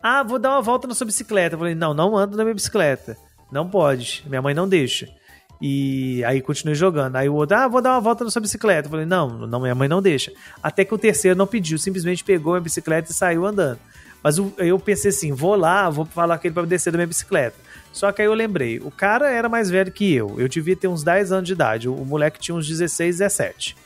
Ah, 0.02 0.22
vou 0.22 0.38
dar 0.38 0.50
uma 0.50 0.62
volta 0.62 0.86
na 0.86 0.94
sua 0.94 1.06
bicicleta. 1.06 1.54
Eu 1.54 1.58
falei, 1.58 1.74
não, 1.74 1.94
não 1.94 2.16
ando 2.16 2.36
na 2.36 2.42
minha 2.42 2.54
bicicleta. 2.54 3.16
Não 3.50 3.68
pode, 3.68 4.22
minha 4.26 4.42
mãe 4.42 4.54
não 4.54 4.68
deixa. 4.68 5.08
E 5.60 6.22
aí 6.24 6.40
continuei 6.40 6.74
jogando. 6.74 7.16
Aí 7.16 7.28
o 7.28 7.34
outro, 7.34 7.56
ah, 7.56 7.68
vou 7.68 7.80
dar 7.80 7.92
uma 7.92 8.00
volta 8.00 8.24
na 8.24 8.30
sua 8.30 8.42
bicicleta. 8.42 8.86
Eu 8.86 8.90
falei, 8.90 9.06
não, 9.06 9.46
não, 9.46 9.60
minha 9.60 9.74
mãe 9.74 9.88
não 9.88 10.02
deixa. 10.02 10.32
Até 10.62 10.84
que 10.84 10.94
o 10.94 10.98
terceiro 10.98 11.36
não 11.36 11.46
pediu, 11.46 11.78
simplesmente 11.78 12.24
pegou 12.24 12.54
a 12.54 12.60
bicicleta 12.60 13.10
e 13.10 13.14
saiu 13.14 13.46
andando. 13.46 13.78
Mas 14.22 14.38
eu 14.38 14.78
pensei 14.78 15.10
assim, 15.10 15.32
vou 15.32 15.54
lá, 15.54 15.90
vou 15.90 16.06
falar 16.06 16.38
com 16.38 16.46
ele 16.46 16.54
pra 16.54 16.64
descer 16.64 16.90
da 16.90 16.96
minha 16.96 17.06
bicicleta. 17.06 17.56
Só 17.92 18.10
que 18.10 18.22
aí 18.22 18.26
eu 18.26 18.32
lembrei, 18.32 18.78
o 18.78 18.90
cara 18.90 19.30
era 19.30 19.48
mais 19.48 19.68
velho 19.68 19.92
que 19.92 20.12
eu. 20.14 20.34
Eu 20.40 20.48
devia 20.48 20.74
ter 20.74 20.88
uns 20.88 21.02
10 21.02 21.30
anos 21.30 21.46
de 21.46 21.52
idade. 21.52 21.88
O, 21.88 21.94
o 21.94 22.06
moleque 22.06 22.40
tinha 22.40 22.54
uns 22.54 22.66
16, 22.66 23.18
17. 23.18 23.76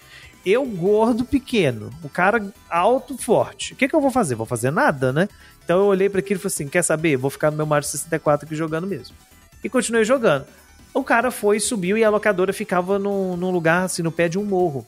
Eu, 0.47 0.65
gordo, 0.65 1.25
pequeno. 1.25 1.91
O 2.03 2.09
cara 2.09 2.53
alto, 2.71 3.19
forte. 3.19 3.73
O 3.73 3.77
que, 3.77 3.89
que 3.89 3.95
eu 3.95 4.01
vou 4.01 4.11
fazer? 4.11 4.35
Vou 4.37 4.47
fazer 4.47 4.71
nada, 4.71 5.13
né? 5.13 5.29
Então 5.65 5.81
eu 5.81 5.87
olhei 5.87 6.09
para 6.09 6.21
aquilo 6.21 6.39
e 6.39 6.43
falei 6.43 6.55
assim: 6.55 6.69
quer 6.69 6.83
saber? 6.83 7.17
Vou 7.17 7.31
ficar 7.31 7.51
no 7.51 7.57
meu 7.57 7.67
Mario 7.67 7.87
64 7.87 8.47
aqui 8.47 8.55
jogando 8.55 8.87
mesmo. 8.87 9.15
E 9.63 9.69
continuei 9.69 10.05
jogando. 10.05 10.47
O 10.95 11.05
cara 11.05 11.31
foi, 11.31 11.61
subiu 11.61 11.97
e 11.97 12.05
a 12.05 12.11
locadora 12.11 12.53
ficava 12.53 12.99
num, 12.99 13.37
num 13.37 13.51
lugar, 13.51 13.85
assim, 13.85 14.03
no 14.03 14.11
pé 14.11 14.29
de 14.29 14.39
um 14.39 14.45
morro. 14.45 14.87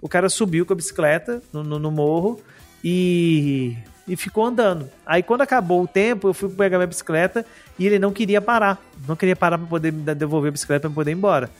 O 0.00 0.08
cara 0.08 0.28
subiu 0.28 0.64
com 0.64 0.72
a 0.72 0.76
bicicleta 0.76 1.42
no, 1.52 1.62
no- 1.62 1.78
no 1.78 1.90
morro 1.90 2.40
e, 2.82 3.76
e 4.08 4.16
ficou 4.16 4.44
andando. 4.46 4.88
Aí 5.04 5.22
quando 5.22 5.42
acabou 5.42 5.82
o 5.82 5.86
tempo, 5.88 6.28
eu 6.28 6.34
fui 6.34 6.48
pegar 6.48 6.78
minha 6.78 6.86
bicicleta 6.86 7.44
e 7.78 7.86
ele 7.86 7.98
não 7.98 8.12
queria 8.12 8.40
parar. 8.40 8.80
Não 9.06 9.14
queria 9.16 9.36
parar 9.36 9.58
para 9.58 9.66
poder 9.66 9.92
devolver 9.92 10.48
a 10.48 10.52
bicicleta 10.52 10.88
para 10.88 10.94
poder 10.94 11.10
ir 11.10 11.14
embora. 11.14 11.50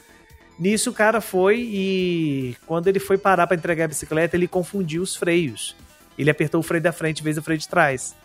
Nisso 0.57 0.89
o 0.89 0.93
cara 0.93 1.21
foi 1.21 1.59
e 1.59 2.55
quando 2.65 2.87
ele 2.87 2.99
foi 2.99 3.17
parar 3.17 3.45
para 3.47 3.55
entregar 3.57 3.85
a 3.85 3.87
bicicleta, 3.87 4.35
ele 4.35 4.47
confundiu 4.47 5.01
os 5.03 5.15
freios. 5.15 5.75
Ele 6.17 6.29
apertou 6.29 6.59
o 6.59 6.63
freio 6.63 6.81
da 6.83 6.91
frente 6.91 7.19
em 7.21 7.23
vez 7.23 7.35
do 7.35 7.43
freio 7.43 7.59
de 7.59 7.67
trás. 7.67 8.15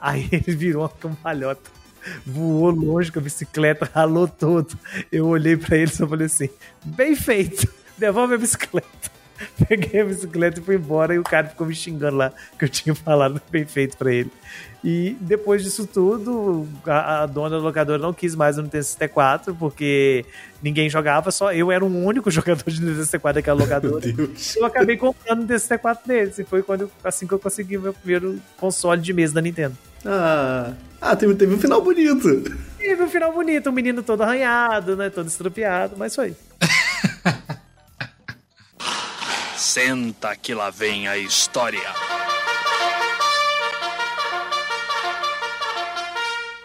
Aí 0.00 0.28
ele 0.32 0.54
virou 0.56 0.82
uma 0.82 0.88
cambalhota. 0.88 1.70
Voou 2.26 2.70
longe 2.70 3.10
com 3.10 3.18
a 3.18 3.22
bicicleta, 3.22 3.90
ralou 3.92 4.28
todo. 4.28 4.78
Eu 5.10 5.26
olhei 5.28 5.56
pra 5.56 5.76
ele 5.76 5.90
e 5.90 5.94
só 5.94 6.06
falei 6.06 6.26
assim: 6.26 6.48
bem 6.84 7.14
feito, 7.14 7.68
devolve 7.98 8.34
a 8.34 8.38
bicicleta. 8.38 9.12
Peguei 9.68 10.00
a 10.00 10.04
bicicleta 10.04 10.60
e 10.60 10.62
fui 10.62 10.76
embora. 10.76 11.14
E 11.14 11.18
o 11.18 11.22
cara 11.22 11.48
ficou 11.48 11.66
me 11.66 11.74
xingando 11.74 12.16
lá 12.16 12.32
que 12.58 12.64
eu 12.64 12.68
tinha 12.68 12.94
falado 12.96 13.40
bem 13.50 13.64
feito 13.64 13.96
pra 13.96 14.12
ele. 14.12 14.30
E 14.84 15.16
depois 15.20 15.62
disso 15.62 15.86
tudo, 15.86 16.66
a, 16.84 17.22
a 17.22 17.26
dona 17.26 17.50
da 17.50 17.58
locadora 17.58 18.02
não 18.02 18.12
quis 18.12 18.34
mais 18.34 18.58
o 18.58 18.62
Nintendo 18.62 18.82
64 18.82 19.54
porque 19.54 20.24
ninguém 20.60 20.90
jogava, 20.90 21.30
só 21.30 21.52
eu 21.52 21.70
era 21.70 21.84
o 21.84 22.04
único 22.04 22.28
jogador 22.32 22.68
de 22.68 22.80
Nintendo 22.80 22.96
64 22.96 23.40
daquela 23.40 23.60
locadora. 23.60 24.04
Eu 24.56 24.64
acabei 24.64 24.96
comprando 24.96 25.38
o 25.38 25.42
Nintendo 25.42 25.60
64 25.60 26.08
deles. 26.08 26.38
E 26.38 26.44
foi 26.44 26.62
quando 26.62 26.90
assim 27.04 27.26
que 27.26 27.32
eu 27.32 27.38
consegui 27.38 27.76
o 27.76 27.80
meu 27.80 27.92
primeiro 27.92 28.40
console 28.56 29.00
de 29.00 29.12
mesa 29.12 29.34
da 29.34 29.40
Nintendo. 29.40 29.76
Ah, 30.04 30.72
ah 31.02 31.16
teve, 31.16 31.34
teve 31.34 31.52
um 31.52 31.58
final 31.58 31.82
bonito. 31.82 32.28
E 32.80 32.94
no 32.94 33.08
final 33.08 33.32
bonito, 33.32 33.68
o 33.68 33.72
menino 33.72 34.02
todo 34.02 34.22
arranhado, 34.22 34.96
né? 34.96 35.10
Todo 35.10 35.26
estrupiado, 35.26 35.96
mas 35.98 36.14
foi. 36.14 36.34
Senta 39.56 40.36
que 40.36 40.54
lá 40.54 40.70
vem 40.70 41.08
a 41.08 41.18
história. 41.18 41.80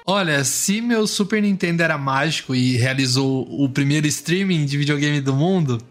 Olha, 0.05 0.43
se 0.43 0.81
meu 0.81 1.05
Super 1.05 1.41
Nintendo 1.41 1.83
era 1.83 1.97
mágico 1.97 2.55
e 2.55 2.77
realizou 2.77 3.45
o 3.49 3.67
primeiro 3.67 4.07
streaming 4.07 4.65
de 4.65 4.77
videogame 4.77 5.19
do 5.19 5.33
mundo, 5.33 5.81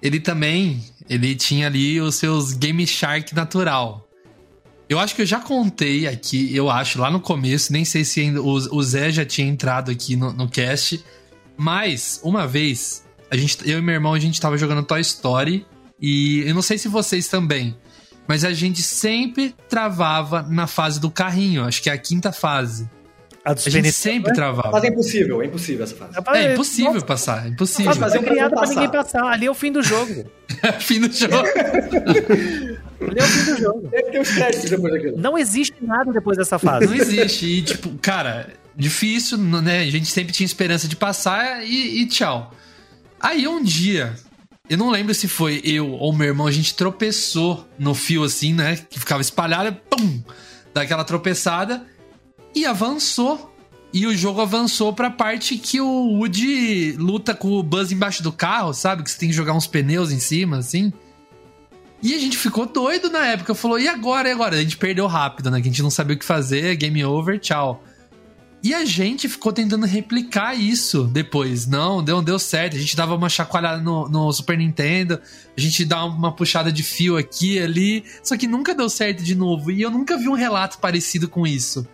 ele 0.00 0.20
também, 0.20 0.82
ele 1.10 1.34
tinha 1.34 1.66
ali 1.66 2.00
os 2.00 2.14
seus 2.14 2.52
Game 2.52 2.86
Shark 2.86 3.34
natural. 3.34 4.05
Eu 4.88 4.98
acho 5.00 5.14
que 5.14 5.22
eu 5.22 5.26
já 5.26 5.40
contei 5.40 6.06
aqui, 6.06 6.54
eu 6.54 6.70
acho, 6.70 7.00
lá 7.00 7.10
no 7.10 7.20
começo, 7.20 7.72
nem 7.72 7.84
sei 7.84 8.04
se 8.04 8.20
ainda 8.20 8.40
o, 8.40 8.52
o 8.52 8.82
Zé 8.82 9.10
já 9.10 9.24
tinha 9.24 9.46
entrado 9.46 9.90
aqui 9.90 10.14
no, 10.14 10.32
no 10.32 10.48
cast, 10.48 11.04
mas 11.56 12.20
uma 12.22 12.46
vez, 12.46 13.04
a 13.28 13.36
gente, 13.36 13.68
eu 13.68 13.78
e 13.78 13.82
meu 13.82 13.94
irmão, 13.94 14.14
a 14.14 14.18
gente 14.18 14.40
tava 14.40 14.56
jogando 14.56 14.84
Toy 14.84 15.00
Story 15.00 15.66
e 16.00 16.44
eu 16.46 16.54
não 16.54 16.62
sei 16.62 16.78
se 16.78 16.86
vocês 16.86 17.26
também, 17.26 17.76
mas 18.28 18.44
a 18.44 18.52
gente 18.52 18.80
sempre 18.80 19.54
travava 19.68 20.42
na 20.42 20.68
fase 20.68 21.00
do 21.00 21.10
carrinho, 21.10 21.64
acho 21.64 21.82
que 21.82 21.90
é 21.90 21.92
a 21.92 21.98
quinta 21.98 22.30
fase. 22.30 22.88
A 23.44 23.54
do 23.54 23.60
A 23.64 23.70
gente 23.70 23.92
sempre 23.92 24.30
né? 24.30 24.34
travava. 24.34 24.72
Mas 24.72 24.82
é 24.82 24.88
impossível, 24.88 25.40
é 25.40 25.46
impossível 25.46 25.84
essa 25.84 25.94
fase. 25.94 26.12
É 26.34 26.52
impossível 26.52 27.00
passar, 27.02 27.46
é 27.46 27.48
impossível. 27.48 27.94
Mas 27.96 28.12
pra 28.12 28.22
criado 28.22 28.50
pra 28.50 28.66
ninguém 28.66 28.90
passar. 28.90 29.20
passar. 29.20 29.32
Ali 29.32 29.46
é 29.46 29.50
o 29.50 29.54
fim 29.54 29.70
do 29.70 29.84
jogo. 29.84 30.24
Fim 30.80 31.00
do 31.00 31.12
jogo. 31.12 31.34
Ali 33.00 33.18
é 33.18 33.22
o 33.22 33.26
fim 33.26 33.52
do 33.52 33.58
jogo. 33.58 33.88
Deve 33.88 34.10
ter 34.10 34.20
os 34.20 34.30
créditos 34.30 34.70
depois 34.70 34.92
daquilo. 34.92 35.16
Não 35.18 35.36
existe 35.38 35.74
nada 35.80 36.12
depois 36.12 36.36
dessa 36.38 36.58
fase. 36.58 36.86
Não 36.86 36.94
existe. 36.94 37.46
E, 37.46 37.62
tipo, 37.62 37.90
cara, 37.98 38.54
difícil, 38.74 39.38
né? 39.38 39.80
A 39.80 39.90
gente 39.90 40.06
sempre 40.06 40.32
tinha 40.32 40.44
esperança 40.44 40.88
de 40.88 40.96
passar 40.96 41.64
e, 41.64 42.02
e 42.02 42.06
tchau. 42.06 42.54
Aí 43.20 43.48
um 43.48 43.62
dia, 43.62 44.14
eu 44.68 44.76
não 44.76 44.90
lembro 44.90 45.14
se 45.14 45.28
foi 45.28 45.60
eu 45.64 45.92
ou 45.92 46.12
meu 46.12 46.28
irmão, 46.28 46.46
a 46.46 46.52
gente 46.52 46.74
tropeçou 46.74 47.66
no 47.78 47.94
fio 47.94 48.24
assim, 48.24 48.52
né? 48.52 48.76
Que 48.76 48.98
ficava 48.98 49.22
espalhado, 49.22 49.76
pum! 49.90 50.22
Daquela 50.74 51.04
tropeçada 51.04 51.86
e 52.54 52.66
avançou. 52.66 53.52
E 53.92 54.06
o 54.06 54.14
jogo 54.14 54.42
avançou 54.42 54.92
pra 54.92 55.10
parte 55.10 55.56
que 55.56 55.80
o 55.80 56.18
Woody 56.18 56.92
luta 56.98 57.34
com 57.34 57.52
o 57.52 57.62
Buzz 57.62 57.92
embaixo 57.92 58.22
do 58.22 58.30
carro, 58.30 58.74
sabe? 58.74 59.02
Que 59.02 59.10
você 59.10 59.18
tem 59.18 59.28
que 59.30 59.34
jogar 59.34 59.54
uns 59.54 59.66
pneus 59.66 60.10
em 60.10 60.18
cima, 60.18 60.58
assim. 60.58 60.92
E 62.02 62.14
a 62.14 62.18
gente 62.18 62.36
ficou 62.36 62.66
doido 62.66 63.10
na 63.10 63.26
época. 63.26 63.54
Falou, 63.54 63.78
e 63.78 63.88
agora? 63.88 64.28
E 64.28 64.32
agora? 64.32 64.56
A 64.56 64.60
gente 64.60 64.76
perdeu 64.76 65.06
rápido, 65.06 65.50
né? 65.50 65.60
Que 65.60 65.68
a 65.68 65.70
gente 65.70 65.82
não 65.82 65.90
sabia 65.90 66.14
o 66.14 66.18
que 66.18 66.24
fazer, 66.24 66.76
game 66.76 67.04
over, 67.04 67.38
tchau. 67.38 67.82
E 68.62 68.74
a 68.74 68.84
gente 68.84 69.28
ficou 69.28 69.52
tentando 69.52 69.86
replicar 69.86 70.54
isso 70.54 71.04
depois. 71.04 71.66
Não, 71.66 72.02
deu, 72.02 72.20
deu 72.20 72.38
certo. 72.38 72.76
A 72.76 72.78
gente 72.80 72.96
dava 72.96 73.14
uma 73.14 73.28
chacoalhada 73.28 73.80
no, 73.80 74.08
no 74.08 74.32
Super 74.32 74.58
Nintendo, 74.58 75.20
a 75.56 75.60
gente 75.60 75.84
dá 75.84 76.04
uma 76.04 76.32
puxada 76.32 76.72
de 76.72 76.82
fio 76.82 77.16
aqui 77.16 77.54
e 77.54 77.58
ali. 77.60 78.04
Só 78.22 78.36
que 78.36 78.46
nunca 78.46 78.74
deu 78.74 78.88
certo 78.88 79.22
de 79.22 79.34
novo. 79.34 79.70
E 79.70 79.80
eu 79.82 79.90
nunca 79.90 80.16
vi 80.16 80.28
um 80.28 80.34
relato 80.34 80.78
parecido 80.78 81.28
com 81.28 81.46
isso. 81.46 81.86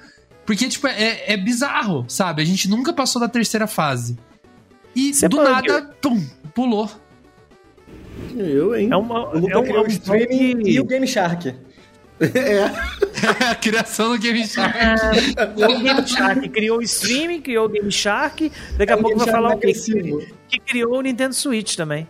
Porque, 0.47 0.69
tipo, 0.69 0.87
é, 0.87 1.33
é 1.33 1.37
bizarro, 1.37 2.05
sabe? 2.09 2.43
A 2.43 2.45
gente 2.45 2.69
nunca 2.69 2.93
passou 2.93 3.21
da 3.21 3.29
terceira 3.29 3.67
fase. 3.67 4.19
E 4.95 5.11
Isso 5.11 5.25
é 5.25 5.29
do 5.29 5.37
bug. 5.37 5.51
nada, 5.51 5.83
pum, 6.01 6.27
pulou. 6.55 6.91
Eu, 8.37 8.75
hein? 8.75 8.89
É 8.91 8.97
uma, 8.97 9.29
O 9.35 9.39
Luca 9.39 9.55
é 9.55 9.59
um, 9.59 9.63
criou 9.63 9.79
é 9.79 9.83
o 9.83 9.85
um 9.85 9.89
streaming 9.89 10.57
bug- 10.57 10.71
e 10.71 10.81
o 10.81 10.85
Game 10.85 11.07
Shark. 11.07 11.55
a 13.51 13.55
criação 13.57 14.13
do 14.13 14.19
Game 14.19 14.47
Shark. 14.47 14.79
criou 15.55 15.77
o 15.77 15.81
Game 15.83 16.07
Shark, 16.09 16.49
criou 16.49 16.79
o 16.79 16.83
streaming, 16.83 17.41
criou 17.41 17.67
o 17.67 17.69
Game 17.69 17.91
Shark. 17.91 18.53
Daqui 18.77 18.93
a 18.93 18.95
É 18.95 18.99
um 18.99 19.03
pouco 19.03 19.19
vai 19.19 19.29
falar 19.31 19.49
o 19.51 19.53
agressivo. 19.53 20.23
Que 20.49 20.59
criou 20.61 20.99
o 20.99 21.01
Nintendo 21.03 21.35
Switch 21.35 21.75
também. 21.77 22.07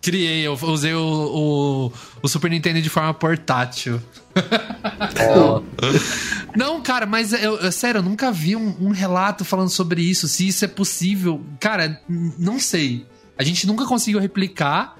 Criei, 0.00 0.46
eu 0.46 0.52
usei 0.62 0.94
o, 0.94 1.00
o, 1.02 1.92
o 2.22 2.28
Super 2.28 2.50
Nintendo 2.50 2.80
de 2.80 2.88
forma 2.88 3.12
portátil. 3.12 4.00
Não, 6.56 6.80
cara, 6.80 7.04
mas 7.06 7.32
eu, 7.32 7.56
eu- 7.58 7.72
sério, 7.72 7.98
eu 7.98 8.02
nunca 8.02 8.30
vi 8.32 8.56
um, 8.56 8.74
um 8.80 8.90
relato 8.90 9.44
falando 9.44 9.68
sobre 9.70 10.00
isso, 10.02 10.26
se 10.28 10.46
isso 10.48 10.64
é 10.64 10.68
possível. 10.68 11.40
Cara, 11.60 12.00
não 12.38 12.58
sei. 12.58 13.06
A 13.36 13.42
gente 13.42 13.66
nunca 13.66 13.84
conseguiu 13.86 14.20
replicar. 14.20 14.96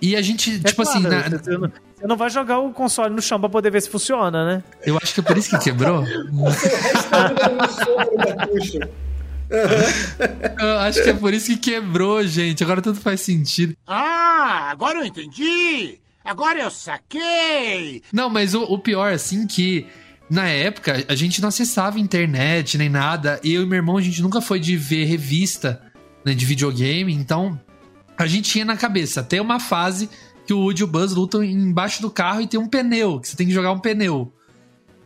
E 0.00 0.14
a 0.16 0.22
gente, 0.22 0.60
É 0.62 0.68
tipo 0.68 0.82
assim, 0.82 1.02
claro, 1.02 1.30
na- 1.30 1.38
você, 1.38 1.50
não, 1.56 1.72
você 1.96 2.06
não 2.06 2.16
vai 2.16 2.28
jogar 2.30 2.58
o 2.58 2.72
console 2.72 3.14
no 3.14 3.22
chão 3.22 3.40
pra 3.40 3.48
poder 3.48 3.70
ver 3.70 3.80
se 3.80 3.88
funciona, 3.90 4.44
né? 4.44 4.62
eu 4.84 4.96
acho 5.02 5.14
que 5.14 5.20
é 5.20 5.22
por 5.22 5.36
isso 5.38 5.50
que 5.50 5.58
quebrou. 5.64 6.04
Eu 10.58 10.78
acho 10.80 11.02
que 11.02 11.10
é 11.10 11.14
por 11.14 11.32
isso 11.32 11.46
que 11.46 11.56
quebrou, 11.56 12.26
gente. 12.26 12.64
Agora 12.64 12.82
tudo 12.82 13.00
faz 13.00 13.20
sentido. 13.20 13.76
Ah, 13.86 14.68
agora 14.70 14.98
eu 14.98 15.04
entendi! 15.04 15.98
Agora 16.24 16.58
eu 16.60 16.70
saquei! 16.70 18.02
Não, 18.12 18.28
mas 18.28 18.54
o, 18.54 18.62
o 18.64 18.78
pior, 18.78 19.12
assim, 19.12 19.46
que 19.46 19.86
na 20.28 20.48
época 20.48 21.04
a 21.08 21.14
gente 21.14 21.40
não 21.40 21.48
acessava 21.48 22.00
internet 22.00 22.76
nem 22.76 22.88
nada. 22.88 23.38
Eu 23.44 23.62
e 23.62 23.66
meu 23.66 23.76
irmão, 23.76 23.96
a 23.96 24.02
gente 24.02 24.20
nunca 24.20 24.40
foi 24.40 24.58
de 24.58 24.76
ver 24.76 25.04
revista 25.04 25.80
né, 26.24 26.34
de 26.34 26.44
videogame, 26.44 27.12
então 27.14 27.58
a 28.16 28.26
gente 28.26 28.50
tinha 28.50 28.64
na 28.64 28.76
cabeça 28.76 29.20
até 29.20 29.40
uma 29.40 29.58
fase 29.60 30.08
que 30.46 30.52
o 30.54 30.60
Woody 30.60 30.82
e 30.82 30.84
o 30.84 30.86
Buzz 30.86 31.12
lutam 31.12 31.42
embaixo 31.42 32.00
do 32.00 32.10
carro 32.10 32.40
e 32.40 32.46
tem 32.46 32.58
um 32.60 32.68
pneu, 32.68 33.18
que 33.20 33.28
você 33.28 33.36
tem 33.36 33.46
que 33.46 33.52
jogar 33.52 33.72
um 33.72 33.78
pneu. 33.80 34.32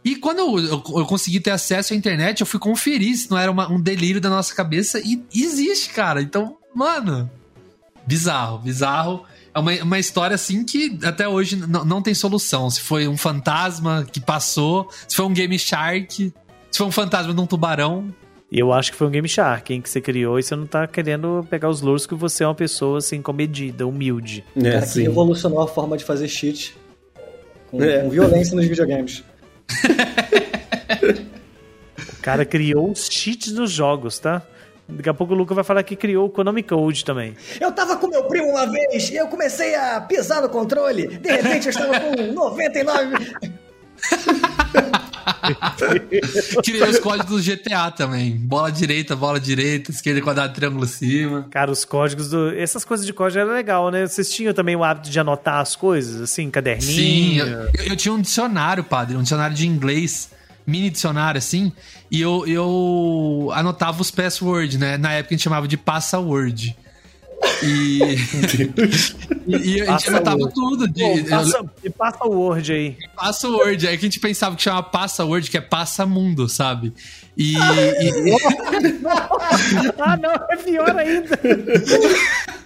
E 0.04 0.16
quando 0.16 0.38
eu, 0.38 0.58
eu, 0.58 0.84
eu 0.98 1.06
consegui 1.06 1.40
ter 1.40 1.50
acesso 1.50 1.92
à 1.92 1.96
internet, 1.96 2.40
eu 2.40 2.46
fui 2.46 2.58
conferir 2.60 3.16
se 3.16 3.30
não 3.30 3.36
era 3.38 3.50
uma- 3.50 3.70
um 3.70 3.80
delírio 3.80 4.20
da 4.20 4.30
nossa 4.30 4.54
cabeça 4.54 4.98
e 5.00 5.22
existe, 5.34 5.90
cara. 5.90 6.22
Então, 6.22 6.56
mano, 6.74 7.30
bizarro, 8.06 8.58
bizarro. 8.58 9.24
É 9.54 9.58
uma, 9.58 9.72
uma 9.82 9.98
história 9.98 10.34
assim 10.34 10.64
que 10.64 10.98
até 11.02 11.28
hoje 11.28 11.56
não 11.56 12.00
tem 12.00 12.14
solução. 12.14 12.70
Se 12.70 12.80
foi 12.80 13.08
um 13.08 13.16
fantasma 13.16 14.06
que 14.10 14.20
passou, 14.20 14.88
se 15.08 15.16
foi 15.16 15.24
um 15.26 15.32
Game 15.34 15.58
Shark, 15.58 16.32
se 16.70 16.78
foi 16.78 16.86
um 16.86 16.92
fantasma 16.92 17.34
de 17.34 17.40
um 17.40 17.46
tubarão. 17.46 18.14
E 18.52 18.58
eu 18.58 18.72
acho 18.72 18.90
que 18.90 18.98
foi 18.98 19.06
um 19.06 19.10
Game 19.10 19.28
Shark, 19.28 19.72
hein, 19.72 19.80
que 19.80 19.88
você 19.88 20.00
criou 20.00 20.38
e 20.38 20.42
você 20.42 20.56
não 20.56 20.66
tá 20.66 20.86
querendo 20.86 21.46
pegar 21.48 21.68
os 21.68 21.80
louros 21.80 22.04
que 22.04 22.14
você 22.16 22.42
é 22.42 22.46
uma 22.48 22.54
pessoa 22.54 22.98
assim 22.98 23.22
comedida, 23.22 23.86
humilde. 23.86 24.44
É, 24.56 24.62
Cara, 24.72 24.80
que 24.82 24.88
sim. 24.88 25.02
revolucionou 25.02 25.60
a 25.62 25.68
forma 25.68 25.96
de 25.96 26.04
fazer 26.04 26.26
cheat 26.26 26.76
com, 27.70 27.80
É. 27.82 28.00
com 28.00 28.10
violência 28.10 28.56
nos 28.56 28.66
videogames. 28.66 29.22
O 32.18 32.22
cara 32.22 32.44
criou 32.44 32.90
os 32.90 33.08
cheats 33.10 33.50
dos 33.50 33.70
jogos, 33.70 34.18
tá? 34.18 34.42
Daqui 34.86 35.08
a 35.08 35.14
pouco 35.14 35.32
o 35.32 35.36
Luca 35.36 35.54
vai 35.54 35.64
falar 35.64 35.82
que 35.82 35.96
criou 35.96 36.26
o 36.26 36.30
Konami 36.30 36.62
Code 36.62 37.02
também. 37.02 37.34
Eu 37.58 37.72
tava 37.72 37.96
com 37.96 38.08
meu 38.08 38.24
primo 38.24 38.48
uma 38.50 38.66
vez 38.66 39.08
e 39.08 39.16
eu 39.16 39.26
comecei 39.28 39.74
a 39.74 40.02
pisar 40.02 40.42
no 40.42 40.48
controle. 40.50 41.06
De 41.06 41.30
repente 41.30 41.66
eu 41.66 41.70
estava 41.70 41.98
com 41.98 42.14
99. 42.34 43.16
Criei 46.64 46.82
os 46.88 46.98
códigos 46.98 47.42
do 47.44 47.56
GTA 47.56 47.90
também. 47.90 48.36
Bola 48.36 48.70
direita, 48.70 49.14
bola 49.16 49.40
direita, 49.40 49.90
esquerda, 49.90 50.20
quadrado, 50.20 50.54
triângulo 50.54 50.86
cima. 50.86 51.46
Cara, 51.50 51.70
os 51.70 51.84
códigos 51.84 52.30
do. 52.30 52.50
Essas 52.56 52.84
coisas 52.84 53.06
de 53.06 53.12
código 53.12 53.40
era 53.40 53.52
legal, 53.52 53.90
né? 53.90 54.06
Vocês 54.06 54.30
tinham 54.32 54.52
também 54.52 54.76
o 54.76 54.84
hábito 54.84 55.10
de 55.10 55.18
anotar 55.20 55.60
as 55.60 55.74
coisas, 55.76 56.20
assim, 56.20 56.44
Sim, 56.44 56.50
caderninho. 56.50 57.44
eu, 57.44 57.58
eu- 57.74 57.84
eu 57.90 57.96
tinha 57.96 58.12
um 58.14 58.20
dicionário, 58.20 58.84
padre, 58.84 59.16
um 59.16 59.22
dicionário 59.22 59.56
de 59.56 59.66
inglês, 59.66 60.30
mini 60.66 60.90
dicionário, 60.90 61.38
assim, 61.38 61.72
e 62.10 62.20
eu, 62.20 62.46
eu 62.46 63.50
anotava 63.54 64.00
os 64.00 64.10
passwords, 64.10 64.78
né? 64.78 64.96
Na 64.96 65.12
época 65.12 65.34
a 65.34 65.36
gente 65.36 65.44
chamava 65.44 65.66
de 65.68 65.76
password. 65.76 66.76
E, 67.62 68.00
e, 69.46 69.56
e 69.76 69.80
a 69.82 69.92
gente 69.96 70.08
anotava 70.10 70.50
tudo. 70.52 70.86
De, 70.88 71.24
passa, 71.28 71.62
me 71.82 71.90
passa 71.90 72.24
o 72.24 72.30
Word 72.32 72.72
aí. 72.72 72.96
Password, 73.16 73.88
aí 73.88 73.96
que 73.98 74.04
a 74.04 74.08
gente 74.08 74.20
pensava 74.20 74.56
que 74.56 74.62
chamava 74.62 74.82
password, 74.84 75.50
que 75.50 75.56
é 75.56 75.60
passamundo, 75.60 76.48
sabe? 76.48 76.92
E, 77.36 77.54
e, 77.54 77.58
ah, 79.98 80.16
não, 80.16 80.32
é 80.50 80.56
pior 80.56 80.96
ainda. 80.96 81.38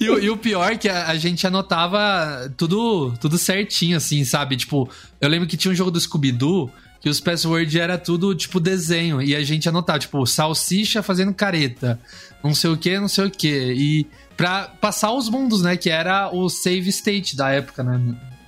E, 0.00 0.10
o- 0.10 0.18
e 0.18 0.28
o 0.28 0.36
pior 0.36 0.72
é 0.72 0.76
que 0.76 0.88
a, 0.88 1.06
a 1.06 1.16
gente 1.16 1.46
anotava 1.46 2.52
tudo, 2.56 3.14
tudo 3.20 3.38
certinho, 3.38 3.96
assim, 3.96 4.24
sabe? 4.24 4.56
Tipo, 4.56 4.88
eu 5.20 5.28
lembro 5.28 5.46
que 5.46 5.56
tinha 5.56 5.70
um 5.70 5.74
jogo 5.74 5.90
do 5.90 6.00
Scooby-Doo 6.00 6.68
que 7.02 7.08
os 7.08 7.20
passwords 7.20 7.74
era 7.74 7.98
tudo, 7.98 8.32
tipo, 8.32 8.60
desenho. 8.60 9.20
E 9.20 9.34
a 9.34 9.42
gente 9.42 9.68
anotava, 9.68 9.98
tipo, 9.98 10.24
salsicha 10.24 11.02
fazendo 11.02 11.34
careta. 11.34 11.98
Não 12.42 12.54
sei 12.54 12.70
o 12.70 12.76
que, 12.76 12.98
não 12.98 13.08
sei 13.08 13.26
o 13.26 13.30
que. 13.30 13.48
E 13.48 14.06
pra 14.36 14.68
passar 14.68 15.12
os 15.12 15.28
mundos, 15.28 15.62
né? 15.62 15.76
Que 15.76 15.90
era 15.90 16.30
o 16.32 16.48
save 16.48 16.88
state 16.90 17.36
da 17.36 17.50
época, 17.50 17.82
né? 17.82 18.00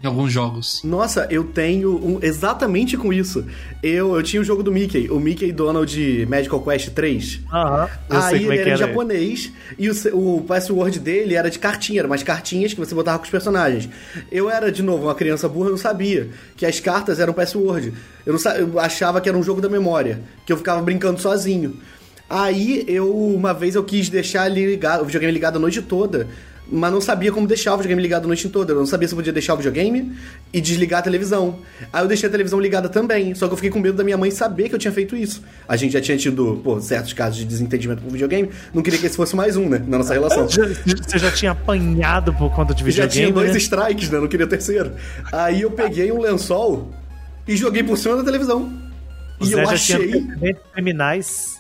Em 0.05 0.07
alguns 0.07 0.31
jogos. 0.31 0.83
Nossa, 0.85 1.27
eu 1.31 1.45
tenho 1.45 1.97
um, 1.97 2.19
exatamente 2.21 2.95
com 2.95 3.11
isso. 3.11 3.43
Eu, 3.83 4.15
eu 4.15 4.23
tinha 4.23 4.43
o 4.43 4.45
jogo 4.45 4.63
do 4.63 4.71
Mickey, 4.71 5.09
o 5.11 5.19
Mickey 5.19 5.51
Donald 5.51 6.27
Magical 6.29 6.61
Quest 6.61 6.91
3. 6.91 7.41
Aham. 7.51 7.89
Eu 8.11 8.21
Aí 8.21 8.45
ele 8.45 8.53
é 8.53 8.57
que 8.57 8.61
era 8.61 8.75
em 8.75 8.77
japonês 8.77 9.51
e 9.79 9.89
o, 9.89 9.95
o 10.13 10.43
password 10.43 11.01
dele 11.01 11.35
era 11.35 11.51
de 11.51 11.59
cartinha, 11.59 12.01
eram 12.01 12.11
umas 12.11 12.23
cartinhas 12.23 12.75
que 12.75 12.81
você 12.81 12.95
botava 12.95 13.17
com 13.17 13.25
os 13.25 13.31
personagens. 13.31 13.89
Eu 14.31 14.51
era, 14.51 14.71
de 14.71 14.83
novo, 14.83 15.05
uma 15.05 15.15
criança 15.15 15.49
burra, 15.49 15.69
eu 15.69 15.71
não 15.71 15.79
sabia 15.79 16.29
que 16.55 16.67
as 16.67 16.79
cartas 16.81 17.19
eram 17.19 17.33
password. 17.33 17.95
Eu, 18.27 18.35
não 18.35 18.53
eu 18.53 18.79
achava 18.79 19.23
que 19.23 19.29
era 19.31 19.39
um 19.39 19.43
jogo 19.43 19.63
da 19.63 19.71
memória, 19.71 20.21
que 20.45 20.53
eu 20.53 20.59
ficava 20.59 20.83
brincando 20.83 21.19
sozinho. 21.19 21.81
Aí 22.29 22.85
eu, 22.87 23.11
uma 23.11 23.55
vez, 23.55 23.75
eu 23.75 23.83
quis 23.83 24.11
deixar 24.11 24.51
ele 24.51 24.67
ligado, 24.67 25.01
o 25.01 25.07
videogame 25.07 25.33
ligado 25.33 25.57
a 25.57 25.59
noite 25.59 25.81
toda. 25.81 26.29
Mas 26.71 26.91
não 26.91 27.01
sabia 27.01 27.31
como 27.31 27.47
deixar 27.47 27.75
o 27.75 27.77
videogame 27.77 28.01
ligado 28.01 28.25
a 28.25 28.27
noite 28.27 28.49
toda. 28.49 28.73
Eu 28.73 28.79
não 28.79 28.87
sabia 28.87 29.07
se 29.07 29.13
eu 29.13 29.17
podia 29.17 29.33
deixar 29.35 29.53
o 29.53 29.57
videogame 29.59 30.13
e 30.53 30.61
desligar 30.63 31.01
a 31.01 31.03
televisão. 31.03 31.59
Aí 31.93 32.03
eu 32.03 32.09
deixei 32.09 32.27
a 32.27 32.33
televisão 32.33 32.59
ligada 32.59 32.89
também. 32.89 33.35
Só 33.35 33.47
que 33.47 33.53
eu 33.53 33.57
fiquei 33.57 33.71
com 33.71 33.79
medo 33.81 33.97
da 33.99 34.03
minha 34.03 34.17
mãe 34.17 34.31
saber 34.31 34.71
que 34.71 34.75
eu 34.75 34.79
tinha 34.79 34.91
feito 34.93 35.15
isso. 35.15 35.43
A 35.69 35.77
gente 35.77 35.93
já 35.93 36.01
tinha 36.01 36.17
tido, 36.17 36.61
pô, 36.65 36.81
certos 36.81 37.13
casos 37.13 37.37
de 37.37 37.45
desentendimento 37.45 38.01
com 38.01 38.09
o 38.09 38.11
videogame. 38.11 38.49
Não 38.73 38.83
queria 38.83 38.99
que 38.99 39.05
esse 39.07 39.15
fosse 39.17 39.37
mais 39.37 39.57
um, 39.59 39.69
né? 39.69 39.83
Na 39.87 39.99
nossa 39.99 40.15
relação. 40.15 40.49
Já- 40.49 40.65
Você 41.07 41.19
já 41.19 41.31
tinha 41.31 41.51
apanhado 41.53 42.33
por 42.33 42.51
conta 42.55 42.73
de 42.73 42.81
Já 42.81 42.87
videogame, 43.05 43.13
tinha 43.27 43.33
dois 43.33 43.53
né? 43.53 43.59
strikes, 43.59 44.09
né? 44.11 44.19
Não 44.19 44.27
queria 44.29 44.47
terceiro. 44.47 44.93
Aí 45.33 45.61
eu 45.61 45.71
peguei 45.71 46.11
um 46.13 46.21
lençol 46.23 46.91
e 47.47 47.57
joguei 47.59 47.83
por 47.83 47.99
cima 47.99 48.17
da 48.17 48.25
televisão. 48.25 48.73
E 49.39 49.47
Zé 49.49 49.61
eu 49.63 49.67
já 49.67 49.73
achei. 49.73 50.27
criminais. 50.73 51.57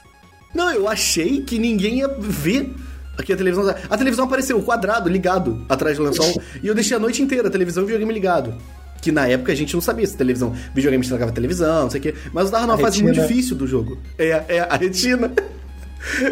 Não, 0.55 0.71
eu 0.73 0.89
achei 0.89 1.43
que 1.43 1.59
ninguém 1.59 1.99
ia 1.99 2.09
ver 2.19 2.73
aqui 3.17 3.33
a 3.33 3.37
televisão. 3.37 3.75
A 3.91 3.97
televisão 3.97 4.25
apareceu, 4.25 4.59
o 4.59 4.62
quadrado 4.62 5.09
ligado 5.09 5.65
atrás 5.69 5.97
do 5.97 6.05
lençol. 6.05 6.41
e 6.62 6.67
eu 6.67 6.75
deixei 6.75 6.97
a 6.97 7.01
noite 7.01 7.23
inteira 7.23 7.49
a 7.49 7.51
televisão 7.51 7.83
e 7.83 7.85
o 7.85 7.87
videogame 7.87 8.12
ligado. 8.12 8.55
Que 9.01 9.12
na 9.12 9.29
época 9.29 9.53
a 9.53 9.55
gente 9.55 9.75
não 9.75 9.83
sabia 9.83 10.07
se 10.07 10.17
televisão, 10.17 10.55
videogame 10.75 11.03
estragava 11.03 11.31
a 11.31 11.35
televisão, 11.35 11.83
não 11.83 11.91
sei 11.91 12.01
o 12.01 12.03
quê. 12.03 12.15
Mas 12.33 12.47
eu 12.47 12.51
tava 12.51 12.67
numa 12.67 12.75
A 12.75 12.79
fase 12.79 13.03
muito 13.03 13.17
retina. 13.17 13.29
difícil 13.29 13.57
do 13.57 13.67
jogo. 13.67 13.99
É, 14.19 14.45
é, 14.49 14.61
a 14.61 14.77
retina. 14.77 15.31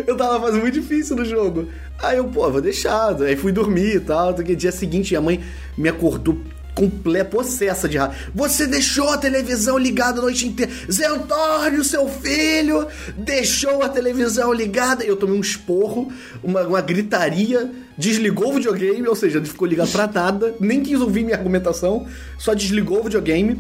eu 0.06 0.16
tava 0.16 0.34
numa 0.34 0.46
fase 0.46 0.58
muito 0.58 0.80
difícil 0.80 1.14
do 1.14 1.24
jogo. 1.24 1.68
Aí 2.02 2.16
eu, 2.16 2.24
pô, 2.24 2.50
vou 2.50 2.62
deixar. 2.62 3.20
Aí 3.22 3.36
fui 3.36 3.52
dormir 3.52 3.96
e 3.96 4.00
tal. 4.00 4.32
Dia 4.32 4.72
seguinte 4.72 5.14
a 5.14 5.20
mãe 5.20 5.40
me 5.76 5.88
acordou 5.88 6.38
completa, 6.74 7.30
possessa 7.30 7.88
de 7.88 7.98
raiva. 7.98 8.14
Você 8.34 8.66
deixou 8.66 9.08
a 9.10 9.18
televisão 9.18 9.78
ligada 9.78 10.18
a 10.18 10.22
noite 10.22 10.46
inteira. 10.46 10.72
Zé 10.90 11.06
Antônio, 11.06 11.84
seu 11.84 12.08
filho, 12.08 12.86
deixou 13.16 13.82
a 13.82 13.88
televisão 13.88 14.52
ligada. 14.52 15.04
Eu 15.04 15.16
tomei 15.16 15.36
um 15.36 15.40
esporro, 15.40 16.12
uma, 16.42 16.62
uma 16.62 16.80
gritaria, 16.80 17.70
desligou 17.96 18.50
o 18.50 18.54
videogame, 18.54 19.06
ou 19.06 19.16
seja, 19.16 19.38
ele 19.38 19.46
ficou 19.46 19.66
ligado 19.66 19.90
pra 19.90 20.06
nada, 20.06 20.54
nem 20.60 20.82
quis 20.82 21.00
ouvir 21.00 21.24
minha 21.24 21.36
argumentação, 21.36 22.06
só 22.38 22.54
desligou 22.54 23.00
o 23.00 23.04
videogame. 23.04 23.58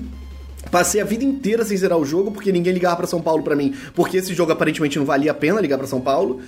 Passei 0.70 1.00
a 1.00 1.04
vida 1.04 1.24
inteira 1.24 1.64
sem 1.64 1.76
zerar 1.76 1.98
o 1.98 2.04
jogo, 2.04 2.30
porque 2.30 2.52
ninguém 2.52 2.72
ligava 2.72 2.96
pra 2.96 3.06
São 3.06 3.20
Paulo 3.20 3.42
pra 3.42 3.56
mim, 3.56 3.74
porque 3.94 4.18
esse 4.18 4.32
jogo 4.32 4.52
aparentemente 4.52 4.98
não 4.98 5.04
valia 5.04 5.32
a 5.32 5.34
pena 5.34 5.60
ligar 5.60 5.76
pra 5.76 5.86
São 5.86 6.00
Paulo. 6.00 6.40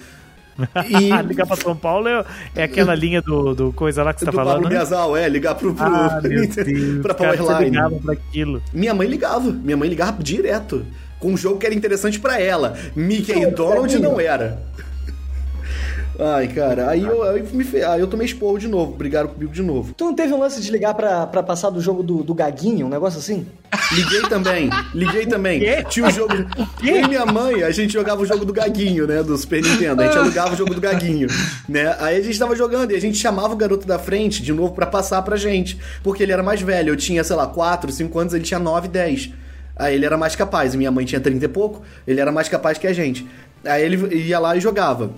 E 0.89 1.23
Ligar 1.27 1.47
pra 1.47 1.57
São 1.57 1.77
Paulo 1.77 2.09
é, 2.09 2.25
é 2.55 2.63
aquela 2.65 2.95
linha 2.95 3.21
do, 3.23 3.55
do 3.55 3.73
coisa 3.73 4.03
lá 4.03 4.13
que 4.13 4.21
você 4.21 4.27
tá 4.27 4.31
do 4.31 4.37
falando, 4.37 4.55
Pablo 4.63 4.69
né? 4.69 4.77
Miasal, 4.77 5.17
é, 5.17 5.29
ligar 5.29 5.55
pro, 5.55 5.75
pro 5.75 5.85
Ah, 5.85 6.21
Deus. 6.23 6.55
pra 7.03 7.15
Powerline. 7.15 7.77
Minha 8.73 8.95
mãe 8.95 9.09
ligava, 9.09 9.51
minha 9.51 9.77
mãe 9.77 9.89
ligava 9.89 10.23
direto. 10.23 10.85
Com 11.19 11.33
um 11.33 11.37
jogo 11.37 11.59
que 11.59 11.67
era 11.67 11.75
interessante 11.75 12.21
pra 12.21 12.39
ela. 12.41 12.77
Mickey 12.95 13.33
e 13.33 13.47
Donald 13.51 13.99
não 13.99 14.21
era. 14.21 14.59
Ai, 16.19 16.47
cara, 16.49 16.91
aí 16.91 17.03
eu, 17.03 17.23
aí 17.25 17.43
me 17.53 17.83
aí 17.83 18.01
eu 18.01 18.07
tomei 18.07 18.27
esporro 18.27 18.57
de 18.59 18.69
novo, 18.69 18.93
brigaram 18.93 19.29
comigo 19.29 19.53
de 19.53 19.63
novo. 19.63 19.95
Tu 19.95 20.05
não 20.05 20.15
teve 20.15 20.33
um 20.33 20.39
lance 20.39 20.61
de 20.61 20.71
ligar 20.71 20.95
pra, 20.95 21.27
pra 21.27 21.43
passar 21.43 21.71
do 21.71 21.81
jogo 21.81 22.03
do, 22.03 22.23
do 22.23 22.33
Gaguinho, 22.35 22.87
um 22.87 22.89
negócio 22.89 23.19
assim? 23.19 23.47
Liguei 23.93 24.23
também, 24.29 24.71
liguei 24.95 25.27
também. 25.27 25.61
Tinha 25.89 26.07
o 26.07 26.11
jogo. 26.11 26.35
Eu 26.83 26.97
e 26.97 27.09
minha 27.09 27.27
mãe, 27.27 27.63
a 27.65 27.71
gente 27.71 27.93
jogava 27.93 28.23
o 28.23 28.27
jogo 28.27 28.45
do 28.45 28.53
Gaguinho, 28.53 29.07
né? 29.07 29.23
Do 29.23 29.37
Super 29.37 29.61
Nintendo. 29.63 30.03
A 30.03 30.07
gente 30.07 30.19
alugava 30.19 30.55
o 30.55 30.57
jogo 30.57 30.73
do 30.75 30.81
Gaguinho, 30.81 31.29
né? 31.69 31.97
Aí 31.99 32.17
a 32.17 32.23
gente 32.23 32.39
tava 32.39 32.55
jogando 32.55 32.93
e 32.93 32.97
a 32.97 33.01
gente 33.01 33.19
chamava 33.19 33.53
o 33.53 33.57
garoto 33.57 33.87
da 33.87 33.99
frente 33.99 34.43
de 34.43 34.53
novo 34.53 34.73
pra 34.73 34.87
passar 34.87 35.21
pra 35.23 35.37
gente. 35.37 35.79
Porque 36.03 36.23
ele 36.23 36.33
era 36.33 36.43
mais 36.43 36.61
velho. 36.63 36.91
Eu 36.91 36.97
tinha, 36.97 37.25
sei 37.25 37.35
lá, 37.35 37.47
4, 37.47 37.91
5 37.91 38.19
anos, 38.19 38.35
ele 38.35 38.45
tinha 38.45 38.61
9, 38.61 38.87
10. 38.89 39.31
Aí 39.77 39.95
ele 39.97 40.07
era 40.07 40.17
mais 40.17 40.37
capaz. 40.37 40.75
Minha 40.77 40.93
mãe 40.93 41.05
tinha 41.05 41.21
30 41.21 41.45
e 41.45 41.49
pouco, 41.49 41.83
ele 42.07 42.21
era 42.21 42.31
mais 42.31 42.49
capaz 42.49 42.79
que 42.79 42.87
a 42.87 42.93
gente. 42.93 43.27
Aí 43.65 43.83
ele 43.83 44.15
ia 44.17 44.39
lá 44.39 44.57
e 44.57 44.61
jogava. 44.61 45.11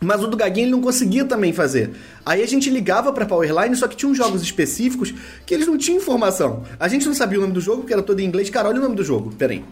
Mas 0.00 0.22
o 0.22 0.28
do 0.28 0.36
Gaguinho 0.36 0.64
ele 0.66 0.70
não 0.72 0.80
conseguia 0.80 1.24
também 1.24 1.52
fazer. 1.52 1.90
Aí 2.24 2.42
a 2.42 2.46
gente 2.46 2.70
ligava 2.70 3.12
pra 3.12 3.26
Powerline, 3.26 3.74
só 3.74 3.88
que 3.88 3.96
tinha 3.96 4.08
uns 4.10 4.16
jogos 4.16 4.42
específicos 4.42 5.12
que 5.44 5.52
eles 5.52 5.66
não 5.66 5.76
tinham 5.76 5.98
informação. 5.98 6.62
A 6.78 6.86
gente 6.86 7.04
não 7.06 7.14
sabia 7.14 7.38
o 7.38 7.40
nome 7.40 7.52
do 7.52 7.60
jogo, 7.60 7.78
porque 7.78 7.92
era 7.92 8.02
todo 8.02 8.20
em 8.20 8.24
inglês. 8.24 8.48
Cara, 8.48 8.68
olha 8.68 8.78
o 8.78 8.82
nome 8.82 8.94
do 8.94 9.02
jogo. 9.02 9.32
Pera 9.36 9.52
aí. 9.52 9.64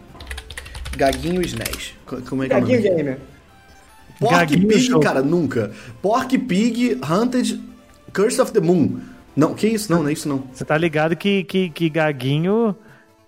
Gaguinho 0.97 1.41
SNES. 1.43 1.95
Co- 2.05 2.19
Como 2.29 2.43
é 2.43 2.49
que 2.49 2.55
é 2.55 2.57
o 2.57 2.61
Gaguinho 2.61 2.83
nome? 2.83 2.97
Gamer. 2.97 3.19
Pork 4.19 4.35
Gaguinho 4.35 4.69
Pig, 4.69 4.81
jogo. 4.81 5.01
cara, 5.03 5.23
nunca. 5.23 5.71
Pork 6.01 6.39
Pig 6.39 6.99
Hunted 7.09 7.61
Curse 8.13 8.41
of 8.41 8.51
the 8.53 8.61
Moon. 8.61 8.99
Não, 9.37 9.53
que 9.55 9.67
isso? 9.69 9.93
Não, 9.93 10.03
não 10.03 10.09
é 10.09 10.13
isso 10.15 10.27
não. 10.29 10.43
Você 10.53 10.65
tá 10.65 10.77
ligado 10.79 11.15
que, 11.15 11.45
que, 11.45 11.69
que 11.69 11.91
Gaguinho 11.91 12.75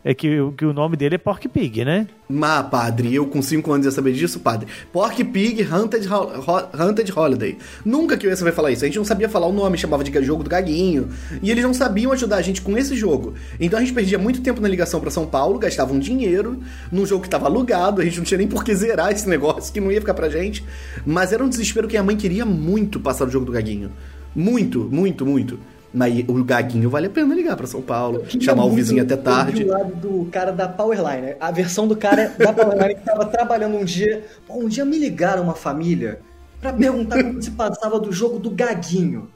é 0.04 0.14
que, 0.14 0.40
o- 0.40 0.52
que 0.52 0.64
o 0.64 0.72
nome 0.72 0.96
dele 0.96 1.16
é 1.16 1.18
Pork 1.18 1.48
Pig, 1.48 1.84
né? 1.84 2.06
Mas, 2.28 2.66
padre, 2.68 3.12
eu 3.14 3.26
com 3.26 3.42
5 3.42 3.72
anos 3.72 3.84
ia 3.86 3.90
saber 3.92 4.12
disso, 4.12 4.38
padre. 4.40 4.68
Pork 4.92 5.22
Pig 5.24 5.62
Hunted, 5.62 6.06
Ho- 6.08 6.68
Hunted 6.88 7.12
Holiday. 7.14 7.58
Nunca 7.84 8.16
que 8.16 8.26
eu 8.26 8.30
ia 8.30 8.36
saber 8.36 8.52
falar 8.52 8.70
isso. 8.70 8.84
A 8.84 8.86
gente 8.86 8.96
não 8.98 9.04
sabia 9.04 9.28
falar 9.28 9.46
o 9.46 9.52
nome, 9.52 9.76
chamava 9.76 10.04
de 10.04 10.22
jogo 10.22 10.42
do 10.44 10.50
Gaguinho. 10.50 11.08
E 11.42 11.50
eles 11.50 11.64
não 11.64 11.74
sabiam 11.74 12.12
ajudar 12.12 12.36
a 12.36 12.42
gente 12.42 12.62
com 12.62 12.76
esse 12.78 12.94
jogo. 12.94 13.34
Então 13.58 13.78
a 13.78 13.82
gente 13.82 13.92
perdia 13.94 14.18
muito 14.18 14.40
tempo 14.40 14.60
na 14.60 14.68
ligação 14.68 15.00
pra 15.00 15.10
São 15.10 15.26
Paulo, 15.26 15.58
gastava 15.58 15.92
um 15.92 15.98
dinheiro 15.98 16.60
num 16.92 17.04
jogo 17.04 17.22
que 17.24 17.28
tava 17.30 17.46
alugado, 17.46 18.00
a 18.00 18.04
gente 18.04 18.18
não 18.18 18.24
tinha 18.24 18.38
nem 18.38 18.46
por 18.46 18.62
que 18.64 18.74
zerar 18.74 19.10
esse 19.12 19.28
negócio, 19.28 19.72
que 19.72 19.80
não 19.80 19.90
ia 19.90 20.00
ficar 20.00 20.14
pra 20.14 20.28
gente. 20.28 20.64
Mas 21.04 21.32
era 21.32 21.42
um 21.42 21.48
desespero 21.48 21.88
que 21.88 21.96
a 21.96 22.02
mãe 22.02 22.16
queria 22.16 22.44
muito 22.46 23.00
passar 23.00 23.26
o 23.26 23.30
jogo 23.30 23.46
do 23.46 23.52
Gaguinho. 23.52 23.90
Muito, 24.34 24.88
muito, 24.90 25.24
muito. 25.26 25.58
Mas 25.92 26.22
o 26.28 26.44
Gaguinho 26.44 26.90
vale 26.90 27.06
a 27.06 27.10
pena 27.10 27.34
ligar 27.34 27.56
pra 27.56 27.66
São 27.66 27.80
Paulo, 27.80 28.22
chamar 28.40 28.64
o 28.64 28.66
muito 28.66 28.76
vizinho 28.76 29.02
até 29.02 29.16
tarde. 29.16 29.62
ouvir 29.62 29.64
o 29.64 29.72
lado 29.72 29.94
do 29.96 30.28
cara 30.30 30.52
da 30.52 30.68
Powerline, 30.68 31.34
a 31.40 31.50
versão 31.50 31.88
do 31.88 31.96
cara 31.96 32.34
da 32.38 32.52
Powerline 32.52 32.94
que 32.96 33.00
tava 33.04 33.24
trabalhando 33.24 33.78
um 33.78 33.84
dia. 33.84 34.24
Pô, 34.46 34.58
um 34.58 34.68
dia 34.68 34.84
me 34.84 34.98
ligaram 34.98 35.42
uma 35.42 35.54
família 35.54 36.20
pra 36.60 36.72
perguntar 36.74 37.22
como 37.24 37.40
se 37.42 37.50
passava 37.52 37.98
do 37.98 38.12
jogo 38.12 38.38
do 38.38 38.50
Gaguinho. 38.50 39.30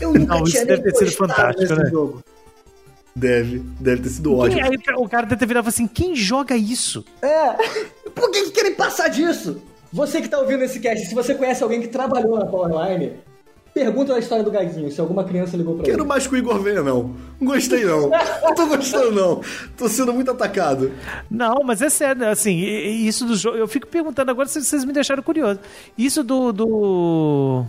Eu 0.00 0.12
nunca 0.14 0.34
Não, 0.34 0.44
tinha 0.44 0.62
isso 0.62 0.66
nem 0.66 0.66
deve 0.66 0.82
ter 0.82 0.96
sido 0.98 1.12
fantástico, 1.16 1.74
né? 1.74 1.90
jogo. 1.90 2.22
Deve, 3.16 3.60
deve 3.78 4.02
ter 4.02 4.08
sido 4.08 4.34
ótimo. 4.36 4.60
Quem- 4.60 4.70
aí 4.70 4.76
o 4.96 5.08
cara 5.08 5.24
deve 5.26 5.38
ter 5.38 5.46
virado 5.46 5.68
assim: 5.68 5.86
quem 5.86 6.16
joga 6.16 6.56
isso? 6.56 7.04
É. 7.22 7.52
Por 8.10 8.30
que, 8.32 8.44
que 8.44 8.50
querem 8.50 8.74
passar 8.74 9.08
disso? 9.08 9.62
Você 9.92 10.20
que 10.20 10.28
tá 10.28 10.40
ouvindo 10.40 10.64
esse 10.64 10.80
cast, 10.80 11.06
se 11.06 11.14
você 11.14 11.34
conhece 11.36 11.62
alguém 11.62 11.80
que 11.80 11.86
trabalhou 11.86 12.36
na 12.36 12.46
Powerline, 12.46 13.12
pergunta 13.74 14.14
a 14.14 14.18
história 14.20 14.44
do 14.44 14.50
Gaguinho, 14.50 14.90
se 14.90 15.00
alguma 15.00 15.24
criança 15.24 15.56
ligou 15.56 15.74
pra 15.74 15.84
Quero 15.84 16.02
ele. 16.02 16.08
mais 16.08 16.26
que 16.26 16.34
o 16.34 16.38
Igor 16.38 16.58
venha, 16.60 16.82
não. 16.82 17.14
Não 17.40 17.48
gostei, 17.52 17.84
não. 17.84 18.08
Não 18.42 18.54
tô 18.54 18.66
gostando, 18.66 19.10
não. 19.12 19.40
Tô 19.76 19.88
sendo 19.88 20.12
muito 20.12 20.30
atacado. 20.30 20.92
Não, 21.30 21.56
mas 21.64 21.82
é 21.82 21.90
sério, 21.90 22.28
assim, 22.28 22.52
e- 22.56 22.86
e 23.02 23.08
isso 23.08 23.24
do 23.26 23.34
jogo. 23.34 23.56
Eu 23.56 23.66
fico 23.66 23.86
perguntando 23.88 24.30
agora 24.30 24.48
se 24.48 24.62
vocês 24.62 24.84
me 24.84 24.92
deixaram 24.92 25.22
curioso. 25.22 25.58
Isso 25.98 26.22
do. 26.22 26.52
do 26.52 27.64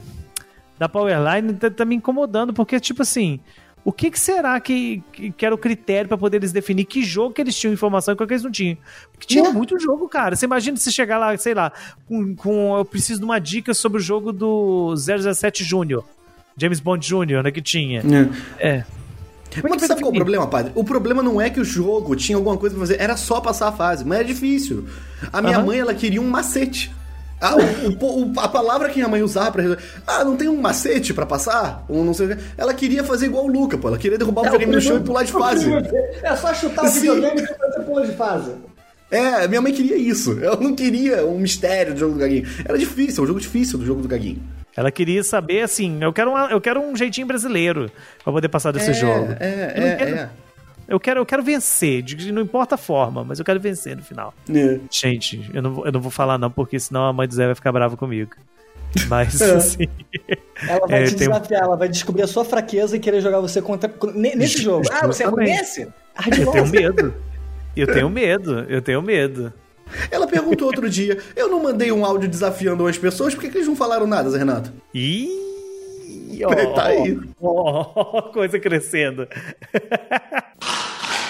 da 0.78 0.88
Powerline 0.90 1.54
tá, 1.54 1.70
tá 1.72 1.86
me 1.86 1.96
incomodando, 1.96 2.54
porque, 2.54 2.80
tipo 2.80 3.02
assim. 3.02 3.40
O 3.86 3.92
que, 3.94 4.10
que 4.10 4.20
será 4.20 4.60
que, 4.60 5.04
que, 5.38 5.46
era 5.46 5.54
o 5.54 5.58
critério 5.60 6.08
pra 6.08 6.18
poder 6.18 6.38
eles 6.38 6.52
definir 6.52 6.86
que 6.86 7.04
jogo 7.04 7.36
que 7.36 7.40
eles 7.42 7.56
tinham 7.56 7.72
informação 7.72 8.16
e 8.16 8.18
qual 8.18 8.26
que 8.26 8.34
eles 8.34 8.44
não 8.44 8.50
tinham? 8.52 8.76
Porque 9.12 9.28
tinha 9.28 9.44
Né? 9.44 9.52
muito 9.52 9.80
jogo, 9.80 10.10
cara. 10.10 10.36
Você 10.36 10.46
imagina 10.46 10.76
se 10.76 10.92
chegar 10.92 11.20
lá, 11.20 11.38
sei 11.38 11.54
lá, 11.54 11.72
com, 12.08 12.36
com- 12.36 12.76
eu 12.78 12.84
preciso 12.84 13.20
de 13.20 13.26
uma 13.26 13.38
dica 13.38 13.76
sobre 13.76 14.00
o 14.00 14.02
jogo 14.02 14.34
do 14.34 14.96
017 14.96 15.64
Júnior. 15.64 16.04
James 16.58 16.80
Bond 16.80 17.06
Jr., 17.08 17.44
né, 17.44 17.52
que 17.52 17.62
tinha. 17.62 18.02
É. 18.60 18.84
Mas 19.62 19.84
sabe 19.84 20.02
qual 20.02 20.12
é 20.12 20.16
o 20.16 20.18
problema, 20.18 20.48
padre? 20.48 20.72
O 20.76 20.84
problema 20.84 21.22
não 21.22 21.40
é 21.40 21.50
que 21.52 21.60
o 21.60 21.64
jogo 21.66 22.16
tinha 22.16 22.38
alguma 22.38 22.58
coisa 22.58 22.76
pra 22.76 22.82
fazer, 22.88 23.00
era 23.00 23.16
só 23.16 23.40
passar 23.40 23.68
a 23.68 23.72
fase, 23.72 24.04
mas 24.04 24.20
é 24.22 24.24
difícil. 24.24 24.88
A 25.32 25.42
minha 25.42 25.60
mãe, 25.60 25.80
ela 25.80 25.94
queria 25.94 26.20
um 26.22 26.28
macete. 26.28 26.92
A, 27.46 27.56
o- 27.56 28.26
o- 28.26 28.40
a 28.40 28.48
palavra 28.48 28.90
que 28.90 28.96
minha 28.98 29.08
mãe 29.08 29.22
usava 29.22 29.52
pra 29.52 29.62
resolver. 29.62 29.84
Ah, 30.06 30.24
não 30.24 30.36
tem 30.36 30.48
um 30.50 30.60
macete 30.60 31.14
pra 31.14 31.26
passar? 31.26 31.86
Um 31.90 32.04
não 32.04 32.14
sei 32.14 32.26
o 32.28 32.30
quê. 32.36 32.44
Ela 32.58 32.74
queria 32.74 33.04
fazer 33.04 33.28
igual 33.28 33.46
o 33.46 33.48
Luca, 33.48 33.78
pô. 33.78 33.88
Ela 33.88 33.98
queria 33.98 34.18
derrubar 34.18 34.42
o 34.42 34.44
videogame 34.46 34.74
no 34.76 34.82
chão 34.82 34.98
e 34.98 35.02
pular 35.02 35.24
de 35.24 35.32
fase. 35.32 35.70
É 36.24 36.36
só 36.36 36.54
chutar 36.54 36.86
o 36.86 36.92
videogame 36.92 37.42
e 37.42 37.46
você 37.46 37.80
pula 37.82 38.06
de 38.06 38.14
fase. 38.14 38.52
É, 39.12 39.48
minha 39.48 39.62
mãe 39.62 39.72
queria 39.72 39.96
isso. 39.96 40.38
Ela 40.42 40.56
não 40.60 40.76
queria 40.76 41.26
um 41.26 41.38
mistério 41.38 41.94
do 41.94 42.00
jogo 42.00 42.14
do 42.14 42.20
Gaguinho. 42.20 42.48
Era 42.66 42.78
difícil, 42.78 43.22
é 43.22 43.24
um 43.24 43.28
jogo 43.28 43.40
difícil 43.40 43.78
do 43.78 43.86
jogo 43.86 44.02
do 44.02 44.08
Gaguinho. 44.08 44.42
Ela 44.76 44.92
queria 44.92 45.24
saber 45.24 45.62
assim, 45.62 46.00
eu 46.02 46.12
quero, 46.12 46.32
uma- 46.32 46.50
eu 46.52 46.60
quero 46.60 46.82
um 46.82 46.96
jeitinho 46.98 47.26
brasileiro 47.26 47.90
pra 48.24 48.34
poder 48.34 48.50
passar 48.50 48.72
desse 48.74 48.90
é, 48.90 48.94
jogo. 48.94 49.34
É, 49.40 49.74
Eu 49.78 49.84
é, 49.88 49.96
quero- 49.96 50.16
é. 50.16 50.30
Eu 50.88 51.00
quero, 51.00 51.20
eu 51.22 51.26
quero 51.26 51.42
vencer, 51.44 52.04
não 52.32 52.42
importa 52.44 52.76
a 52.76 52.78
forma, 52.78 53.24
mas 53.24 53.40
eu 53.40 53.46
quero 53.46 53.60
vencer 53.60 53.96
no 53.96 54.04
final. 54.04 54.34
É. 54.54 54.80
Gente, 54.92 55.50
eu 55.54 55.62
não, 55.62 55.74
vou- 55.74 55.86
eu 55.86 55.92
não 55.92 56.00
vou 56.00 56.12
falar 56.12 56.38
não, 56.38 56.52
porque 56.52 56.80
senão 56.80 57.06
a 57.06 57.14
mãe 57.14 57.28
do 57.28 57.34
Zé 57.34 57.46
vai 57.48 57.56
ficar 57.56 57.72
brava 57.72 57.98
comigo. 57.98 58.32
Mas, 59.10 59.40
É. 59.42 59.56
assim, 59.56 59.88
Ela 60.70 60.88
vai 60.88 61.02
É, 61.02 61.06
te 61.06 61.16
tem 61.16 61.28
desafiar, 61.28 61.64
ela 61.64 61.76
vai 61.76 61.90
descobrir 61.90 62.22
a 62.24 62.28
sua 62.28 62.46
fraqueza 62.46 62.96
e 62.96 63.00
querer 63.00 63.20
jogar 63.22 63.40
você 63.40 63.62
contra, 63.62 63.92
ne- 64.14 64.36
nesse 64.36 64.62
jogo. 64.62 64.86
Ah, 64.92 65.08
você 65.08 65.24
Justamente. 65.24 65.50
conhece? 65.50 65.88
Ah, 66.16 66.24
eu 66.30 66.52
tenho 66.52 66.68
medo. 66.68 67.14
Eu 67.76 67.88
tenho 67.88 68.10
medo, 68.10 68.60
eu 68.70 68.82
tenho 68.82 69.02
medo. 69.02 69.52
Ela 70.10 70.26
perguntou 70.28 70.68
outro 70.68 70.90
dia: 70.90 71.18
eu 71.36 71.50
não 71.50 71.62
mandei 71.62 71.92
um 71.92 72.06
áudio 72.06 72.30
desafiando 72.30 72.88
as 72.88 72.98
pessoas, 72.98 73.36
por 73.36 73.42
que, 73.42 73.50
que 73.50 73.58
eles 73.58 73.68
não 73.68 73.76
falaram 73.76 74.08
nada, 74.08 74.30
Zé 74.30 74.38
Renato? 74.38 74.72
Ih, 74.94 76.42
ó, 76.46 76.74
Tá 76.74 76.86
aí. 76.86 77.20
ó, 77.42 78.22
coisa 78.32 78.58
crescendo. 78.60 79.28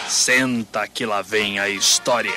Senta 0.07 0.87
que 0.87 1.05
lá 1.05 1.21
vem 1.21 1.59
a 1.59 1.67
história. 1.69 2.31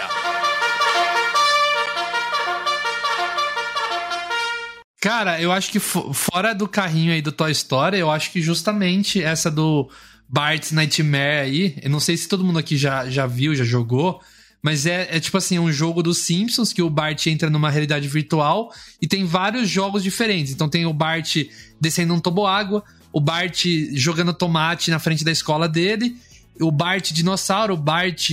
Cara, 5.01 5.41
eu 5.41 5.53
acho 5.53 5.71
que 5.71 5.79
fo- 5.79 6.13
fora 6.13 6.53
do 6.55 6.67
carrinho 6.67 7.13
aí 7.13 7.23
do 7.23 7.31
Toy 7.31 7.53
Story, 7.53 7.99
eu 7.99 8.11
acho 8.11 8.33
que 8.33 8.43
justamente 8.43 9.23
essa 9.23 9.51
do 9.51 9.89
Bart's 10.29 10.73
Nightmare 10.73 11.43
aí, 11.45 11.79
eu 11.83 11.89
não 11.91 12.01
sei 12.01 12.17
se 12.17 12.29
todo 12.29 12.45
mundo 12.45 12.59
aqui 12.59 12.77
já, 12.77 13.09
já 13.09 13.25
viu, 13.27 13.55
já 13.55 13.65
jogou, 13.65 14.21
mas 14.61 14.87
é, 14.87 15.07
é 15.11 15.21
tipo 15.21 15.37
assim, 15.39 15.57
um 15.59 15.71
jogo 15.71 16.03
dos 16.03 16.19
Simpsons 16.19 16.73
que 16.73 16.83
o 16.83 16.91
Bart 16.91 17.25
entra 17.29 17.49
numa 17.49 17.71
realidade 17.71 18.09
virtual 18.09 18.73
e 19.01 19.07
tem 19.07 19.25
vários 19.25 19.69
jogos 19.69 20.03
diferentes. 20.03 20.53
Então 20.53 20.69
tem 20.69 20.85
o 20.85 20.93
Bart 20.93 21.37
descendo 21.81 22.13
um 22.13 22.19
toboágua, 22.19 22.83
o 23.13 23.21
Bart 23.21 23.65
jogando 23.93 24.35
tomate 24.35 24.91
na 24.91 24.99
frente 24.99 25.23
da 25.25 25.31
escola 25.31 25.69
dele, 25.69 26.17
o 26.61 26.71
Bart 26.71 27.13
dinossauro, 27.13 27.75
o 27.75 27.77
Bart 27.77 28.29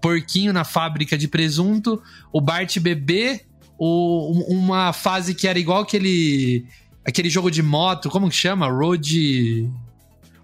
porquinho 0.00 0.52
na 0.52 0.64
fábrica 0.64 1.16
de 1.18 1.26
presunto, 1.28 2.02
o 2.32 2.40
Bart 2.40 2.78
bebê, 2.78 3.40
o, 3.78 4.32
um- 4.32 4.58
uma 4.58 4.92
fase 4.92 5.34
que 5.34 5.48
era 5.48 5.58
igual 5.58 5.82
aquele 5.82 6.64
aquele 7.06 7.28
jogo 7.28 7.50
de 7.50 7.62
moto, 7.62 8.08
como 8.08 8.28
que 8.30 8.36
chama? 8.36 8.66
Road 8.68 9.70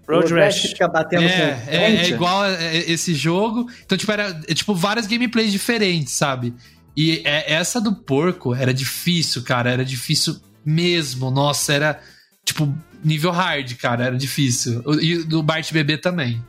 Road 0.07 0.33
Rash. 0.33 0.61
fica 0.63 0.87
batendo 0.87 1.23
é, 1.23 1.51
com 1.55 1.71
é, 1.71 1.95
é 1.95 2.09
igual 2.09 2.41
a- 2.43 2.47
a- 2.47 2.75
esse 2.75 3.13
jogo. 3.15 3.69
Então, 3.85 3.97
tipo, 3.97 4.11
era 4.11 4.39
é, 4.47 4.53
tipo 4.53 4.75
várias 4.75 5.07
gameplays 5.07 5.51
diferentes, 5.51 6.13
sabe? 6.13 6.53
E 6.95 7.21
é- 7.23 7.53
essa 7.53 7.79
do 7.79 7.95
porco 7.95 8.53
era 8.53 8.73
difícil, 8.73 9.41
cara. 9.43 9.69
Era 9.71 9.85
difícil 9.85 10.35
mesmo. 10.65 11.31
Nossa, 11.31 11.71
era 11.73 11.99
tipo 12.43 12.71
nível 13.03 13.31
hard, 13.31 13.73
cara. 13.77 14.05
Era 14.05 14.17
difícil. 14.17 14.83
E 15.01 15.23
do 15.23 15.41
Bart 15.41 15.71
Bebê 15.71 15.97
também. 15.97 16.43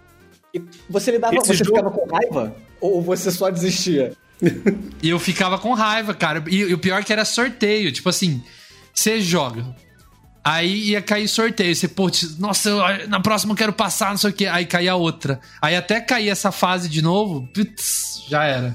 E 0.54 0.62
Você 0.88 1.10
lidava, 1.12 1.34
Esse 1.34 1.46
você 1.48 1.64
jogo- 1.64 1.76
ficava 1.76 1.90
com 1.90 2.06
raiva? 2.14 2.54
Ou 2.80 3.00
você 3.02 3.30
só 3.30 3.48
desistia? 3.50 4.12
E 5.02 5.08
eu 5.10 5.18
ficava 5.18 5.58
com 5.58 5.72
raiva, 5.72 6.12
cara. 6.14 6.42
E, 6.48 6.56
e 6.56 6.74
o 6.74 6.78
pior 6.78 7.02
que 7.04 7.12
era 7.12 7.24
sorteio. 7.24 7.90
Tipo 7.92 8.08
assim, 8.08 8.42
você 8.92 9.20
joga. 9.20 9.74
Aí 10.44 10.90
ia 10.90 11.00
cair 11.00 11.28
sorteio. 11.28 11.74
Você, 11.74 11.86
pô, 11.88 12.10
nossa, 12.38 12.68
eu- 12.68 13.08
na 13.08 13.20
próxima 13.20 13.52
eu 13.52 13.56
quero 13.56 13.72
passar, 13.72 14.10
não 14.10 14.16
sei 14.18 14.30
o 14.30 14.32
quê. 14.32 14.46
Aí 14.46 14.66
caía 14.66 14.94
outra. 14.96 15.40
Aí 15.60 15.76
até 15.76 16.00
cair 16.00 16.28
essa 16.28 16.50
fase 16.52 16.88
de 16.88 17.00
novo, 17.00 17.46
putz, 17.54 18.24
já 18.28 18.44
era. 18.44 18.74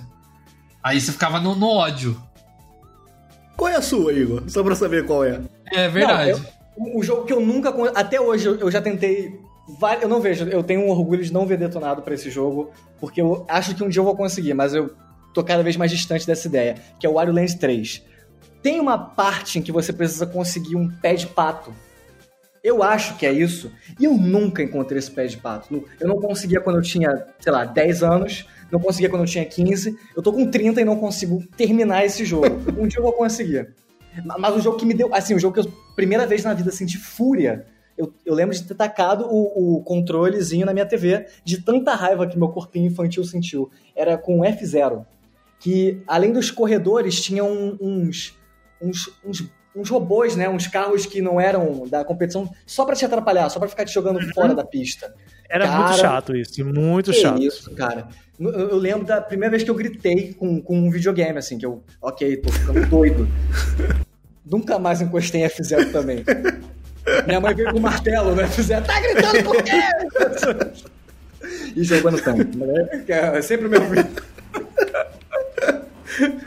Aí 0.82 1.00
você 1.02 1.12
ficava 1.12 1.40
no, 1.40 1.54
no 1.56 1.68
ódio. 1.68 2.20
Qual 3.58 3.70
é 3.70 3.76
a 3.76 3.82
sua, 3.82 4.14
Igor? 4.14 4.44
Só 4.48 4.64
pra 4.64 4.76
saber 4.76 5.06
qual 5.06 5.24
é. 5.26 5.42
É 5.72 5.90
verdade. 5.90 6.32
Não, 6.32 6.38
eu- 6.40 6.46
o- 6.78 7.00
o 7.00 7.04
jogo 7.04 7.26
que 7.26 7.34
eu 7.34 7.42
nunca. 7.42 7.74
Até 7.94 8.22
hoje 8.22 8.46
eu, 8.48 8.58
eu 8.60 8.72
já 8.72 8.82
tentei. 8.82 9.38
Eu 10.02 10.08
não 10.08 10.22
vejo, 10.22 10.46
eu 10.46 10.64
tenho 10.64 10.82
um 10.82 10.90
orgulho 10.90 11.24
de 11.24 11.32
não 11.34 11.46
ver 11.46 11.58
detonado 11.58 12.02
pra 12.02 12.14
esse 12.14 12.30
jogo, 12.30 12.72
porque 13.00 13.22
eu 13.22 13.46
acho 13.50 13.76
que 13.76 13.84
um 13.84 13.90
dia 13.90 14.00
eu 14.00 14.06
vou 14.06 14.16
conseguir, 14.16 14.54
mas 14.54 14.74
eu 14.74 14.94
tô 15.34 15.44
cada 15.44 15.62
vez 15.62 15.76
mais 15.76 15.92
distante 15.92 16.26
dessa 16.26 16.48
ideia, 16.48 16.76
que 17.00 17.06
é 17.06 17.10
o 17.10 17.14
Wario 17.14 17.34
Land 17.34 17.58
3. 17.58 18.02
Tem 18.64 18.80
uma 18.80 18.98
parte 18.98 19.60
em 19.60 19.62
que 19.62 19.72
você 19.72 19.92
precisa 19.92 20.26
conseguir 20.26 20.76
um 20.76 20.90
pé 20.90 21.16
de 21.16 21.28
pato. 21.28 21.74
Eu 22.64 22.82
acho 22.82 23.18
que 23.18 23.26
é 23.26 23.32
isso, 23.32 23.72
e 24.00 24.06
eu 24.06 24.14
nunca 24.18 24.64
encontrei 24.64 25.00
esse 25.00 25.12
pé 25.12 25.26
de 25.28 25.38
pato. 25.38 25.84
Eu 26.00 26.08
não 26.08 26.20
conseguia 26.20 26.60
quando 26.60 26.78
eu 26.78 26.82
tinha, 26.82 27.26
sei 27.40 27.52
lá, 27.52 27.66
10 27.66 28.04
anos, 28.04 28.46
não 28.72 28.80
conseguia 28.80 29.10
quando 29.10 29.22
eu 29.24 29.28
tinha 29.28 29.46
15, 29.46 29.96
eu 30.16 30.24
tô 30.24 30.34
com 30.34 30.50
30 30.50 30.82
e 30.82 30.86
não 30.86 30.98
consigo 30.98 31.44
terminar 31.56 32.04
esse 32.06 32.26
jogo. 32.26 32.48
Um 32.78 32.88
dia 32.88 33.00
eu 33.00 33.04
vou 33.04 33.14
conseguir. 33.14 33.74
Ma- 34.26 34.38
Mas 34.38 34.56
o 34.56 34.60
jogo 34.62 34.78
que 34.78 34.86
me 34.86 34.94
deu. 34.94 35.14
Assim, 35.14 35.34
o 35.36 35.40
jogo 35.40 35.54
que 35.62 35.68
eu, 35.68 35.72
primeira 35.96 36.26
vez 36.26 36.44
na 36.44 36.54
vida, 36.54 36.72
senti 36.72 36.98
fúria. 36.98 37.66
Eu, 37.98 38.14
eu 38.26 38.34
lembro 38.34 38.54
de 38.54 38.64
ter 38.64 38.76
tacado 38.76 39.26
o, 39.26 39.78
o 39.78 39.84
controlezinho 39.84 40.66
na 40.66 40.74
minha 40.74 40.86
TV, 40.86 41.26
de 41.44 41.62
tanta 41.62 41.96
raiva 41.96 42.28
que 42.28 42.38
meu 42.38 42.50
corpinho 42.50 42.86
infantil 42.86 43.24
sentiu. 43.24 43.72
Era 43.96 44.18
com 44.18 44.40
o 44.40 44.44
F0. 44.44 45.06
Que, 45.60 46.02
além 46.06 46.32
dos 46.32 46.52
corredores, 46.52 47.20
tinham 47.20 47.78
uns, 47.82 48.36
uns, 48.80 49.10
uns, 49.26 49.50
uns 49.76 49.90
robôs, 49.90 50.36
né? 50.36 50.48
Uns 50.48 50.68
carros 50.68 51.08
que 51.08 51.22
não 51.22 51.42
eram 51.42 51.88
da 51.88 52.06
competição, 52.06 52.48
só 52.66 52.86
pra 52.86 52.96
te 52.96 53.04
atrapalhar, 53.04 53.50
só 53.50 53.60
pra 53.60 53.68
ficar 53.68 53.86
te 53.86 53.94
jogando 53.94 54.22
fora 54.34 54.54
da 54.54 54.64
pista. 54.64 55.14
Era 55.50 55.66
Cara, 55.66 55.80
muito 55.80 56.00
chato 56.00 56.36
isso, 56.36 56.66
muito 56.66 57.12
Que 57.12 57.18
chato. 57.18 57.42
isso, 57.42 57.74
cara. 57.74 58.08
Eu, 58.40 58.52
eu 58.52 58.78
lembro 58.78 59.06
da 59.06 59.20
primeira 59.20 59.52
vez 59.52 59.64
que 59.64 59.72
eu 59.72 59.76
gritei 59.76 60.34
com, 60.34 60.62
com 60.62 60.78
um 60.78 60.92
videogame, 60.92 61.40
assim, 61.40 61.58
que 61.58 61.66
eu, 61.66 61.84
ok, 62.02 62.38
tô 62.38 62.52
ficando 62.52 62.86
doido. 62.88 63.28
Nunca 64.46 64.78
mais 64.78 65.02
encostei 65.02 65.42
em 65.42 65.48
F0 65.48 65.92
também. 65.92 66.24
Minha 67.26 67.40
mãe 67.40 67.54
veio 67.56 67.72
com 67.72 67.78
o 67.80 67.82
martelo 67.82 68.36
no 68.36 68.42
F0, 68.42 68.84
tá 68.86 69.00
gritando 69.00 69.44
por 69.44 69.64
quê? 69.64 70.92
e 71.76 71.84
jogando 71.84 72.22
tanto. 72.22 72.58
né? 72.58 73.04
Que 73.06 73.12
É 73.12 73.42
sempre 73.42 73.68
o 73.68 73.70
meu 73.70 73.82
filho. 73.82 74.08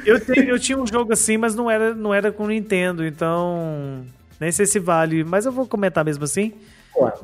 Eu, 0.04 0.18
te- 0.20 0.48
eu 0.48 0.58
tinha 0.58 0.78
um 0.78 0.86
jogo 0.86 1.12
assim, 1.12 1.36
mas 1.36 1.54
não 1.54 1.70
era, 1.70 1.94
não 1.94 2.12
era 2.12 2.32
com 2.32 2.46
Nintendo, 2.46 3.04
então. 3.06 4.04
Nem 4.40 4.50
sei 4.50 4.66
se 4.66 4.78
vale, 4.78 5.22
mas 5.22 5.46
eu 5.46 5.52
vou 5.52 5.66
comentar 5.66 6.04
mesmo 6.04 6.24
assim. 6.24 6.52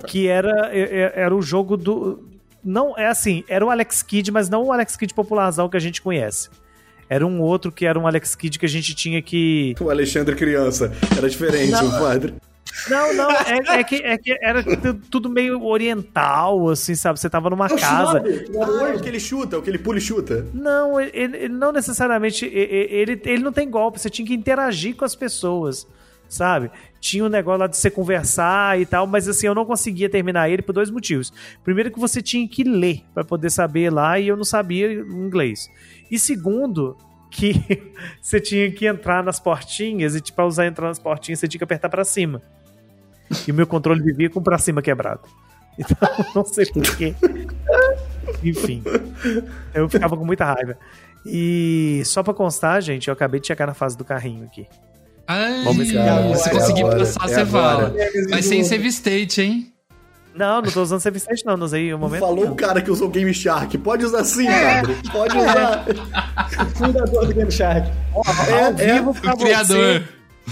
Que 0.06 0.28
era, 0.28 0.70
é- 0.72 0.80
é- 0.80 1.12
era 1.22 1.34
o 1.34 1.42
jogo 1.42 1.76
do. 1.76 2.22
Não, 2.62 2.96
é 2.96 3.06
assim, 3.08 3.44
era 3.48 3.64
o 3.64 3.70
Alex 3.70 4.02
Kidd, 4.02 4.30
mas 4.30 4.48
não 4.48 4.64
o 4.64 4.72
Alex 4.72 4.96
Kidd 4.96 5.12
popularzão 5.14 5.68
que 5.68 5.76
a 5.76 5.80
gente 5.80 6.00
conhece. 6.02 6.48
Era 7.08 7.26
um 7.26 7.40
outro 7.40 7.70
que 7.70 7.86
era 7.86 7.98
um 7.98 8.06
Alex 8.06 8.34
Kidd 8.34 8.58
que 8.58 8.66
a 8.66 8.68
gente 8.68 8.94
tinha 8.94 9.20
que. 9.22 9.74
O 9.80 9.90
Alexandre 9.90 10.34
criança. 10.36 10.92
Era 11.16 11.28
diferente, 11.28 11.70
Não. 11.72 11.88
o 11.88 12.00
padre. 12.00 12.34
Não, 12.90 13.14
não, 13.14 13.30
é, 13.30 13.78
é 13.80 13.84
que, 13.84 13.96
é 13.96 14.18
que 14.18 14.36
era 14.42 14.62
tu- 14.62 14.94
tudo 15.10 15.28
meio 15.30 15.62
oriental, 15.64 16.68
assim, 16.68 16.94
sabe? 16.94 17.18
Você 17.18 17.28
tava 17.30 17.48
numa 17.50 17.66
É 17.66 17.76
casa. 17.78 18.22
Ah, 18.22 18.94
o 18.96 19.00
que 19.00 19.08
ele 19.08 19.20
chuta, 19.20 19.58
o 19.58 19.62
que 19.62 19.70
ele 19.70 19.78
pula 19.78 19.98
e 19.98 20.00
chuta. 20.00 20.46
Não, 20.52 21.00
ele, 21.00 21.10
ele 21.36 21.48
não 21.48 21.72
necessariamente. 21.72 22.44
Ele, 22.46 23.20
ele 23.24 23.42
não 23.42 23.52
tem 23.52 23.70
golpe, 23.70 23.98
você 24.00 24.10
tinha 24.10 24.26
que 24.26 24.34
interagir 24.34 24.94
com 24.96 25.04
as 25.04 25.14
pessoas. 25.14 25.86
sabe? 26.28 26.70
Tinha 27.00 27.24
um 27.24 27.28
negócio 27.28 27.60
lá 27.60 27.66
de 27.68 27.76
você 27.76 27.88
conversar 27.90 28.80
e 28.80 28.84
tal, 28.84 29.06
mas 29.06 29.28
assim, 29.28 29.46
eu 29.46 29.54
não 29.54 29.64
conseguia 29.64 30.08
terminar 30.08 30.50
ele 30.50 30.60
por 30.62 30.72
dois 30.72 30.90
motivos. 30.90 31.32
Primeiro 31.62 31.90
que 31.90 32.00
você 32.00 32.20
tinha 32.20 32.46
que 32.48 32.64
ler 32.64 33.02
para 33.14 33.22
poder 33.24 33.50
saber 33.50 33.90
lá 33.92 34.18
e 34.18 34.26
eu 34.28 34.36
não 34.36 34.44
sabia 34.44 34.90
inglês. 34.92 35.70
E 36.10 36.18
segundo, 36.18 36.96
que 37.30 37.52
você 38.20 38.40
tinha 38.40 38.70
que 38.72 38.86
entrar 38.86 39.22
nas 39.22 39.38
portinhas 39.38 40.16
e 40.16 40.20
tipo, 40.20 40.34
pra 40.36 40.46
usar 40.46 40.66
entrar 40.66 40.88
nas 40.88 40.98
portinhas 40.98 41.38
você 41.38 41.46
tinha 41.48 41.58
que 41.58 41.64
apertar 41.64 41.88
para 41.88 42.04
cima. 42.04 42.42
E 43.46 43.50
o 43.50 43.54
meu 43.54 43.66
controle 43.66 44.02
vivia 44.02 44.28
com 44.30 44.42
pra 44.42 44.58
cima 44.58 44.80
quebrado. 44.82 45.20
Então, 45.78 46.08
não 46.34 46.42
sei 46.46 46.64
porquê. 46.64 47.14
Enfim. 48.42 48.82
Eu 49.74 49.88
ficava 49.90 50.16
com 50.16 50.24
muita 50.24 50.44
raiva. 50.46 50.76
E 51.24 52.02
só 52.06 52.22
pra 52.22 52.32
constar, 52.32 52.80
gente, 52.80 53.08
eu 53.08 53.12
acabei 53.12 53.40
de 53.40 53.46
chegar 53.46 53.66
na 53.66 53.74
fase 53.74 53.94
do 53.96 54.02
carrinho 54.04 54.44
aqui. 54.46 54.66
Ai, 55.26 55.64
Vamos 55.64 55.76
ver 55.78 55.84
se- 55.86 56.42
se 56.42 56.48
é 56.48 56.52
conseguir 56.52 56.80
agora, 56.82 56.98
passar, 57.00 57.24
é 57.24 57.28
você 57.28 57.40
agora. 57.40 57.76
fala. 57.88 57.94
Mas 58.30 58.44
sem 58.46 58.64
save 58.64 58.86
state, 58.88 59.42
hein? 59.42 59.72
Não, 60.34 60.62
não 60.62 60.70
tô 60.70 60.82
usando 60.82 61.00
save 61.00 61.16
state, 61.18 61.44
não. 61.44 61.56
Não 61.56 61.66
usei 61.66 61.92
o 61.92 61.98
momento. 61.98 62.20
Falou 62.20 62.46
o 62.50 62.54
cara 62.54 62.80
que 62.80 62.90
usou 62.90 63.08
Game 63.08 63.34
Shark. 63.34 63.76
Pode 63.78 64.04
usar 64.04 64.22
sim, 64.24 64.46
padre. 64.46 64.96
Pode 65.10 65.36
usar. 65.36 65.84
Fundador 66.76 67.26
do 67.26 67.34
Game 67.34 67.50
Shark. 67.50 67.90
É, 68.48 68.82
é, 68.84 68.94
vivo 68.94 69.12
pra 69.14 69.34
O 69.34 69.36
criador. 69.38 69.76
você. 70.02 70.04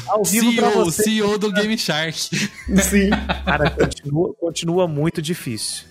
Ao 0.07 0.25
vivo 0.25 0.55
pra 0.55 0.71
CEO, 0.71 0.85
você. 0.85 1.03
CEO 1.05 1.39
do 1.39 1.53
Game 1.53 1.77
Shark. 1.79 2.19
Sim. 2.19 3.11
Cara, 3.45 3.71
continua, 3.71 4.35
continua 4.35 4.89
muito 4.89 5.23
difícil. 5.23 5.85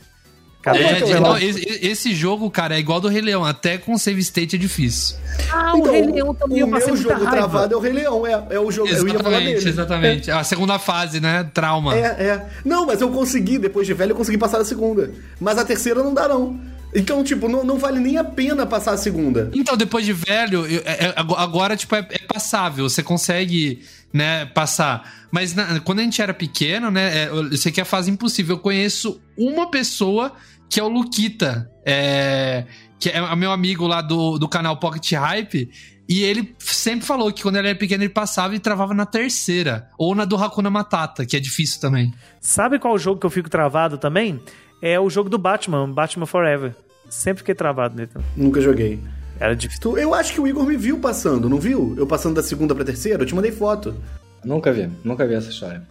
Acabei 0.59 0.83
É, 0.85 0.99
falar. 1.01 1.19
não, 1.19 1.37
esse, 1.37 1.61
esse 1.85 2.13
jogo, 2.15 2.49
cara, 2.49 2.75
é 2.75 2.79
igual 2.79 3.01
do 3.01 3.09
Rei 3.09 3.19
Leão. 3.21 3.43
Até 3.43 3.77
com 3.77 3.97
save 3.97 4.21
state 4.21 4.55
é 4.55 4.59
difícil. 4.59 5.17
Ah, 5.51 5.75
o 5.75 5.83
Rei 5.83 6.03
Leão 6.05 6.33
também 6.33 6.63
o 6.63 6.67
meu 6.67 6.95
jogo 6.95 7.15
raiva. 7.15 7.31
travado 7.31 7.73
é 7.73 7.77
o 7.77 7.81
Rei 7.81 7.91
Leão. 7.91 8.25
É, 8.25 8.31
é 8.51 8.59
o 8.59 8.71
jogo. 8.71 8.87
eu 8.87 9.05
ia 9.07 9.19
falar 9.19 9.41
Exatamente, 9.41 9.55
dele. 9.57 9.69
exatamente. 9.69 10.31
A 10.31 10.43
segunda 10.45 10.79
fase, 10.79 11.19
né? 11.19 11.49
Trauma. 11.53 11.93
É, 11.97 11.99
é. 12.05 12.47
Não, 12.63 12.85
mas 12.85 13.01
eu 13.01 13.09
consegui, 13.09 13.57
depois 13.57 13.85
de 13.85 13.93
velho, 13.93 14.11
eu 14.11 14.15
consegui 14.15 14.37
passar 14.37 14.61
a 14.61 14.65
segunda. 14.65 15.11
Mas 15.37 15.57
a 15.57 15.65
terceira 15.65 16.01
não 16.01 16.13
dá, 16.13 16.29
não. 16.29 16.57
Então, 16.95 17.23
tipo, 17.23 17.47
não, 17.47 17.63
não 17.63 17.77
vale 17.77 17.99
nem 17.99 18.17
a 18.17 18.23
pena 18.23 18.65
passar 18.65 18.93
a 18.93 18.97
segunda. 18.97 19.49
Então, 19.53 19.75
depois 19.75 20.05
de 20.05 20.13
velho, 20.13 20.65
eu- 20.65 20.81
é- 20.85 21.05
é- 21.07 21.13
agora, 21.17 21.75
tipo, 21.75 21.95
é, 21.95 22.05
é 22.09 22.19
passável. 22.19 22.87
Você 22.89 23.01
consegue, 23.01 23.81
né, 24.13 24.45
passar. 24.45 25.25
Mas 25.31 25.53
na- 25.55 25.79
quando 25.79 25.99
a 25.99 26.03
gente 26.03 26.21
era 26.21 26.33
pequeno, 26.33 26.91
né, 26.91 27.23
é, 27.25 27.29
eu 27.29 27.57
sei 27.57 27.71
que 27.71 27.79
é 27.79 27.83
a 27.83 27.85
fase 27.85 28.11
impossível. 28.11 28.55
Eu 28.55 28.59
conheço 28.59 29.19
uma 29.37 29.69
pessoa 29.71 30.33
que 30.69 30.79
é 30.79 30.83
o 30.83 30.87
Luquita, 30.87 31.69
é, 31.85 32.65
que 32.99 33.09
é 33.09 33.35
meu 33.35 33.51
amigo 33.51 33.85
lá 33.87 34.01
do, 34.01 34.37
do 34.37 34.47
canal 34.47 34.77
Pocket 34.77 35.11
Hype. 35.13 35.69
E 36.07 36.21
ele 36.23 36.53
sempre 36.59 37.05
falou 37.05 37.31
que 37.31 37.41
quando 37.41 37.55
ele 37.55 37.69
era 37.69 37.77
pequeno 37.77 38.03
ele 38.03 38.09
passava 38.13 38.53
e 38.55 38.59
travava 38.59 38.93
na 38.93 39.05
terceira. 39.05 39.87
Ou 39.97 40.13
na 40.13 40.25
do 40.25 40.35
Hakuna 40.35 40.69
Matata, 40.69 41.25
que 41.25 41.35
é 41.37 41.39
difícil 41.39 41.79
também. 41.79 42.13
Sabe 42.41 42.77
qual 42.77 42.97
jogo 42.97 43.19
que 43.19 43.25
eu 43.25 43.29
fico 43.29 43.49
travado 43.49 43.97
também? 43.97 44.39
É 44.85 44.99
o 44.99 45.09
jogo 45.09 45.29
do 45.29 45.37
Batman, 45.37 45.89
Batman 45.89 46.25
Forever. 46.25 46.75
Sempre 47.09 47.37
fiquei 47.39 47.55
travado 47.55 47.95
nele. 47.95 48.09
Nunca 48.35 48.59
joguei. 48.59 48.99
Era 49.39 49.55
difícil. 49.55 49.81
Tu- 49.81 49.97
Eu 49.97 50.13
acho 50.13 50.33
que 50.33 50.41
o 50.41 50.45
Igor 50.47 50.65
me 50.65 50.75
viu 50.75 50.99
passando, 50.99 51.47
não 51.49 51.57
viu? 51.59 51.93
Eu 51.97 52.05
passando 52.05 52.35
da 52.35 52.43
segunda 52.43 52.75
pra 52.75 52.83
terceira, 52.83 53.23
eu 53.23 53.25
te 53.25 53.33
mandei 53.33 53.51
foto. 53.51 53.95
Nunca 54.43 54.73
vi, 54.73 54.89
nunca 55.03 55.25
vi 55.25 55.35
essa 55.35 55.49
história. 55.49 55.81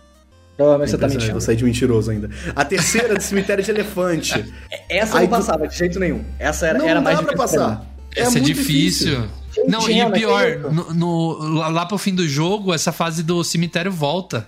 Provavelmente 0.56 0.90
você 0.90 0.98
tá 0.98 1.08
mentindo. 1.08 1.32
Vou 1.32 1.40
sair 1.40 1.56
de 1.56 1.64
mentiroso 1.64 2.10
ainda. 2.10 2.28
A 2.54 2.64
terceira 2.66 3.14
do 3.14 3.22
cemitério 3.22 3.64
de 3.64 3.70
elefante. 3.70 4.44
Essa 4.90 5.18
Aí 5.18 5.24
não 5.24 5.30
passava 5.38 5.66
de 5.66 5.74
jeito 5.76 5.98
nenhum. 5.98 6.22
Essa 6.38 6.66
era, 6.66 6.78
não 6.78 6.86
era 6.86 7.00
dá 7.00 7.04
mais 7.04 7.18
pra 7.20 7.32
difícil 7.34 7.58
passar. 7.60 7.86
É 8.14 8.20
Essa 8.20 8.30
é, 8.38 8.40
muito 8.42 8.44
difícil. 8.54 9.24
Não, 9.66 9.88
e 9.88 10.02
o 10.04 10.10
pior, 10.12 10.42
acredito. 10.44 10.70
no, 10.70 10.92
no- 10.94 11.38
lá 11.58 11.68
lá 11.68 11.86
pro 11.86 11.96
fim 11.96 12.14
do 12.14 12.28
jogo, 12.28 12.74
essa 12.74 12.92
fase 12.92 13.22
do 13.22 13.42
cemitério 13.42 13.90
volta. 13.90 14.46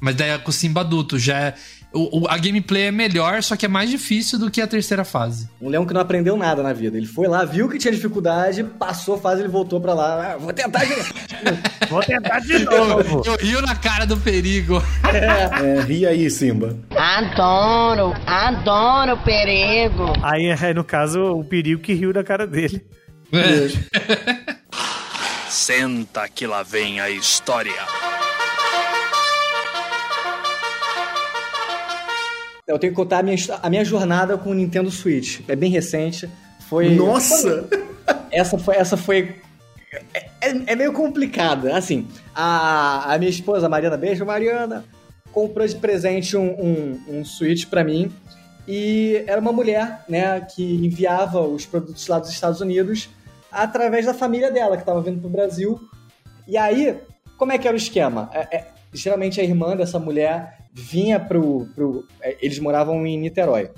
Mas 0.00 0.14
daí 0.14 0.30
é 0.30 0.38
com 0.38 0.48
o 0.50 0.52
Simba 0.52 0.80
adulto. 0.80 1.18
Já 1.18 1.38
é, 1.38 1.54
o, 1.96 2.20
o- 2.22 2.28
a 2.28 2.36
gameplay 2.38 2.84
é 2.84 2.90
melhor, 2.90 3.42
só 3.42 3.56
que 3.56 3.64
é 3.66 3.68
mais 3.68 3.88
difícil 3.90 4.38
do 4.38 4.50
que 4.50 4.60
a 4.60 4.66
terceira 4.66 5.04
fase. 5.04 5.48
Um 5.60 5.68
leão 5.68 5.84
que 5.86 5.94
não 5.94 6.00
aprendeu 6.00 6.36
nada 6.36 6.62
na 6.62 6.72
vida. 6.72 6.96
Ele 6.96 7.06
foi 7.06 7.26
lá, 7.26 7.44
viu 7.44 7.68
que 7.68 7.78
tinha 7.78 7.92
dificuldade, 7.92 8.62
passou 8.62 9.14
a 9.16 9.18
fase, 9.18 9.40
ele 9.42 9.48
voltou 9.48 9.80
pra 9.80 9.94
lá. 9.94 10.32
Ah, 10.32 10.36
vou 10.36 10.52
tentar 10.52 10.84
de 10.84 10.90
novo. 10.96 11.14
Vou 11.88 12.00
tentar 12.02 12.40
de 12.40 12.52
Eu, 12.54 12.84
novo. 12.88 13.22
eu 13.24 13.36
rio 13.36 13.62
na 13.62 13.76
cara 13.76 14.04
do 14.04 14.16
perigo. 14.16 14.82
É, 15.04 15.80
ri 15.82 16.04
aí, 16.04 16.28
Simba. 16.28 16.76
Adoro, 16.96 18.12
adoro 18.26 19.12
o 19.14 19.22
perigo. 19.22 20.12
Aí, 20.20 20.50
aí, 20.50 20.74
no 20.74 20.82
caso, 20.82 21.20
o 21.22 21.44
perigo 21.44 21.80
que 21.80 21.92
riu 21.94 22.12
da 22.12 22.24
cara 22.24 22.44
dele. 22.44 22.84
É. 23.32 24.56
Senta 25.48 26.28
que 26.28 26.46
lá 26.46 26.62
vem 26.64 27.00
a 27.00 27.08
história. 27.08 27.72
Eu 32.66 32.78
tenho 32.78 32.92
que 32.92 32.96
contar 32.96 33.18
a 33.20 33.22
minha, 33.22 33.36
a 33.62 33.70
minha 33.70 33.84
jornada 33.84 34.36
com 34.36 34.50
o 34.50 34.54
Nintendo 34.54 34.90
Switch. 34.90 35.40
É 35.48 35.54
bem 35.54 35.70
recente. 35.70 36.28
Foi. 36.68 36.90
Nossa! 36.94 37.68
Essa 38.30 38.58
foi. 38.58 38.74
Essa 38.76 38.96
foi 38.96 39.36
é, 40.12 40.26
é- 40.40 40.62
é 40.66 40.76
meio 40.76 40.92
complicada. 40.92 41.76
Assim, 41.76 42.08
a, 42.34 43.14
a 43.14 43.18
minha 43.18 43.30
esposa, 43.30 43.68
Mariana, 43.68 43.96
beijo, 43.96 44.24
Mariana, 44.26 44.84
comprou 45.32 45.66
de 45.66 45.76
presente 45.76 46.36
um, 46.36 46.48
um, 46.48 47.00
um 47.20 47.24
Switch 47.24 47.66
pra 47.66 47.84
mim. 47.84 48.12
E 48.66 49.22
era 49.28 49.40
uma 49.40 49.52
mulher, 49.52 50.04
né, 50.08 50.40
que 50.40 50.74
enviava 50.84 51.40
os 51.40 51.64
produtos 51.64 52.08
lá 52.08 52.18
dos 52.18 52.30
Estados 52.30 52.60
Unidos 52.60 53.08
através 53.52 54.06
da 54.06 54.12
família 54.12 54.50
dela, 54.50 54.76
que 54.76 54.84
tava 54.84 55.00
vindo 55.00 55.20
pro 55.20 55.30
Brasil. 55.30 55.80
E 56.48 56.56
aí, 56.58 56.96
como 57.38 57.52
é 57.52 57.58
que 57.58 57.68
era 57.68 57.76
o 57.76 57.78
esquema? 57.78 58.28
É- 58.34 58.56
é, 58.56 58.66
geralmente 58.92 59.40
a 59.40 59.44
irmã 59.44 59.76
dessa 59.76 60.00
mulher 60.00 60.58
vinha 60.76 61.18
pro, 61.18 61.66
pro. 61.74 62.04
é, 62.20 62.36
Eles 62.40 62.58
moravam 62.58 63.06
em 63.06 63.18
Niterói. 63.18 63.70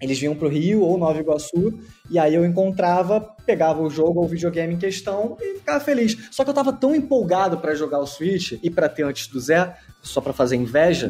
Eles 0.00 0.18
vinham 0.18 0.34
pro 0.34 0.48
Rio 0.48 0.80
ou 0.82 0.98
Nova 0.98 1.20
Iguaçu, 1.20 1.78
e 2.10 2.18
aí 2.18 2.34
eu 2.34 2.44
encontrava, 2.44 3.20
pegava 3.46 3.80
o 3.82 3.88
jogo 3.90 4.18
ou 4.18 4.24
o 4.24 4.28
videogame 4.28 4.74
em 4.74 4.78
questão 4.78 5.36
e 5.40 5.58
ficava 5.58 5.78
feliz. 5.78 6.16
Só 6.32 6.42
que 6.42 6.50
eu 6.50 6.54
tava 6.54 6.72
tão 6.72 6.92
empolgado 6.94 7.58
pra 7.58 7.74
jogar 7.74 8.00
o 8.00 8.06
Switch 8.06 8.52
e 8.62 8.68
pra 8.68 8.88
ter 8.88 9.04
antes 9.04 9.28
do 9.28 9.38
Zé, 9.38 9.76
só 10.02 10.20
pra 10.20 10.32
fazer 10.32 10.56
inveja, 10.56 11.08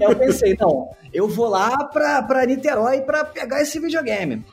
eu 0.00 0.14
pensei, 0.16 0.56
não, 0.58 0.90
eu 1.12 1.28
vou 1.28 1.48
lá 1.48 1.84
pra, 1.86 2.22
pra 2.22 2.46
Niterói 2.46 3.00
pra 3.00 3.24
pegar 3.24 3.60
esse 3.60 3.80
videogame. 3.80 4.44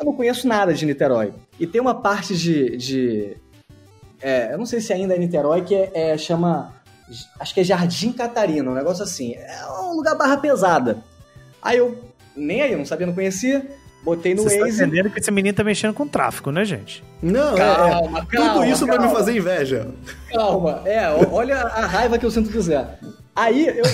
Eu 0.00 0.06
não 0.06 0.12
conheço 0.12 0.48
nada 0.48 0.74
de 0.74 0.84
Niterói. 0.84 1.32
E 1.60 1.66
tem 1.68 1.80
uma 1.80 1.94
parte 1.94 2.36
de. 2.36 2.76
de 2.76 3.36
é, 4.20 4.52
eu 4.52 4.58
não 4.58 4.66
sei 4.66 4.80
se 4.80 4.92
ainda 4.92 5.14
é 5.14 5.18
Niterói, 5.18 5.62
que 5.62 5.74
é, 5.74 5.90
é- 5.94 6.18
chama. 6.18 6.74
Acho 7.38 7.54
que 7.54 7.60
é 7.60 7.64
Jardim 7.64 8.12
Catarina, 8.12 8.70
um 8.70 8.74
negócio 8.74 9.02
assim. 9.04 9.34
É 9.34 9.66
um 9.82 9.94
lugar 9.94 10.14
barra 10.16 10.36
pesada. 10.36 10.98
Aí 11.62 11.78
eu, 11.78 11.98
nem 12.36 12.62
aí, 12.62 12.72
eu 12.72 12.78
não 12.78 12.84
sabia, 12.86 13.06
não 13.06 13.14
conhecia. 13.14 13.66
Botei 14.04 14.34
no 14.34 14.42
Vocês 14.42 14.52
estão 14.52 14.66
Waze. 14.68 14.82
entendendo 14.84 15.10
que 15.10 15.18
esse 15.18 15.30
menino 15.32 15.56
tá 15.56 15.64
mexendo 15.64 15.92
com 15.92 16.06
tráfico, 16.06 16.52
né, 16.52 16.64
gente? 16.64 17.02
Não, 17.20 17.54
é, 17.54 17.58
Calma, 17.58 18.18
é. 18.18 18.22
Tudo 18.22 18.28
calma, 18.30 18.68
isso 18.68 18.86
pra 18.86 18.94
me 18.98 19.00
calma. 19.04 19.16
fazer 19.18 19.36
inveja. 19.36 19.88
Calma, 20.32 20.82
é, 20.84 21.08
olha 21.32 21.56
a 21.56 21.86
raiva 21.86 22.16
que 22.16 22.24
eu 22.24 22.30
sinto 22.30 22.50
do 22.50 22.60
Zé. 22.62 22.86
Aí 23.34 23.66
eu. 23.66 23.84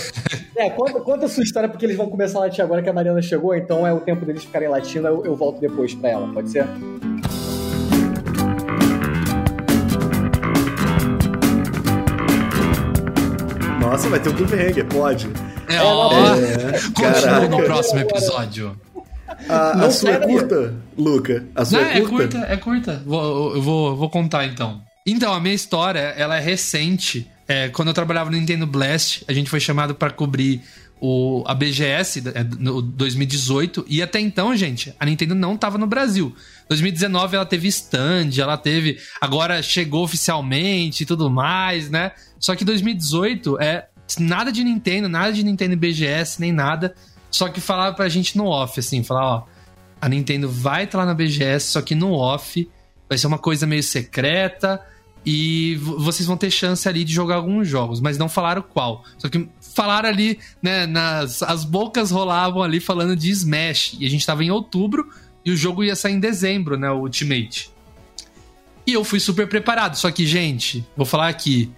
É, 0.54 0.68
conta, 0.68 1.00
conta 1.00 1.24
a 1.26 1.28
sua 1.28 1.42
história, 1.42 1.68
porque 1.68 1.86
eles 1.86 1.96
vão 1.96 2.08
começar 2.10 2.38
a 2.38 2.42
latir 2.42 2.62
agora 2.62 2.82
que 2.82 2.90
a 2.90 2.92
Mariana 2.92 3.22
chegou, 3.22 3.54
então 3.54 3.86
é 3.86 3.92
o 3.92 4.00
tempo 4.00 4.26
deles 4.26 4.44
ficarem 4.44 4.68
latindo, 4.68 5.06
eu, 5.08 5.24
eu 5.24 5.34
volto 5.34 5.58
depois 5.60 5.94
pra 5.94 6.10
ela, 6.10 6.28
pode 6.32 6.50
ser? 6.50 6.66
Nossa, 13.92 14.08
vai 14.08 14.20
ter 14.20 14.30
um 14.30 14.32
cliffhanger, 14.32 14.86
pode. 14.86 15.28
É, 15.68 15.82
ó. 15.82 16.10
É, 16.34 16.80
Continua 16.94 17.46
no 17.46 17.62
próximo 17.62 18.00
episódio. 18.00 18.74
A, 19.46 19.76
Não 19.76 19.86
a 19.86 19.90
sua 19.90 20.12
é 20.12 20.18
curta, 20.18 20.74
Luca? 20.96 21.44
A 21.54 21.62
sua 21.62 21.80
Não, 21.82 21.86
é 21.88 21.98
é 21.98 22.00
curta? 22.00 22.38
curta, 22.38 22.38
é 22.38 22.56
curta. 22.56 23.02
Vou, 23.04 23.54
eu 23.54 23.60
vou, 23.60 23.94
vou 23.94 24.08
contar 24.08 24.46
então. 24.46 24.80
Então, 25.06 25.34
a 25.34 25.38
minha 25.40 25.54
história, 25.54 26.14
ela 26.16 26.38
é 26.38 26.40
recente. 26.40 27.30
É, 27.46 27.68
quando 27.68 27.88
eu 27.88 27.94
trabalhava 27.94 28.30
no 28.30 28.36
Nintendo 28.38 28.66
Blast, 28.66 29.24
a 29.28 29.32
gente 29.34 29.50
foi 29.50 29.60
chamado 29.60 29.94
pra 29.94 30.08
cobrir 30.08 30.62
o, 31.04 31.42
a 31.48 31.54
BGS 31.54 32.22
é, 32.32 32.44
no 32.44 32.80
2018. 32.80 33.84
E 33.88 34.00
até 34.00 34.20
então, 34.20 34.56
gente, 34.56 34.94
a 35.00 35.04
Nintendo 35.04 35.34
não 35.34 35.56
tava 35.56 35.76
no 35.76 35.88
Brasil. 35.88 36.32
2019 36.68 37.34
ela 37.34 37.44
teve 37.44 37.66
stand, 37.66 38.30
ela 38.38 38.56
teve. 38.56 39.00
Agora 39.20 39.60
chegou 39.64 40.04
oficialmente 40.04 41.02
e 41.02 41.06
tudo 41.06 41.28
mais, 41.28 41.90
né? 41.90 42.12
Só 42.38 42.54
que 42.54 42.64
2018 42.64 43.60
é 43.60 43.88
nada 44.20 44.52
de 44.52 44.62
Nintendo, 44.62 45.08
nada 45.08 45.32
de 45.32 45.42
Nintendo 45.42 45.76
BGS, 45.76 46.40
nem 46.40 46.52
nada. 46.52 46.94
Só 47.32 47.48
que 47.48 47.60
falava 47.60 47.96
pra 47.96 48.08
gente 48.08 48.38
no 48.38 48.46
off, 48.46 48.78
assim, 48.78 49.02
falar, 49.02 49.26
ó, 49.26 49.46
a 50.00 50.08
Nintendo 50.08 50.48
vai 50.48 50.84
estar 50.84 50.98
lá 50.98 51.06
na 51.06 51.14
BGS, 51.14 51.66
só 51.66 51.82
que 51.82 51.96
no 51.96 52.12
off 52.12 52.70
vai 53.08 53.18
ser 53.18 53.26
uma 53.26 53.38
coisa 53.38 53.66
meio 53.66 53.82
secreta 53.82 54.80
e 55.24 55.76
vo- 55.76 55.98
vocês 55.98 56.26
vão 56.26 56.36
ter 56.36 56.50
chance 56.50 56.88
ali 56.88 57.04
de 57.04 57.12
jogar 57.12 57.36
alguns 57.36 57.68
jogos, 57.68 58.00
mas 58.00 58.18
não 58.18 58.28
falaram 58.28 58.62
qual. 58.62 59.04
Só 59.18 59.28
que 59.28 59.48
falaram 59.74 60.08
ali, 60.08 60.38
né, 60.60 60.86
nas 60.86 61.42
as 61.42 61.64
bocas 61.64 62.10
rolavam 62.10 62.62
ali 62.62 62.80
falando 62.80 63.14
de 63.16 63.30
Smash 63.30 63.96
e 63.98 64.06
a 64.06 64.10
gente 64.10 64.26
tava 64.26 64.44
em 64.44 64.50
outubro 64.50 65.08
e 65.44 65.50
o 65.50 65.56
jogo 65.56 65.82
ia 65.84 65.96
sair 65.96 66.14
em 66.14 66.20
dezembro, 66.20 66.76
né, 66.76 66.90
o 66.90 67.00
Ultimate. 67.00 67.70
E 68.86 68.92
eu 68.92 69.04
fui 69.04 69.20
super 69.20 69.48
preparado, 69.48 69.96
só 69.96 70.10
que 70.10 70.26
gente, 70.26 70.84
vou 70.96 71.06
falar 71.06 71.28
aqui, 71.28 71.70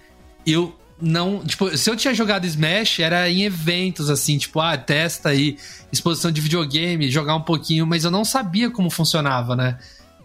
eu 0.45 0.75
não. 0.99 1.43
Tipo, 1.43 1.77
se 1.77 1.89
eu 1.89 1.95
tinha 1.95 2.13
jogado 2.13 2.45
Smash, 2.45 2.99
era 2.99 3.29
em 3.29 3.43
eventos, 3.43 4.09
assim, 4.09 4.37
tipo, 4.37 4.59
ah, 4.59 4.77
testa 4.77 5.29
aí, 5.29 5.57
exposição 5.91 6.31
de 6.31 6.41
videogame, 6.41 7.11
jogar 7.11 7.35
um 7.35 7.41
pouquinho, 7.41 7.85
mas 7.85 8.03
eu 8.05 8.11
não 8.11 8.25
sabia 8.25 8.71
como 8.71 8.89
funcionava, 8.89 9.55
né? 9.55 9.77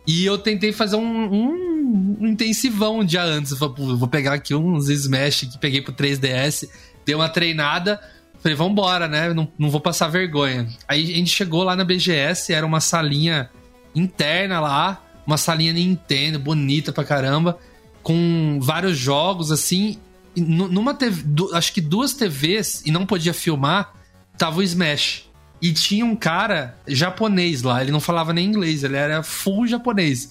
E 0.06 0.24
eu 0.24 0.38
tentei 0.38 0.72
fazer 0.72 0.96
um, 0.96 1.02
um, 1.34 1.79
um 1.90 2.26
intensivão 2.28 3.00
um 3.00 3.04
dia 3.04 3.22
antes. 3.22 3.52
Eu 3.52 3.58
falei, 3.58 3.74
"Pô, 3.74 3.96
vou 3.96 4.08
pegar 4.08 4.34
aqui 4.34 4.54
uns 4.54 4.88
Smash 4.88 5.40
que 5.52 5.58
peguei 5.58 5.80
pro 5.82 5.92
3DS, 5.92 6.68
dei 7.04 7.14
uma 7.14 7.28
treinada. 7.28 8.00
Falei, 8.42 8.56
vambora, 8.56 9.06
né? 9.06 9.34
Não, 9.34 9.46
não 9.58 9.68
vou 9.70 9.80
passar 9.80 10.08
vergonha. 10.08 10.66
Aí 10.88 11.12
a 11.12 11.16
gente 11.16 11.30
chegou 11.30 11.62
lá 11.62 11.76
na 11.76 11.84
BGS, 11.84 12.52
era 12.54 12.64
uma 12.64 12.80
salinha 12.80 13.50
interna 13.94 14.60
lá, 14.60 15.02
uma 15.26 15.36
salinha 15.36 15.72
Nintendo, 15.74 16.38
bonita 16.38 16.90
pra 16.92 17.04
caramba, 17.04 17.58
com 18.02 18.58
vários 18.62 18.96
jogos, 18.96 19.52
assim. 19.52 19.98
Nu- 20.34 20.68
numa 20.68 20.94
TV, 20.94 21.22
acho 21.52 21.72
que 21.72 21.80
duas 21.82 22.14
TVs, 22.14 22.82
e 22.86 22.90
não 22.90 23.04
podia 23.04 23.34
filmar, 23.34 23.92
tava 24.38 24.60
o 24.60 24.62
Smash. 24.62 25.28
E 25.60 25.72
tinha 25.74 26.06
um 26.06 26.16
cara 26.16 26.78
japonês 26.88 27.62
lá, 27.62 27.82
ele 27.82 27.92
não 27.92 28.00
falava 28.00 28.32
nem 28.32 28.46
inglês, 28.46 28.82
ele 28.84 28.96
era 28.96 29.22
full 29.22 29.66
japonês. 29.66 30.30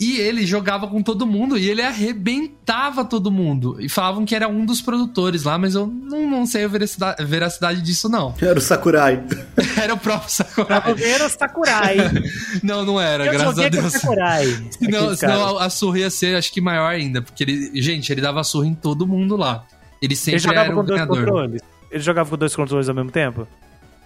E 0.00 0.20
ele 0.20 0.46
jogava 0.46 0.86
com 0.86 1.02
todo 1.02 1.26
mundo 1.26 1.58
e 1.58 1.68
ele 1.68 1.82
arrebentava 1.82 3.04
todo 3.04 3.32
mundo. 3.32 3.76
E 3.80 3.88
falavam 3.88 4.24
que 4.24 4.32
era 4.32 4.46
um 4.46 4.64
dos 4.64 4.80
produtores 4.80 5.42
lá, 5.42 5.58
mas 5.58 5.74
eu 5.74 5.88
não, 5.88 6.30
não 6.30 6.46
sei 6.46 6.64
a 6.64 6.68
veracidade, 6.68 7.24
veracidade 7.24 7.82
disso, 7.82 8.08
não. 8.08 8.32
Era 8.40 8.56
o 8.58 8.62
Sakurai. 8.62 9.20
Era 9.76 9.94
o 9.94 9.98
próprio 9.98 10.30
Sakurai. 10.30 10.94
vendo 10.94 11.28
Sakurai. 11.28 11.96
Não, 12.62 12.84
não 12.84 13.00
era, 13.00 13.26
Eu 13.26 13.32
graças 13.32 13.58
a 13.58 13.64
com 13.64 13.70
Deus. 13.70 13.92
Sakurai. 13.92 14.46
Senão, 14.78 15.14
senão 15.16 15.58
a, 15.58 15.70
surra 15.70 15.98
ia 16.00 16.10
ser, 16.10 16.36
acho 16.36 16.52
que 16.52 16.60
maior 16.60 16.88
ainda. 16.88 17.22
Porque 17.22 17.42
ele, 17.44 17.70
gente, 17.80 18.10
ele 18.12 18.20
dava 18.20 18.42
surra 18.44 18.66
em 18.66 18.74
todo 18.74 19.06
mundo 19.06 19.36
lá. 19.36 19.64
Ele 20.02 20.12
Ele 20.12 20.16
sempre 20.16 20.38
jogava 20.40 20.66
era 20.66 20.74
com 20.74 20.80
o 20.80 20.82
dois 20.82 21.00
ganhador. 21.00 21.18
controles. 21.24 21.62
Ele 21.90 22.02
jogava 22.02 22.28
com 22.30 22.36
dois 22.36 22.54
controles 22.56 22.88
ao 22.88 22.94
mesmo 22.94 23.10
tempo? 23.10 23.46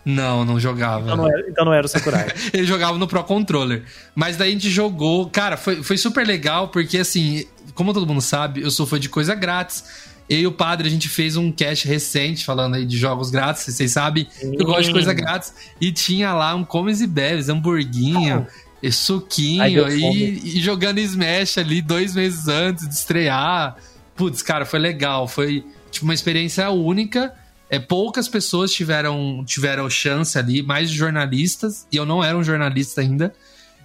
Não, 0.04 0.44
não 0.44 0.58
jogava. 0.58 1.04
Então 1.04 1.16
não 1.16 1.28
era, 1.28 1.48
então 1.48 1.64
não 1.64 1.72
era 1.72 1.86
o 1.86 1.88
Sakurai. 1.88 2.28
ele 2.52 2.64
jogava 2.64 2.98
no 2.98 3.06
Pro 3.06 3.22
Controller. 3.22 3.84
Mas 4.14 4.36
daí 4.36 4.50
a 4.50 4.52
gente 4.52 4.68
jogou. 4.68 5.28
Cara, 5.30 5.56
foi, 5.56 5.82
foi 5.82 5.96
super 5.96 6.26
legal, 6.26 6.68
porque 6.68 6.98
assim, 6.98 7.46
como 7.74 7.94
todo 7.94 8.06
mundo 8.06 8.20
sabe, 8.20 8.62
eu 8.62 8.70
sou 8.70 8.86
fã 8.86 8.98
de 8.98 9.08
coisa 9.08 9.34
grátis. 9.34 10.12
Eu 10.28 10.40
e 10.40 10.46
o 10.46 10.52
padre, 10.52 10.88
a 10.88 10.90
gente 10.90 11.08
fez 11.08 11.36
um 11.36 11.52
cast 11.52 11.86
recente 11.86 12.44
falando 12.44 12.74
aí 12.74 12.86
de 12.86 12.96
jogos 12.96 13.30
grátis, 13.30 13.64
vocês 13.64 13.90
sabem 13.90 14.26
eu 14.40 14.64
gosto 14.64 14.84
de 14.84 14.92
coisa 14.92 15.12
grátis. 15.12 15.52
E 15.80 15.92
tinha 15.92 16.32
lá 16.32 16.54
um 16.54 16.64
comes 16.64 17.00
e 17.00 17.06
bebes, 17.06 17.48
hamburguinho, 17.48 18.46
e 18.82 18.86
Ai, 18.86 18.92
suquinho, 18.92 19.88
e, 19.90 20.56
e 20.56 20.60
jogando 20.60 20.98
Smash 20.98 21.58
ali 21.58 21.82
dois 21.82 22.14
meses 22.14 22.48
antes 22.48 22.88
de 22.88 22.94
estrear. 22.94 23.76
Putz, 24.16 24.42
cara, 24.42 24.64
foi 24.64 24.78
legal. 24.78 25.28
Foi 25.28 25.64
tipo 25.90 26.04
uma 26.04 26.14
experiência 26.14 26.70
única. 26.70 27.34
É, 27.72 27.78
poucas 27.78 28.28
pessoas 28.28 28.70
tiveram, 28.70 29.42
tiveram 29.46 29.88
chance 29.88 30.38
ali, 30.38 30.62
mais 30.62 30.90
jornalistas, 30.90 31.86
e 31.90 31.96
eu 31.96 32.04
não 32.04 32.22
era 32.22 32.36
um 32.36 32.44
jornalista 32.44 33.00
ainda. 33.00 33.32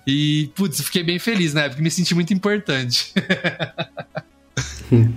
E, 0.05 0.51
putz, 0.55 0.81
fiquei 0.81 1.03
bem 1.03 1.17
feliz 1.19 1.53
na 1.53 1.61
época, 1.63 1.81
me 1.81 1.89
senti 1.89 2.13
muito 2.13 2.33
importante. 2.33 3.13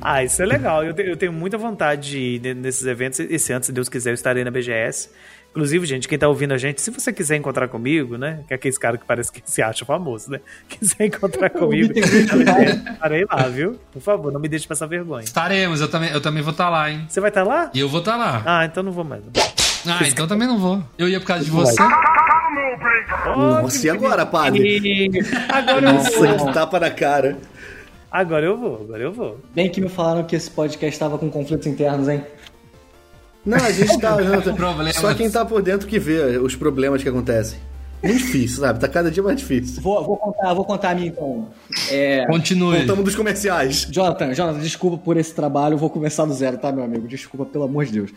Ah, 0.00 0.22
isso 0.24 0.42
é 0.42 0.46
legal. 0.46 0.84
Eu, 0.84 0.92
te- 0.92 1.02
eu 1.02 1.16
tenho 1.16 1.32
muita 1.32 1.56
vontade 1.56 2.10
de 2.10 2.18
ir 2.18 2.40
ne- 2.40 2.54
nesses 2.54 2.84
eventos. 2.84 3.20
Esse 3.20 3.52
ano, 3.52 3.64
se 3.64 3.72
Deus 3.72 3.88
quiser, 3.88 4.10
eu 4.10 4.14
estarei 4.14 4.42
na 4.44 4.50
BGS. 4.50 5.10
Inclusive, 5.50 5.84
gente, 5.84 6.06
quem 6.06 6.16
tá 6.16 6.28
ouvindo 6.28 6.54
a 6.54 6.58
gente, 6.58 6.80
se 6.80 6.92
você 6.92 7.12
quiser 7.12 7.36
encontrar 7.36 7.66
comigo, 7.66 8.16
né? 8.16 8.44
Que 8.46 8.54
é 8.54 8.56
aquele 8.56 8.76
cara 8.76 8.96
que 8.96 9.04
parece 9.04 9.32
que 9.32 9.42
se 9.44 9.60
acha 9.60 9.84
famoso, 9.84 10.30
né? 10.30 10.40
Quiser 10.68 11.06
encontrar 11.06 11.50
comigo, 11.50 11.92
estarei 11.98 13.26
lá, 13.28 13.48
viu? 13.48 13.76
Por 13.92 14.00
favor, 14.00 14.32
não 14.32 14.38
me 14.38 14.48
deixe 14.48 14.68
passar 14.68 14.86
vergonha. 14.86 15.24
Estaremos, 15.24 15.80
eu 15.80 15.88
também, 15.88 16.10
eu 16.10 16.20
também 16.20 16.42
vou 16.42 16.52
estar 16.52 16.68
lá, 16.70 16.88
hein? 16.88 17.04
Você 17.08 17.20
vai 17.20 17.30
estar 17.30 17.42
lá? 17.42 17.68
E 17.74 17.80
eu 17.80 17.88
vou 17.88 17.98
estar 17.98 18.16
lá. 18.16 18.42
Ah, 18.46 18.64
então 18.64 18.82
não 18.82 18.92
vou 18.92 19.02
mais. 19.02 19.22
Ah, 19.86 20.06
então 20.06 20.28
também 20.28 20.46
não 20.46 20.58
vou. 20.58 20.84
Eu 20.96 21.08
ia 21.08 21.18
por 21.18 21.26
causa 21.26 21.44
de 21.44 21.50
você. 21.50 21.82
Nossa, 23.24 23.86
e 23.86 23.90
agora, 23.90 24.24
padre? 24.24 25.10
Agora 25.48 25.86
eu 25.88 25.92
Nossa, 25.94 26.36
vou. 26.36 26.46
que 26.46 26.52
tapa 26.54 26.80
na 26.80 26.90
cara. 26.90 27.38
Agora 28.10 28.44
eu 28.44 28.56
vou, 28.56 28.82
agora 28.82 29.02
eu 29.02 29.12
vou. 29.12 29.40
Bem 29.54 29.70
que 29.70 29.80
me 29.80 29.88
falaram 29.88 30.24
que 30.24 30.34
esse 30.34 30.50
podcast 30.50 30.92
estava 30.94 31.16
com 31.18 31.30
conflitos 31.30 31.66
internos, 31.66 32.08
hein? 32.08 32.24
Não, 33.44 33.58
a 33.58 33.72
gente 33.72 33.98
tá. 33.98 34.16
Só 34.92 35.14
quem 35.14 35.30
tá 35.30 35.44
por 35.44 35.62
dentro 35.62 35.86
que 35.86 35.98
vê 35.98 36.38
os 36.38 36.54
problemas 36.54 37.02
que 37.02 37.08
acontecem. 37.08 37.58
Muito 38.02 38.16
difícil, 38.16 38.60
sabe? 38.60 38.78
Tá 38.78 38.88
cada 38.88 39.10
dia 39.10 39.22
mais 39.22 39.36
difícil. 39.36 39.82
Vou, 39.82 40.02
vou 40.04 40.16
contar, 40.16 40.54
vou 40.54 40.64
contar 40.64 40.90
a 40.90 40.94
minha 40.94 41.08
então. 41.08 41.48
É, 41.90 42.26
Continue. 42.26 42.78
Voltamos 42.78 43.04
dos 43.04 43.14
comerciais. 43.14 43.86
Jonathan, 43.90 44.32
Jonathan, 44.32 44.58
desculpa 44.58 44.96
por 44.96 45.18
esse 45.18 45.34
trabalho, 45.34 45.74
eu 45.74 45.78
vou 45.78 45.90
começar 45.90 46.24
do 46.24 46.32
zero, 46.32 46.56
tá, 46.56 46.72
meu 46.72 46.82
amigo? 46.82 47.06
Desculpa, 47.06 47.44
pelo 47.44 47.64
amor 47.64 47.84
de 47.84 47.92
Deus. 47.92 48.10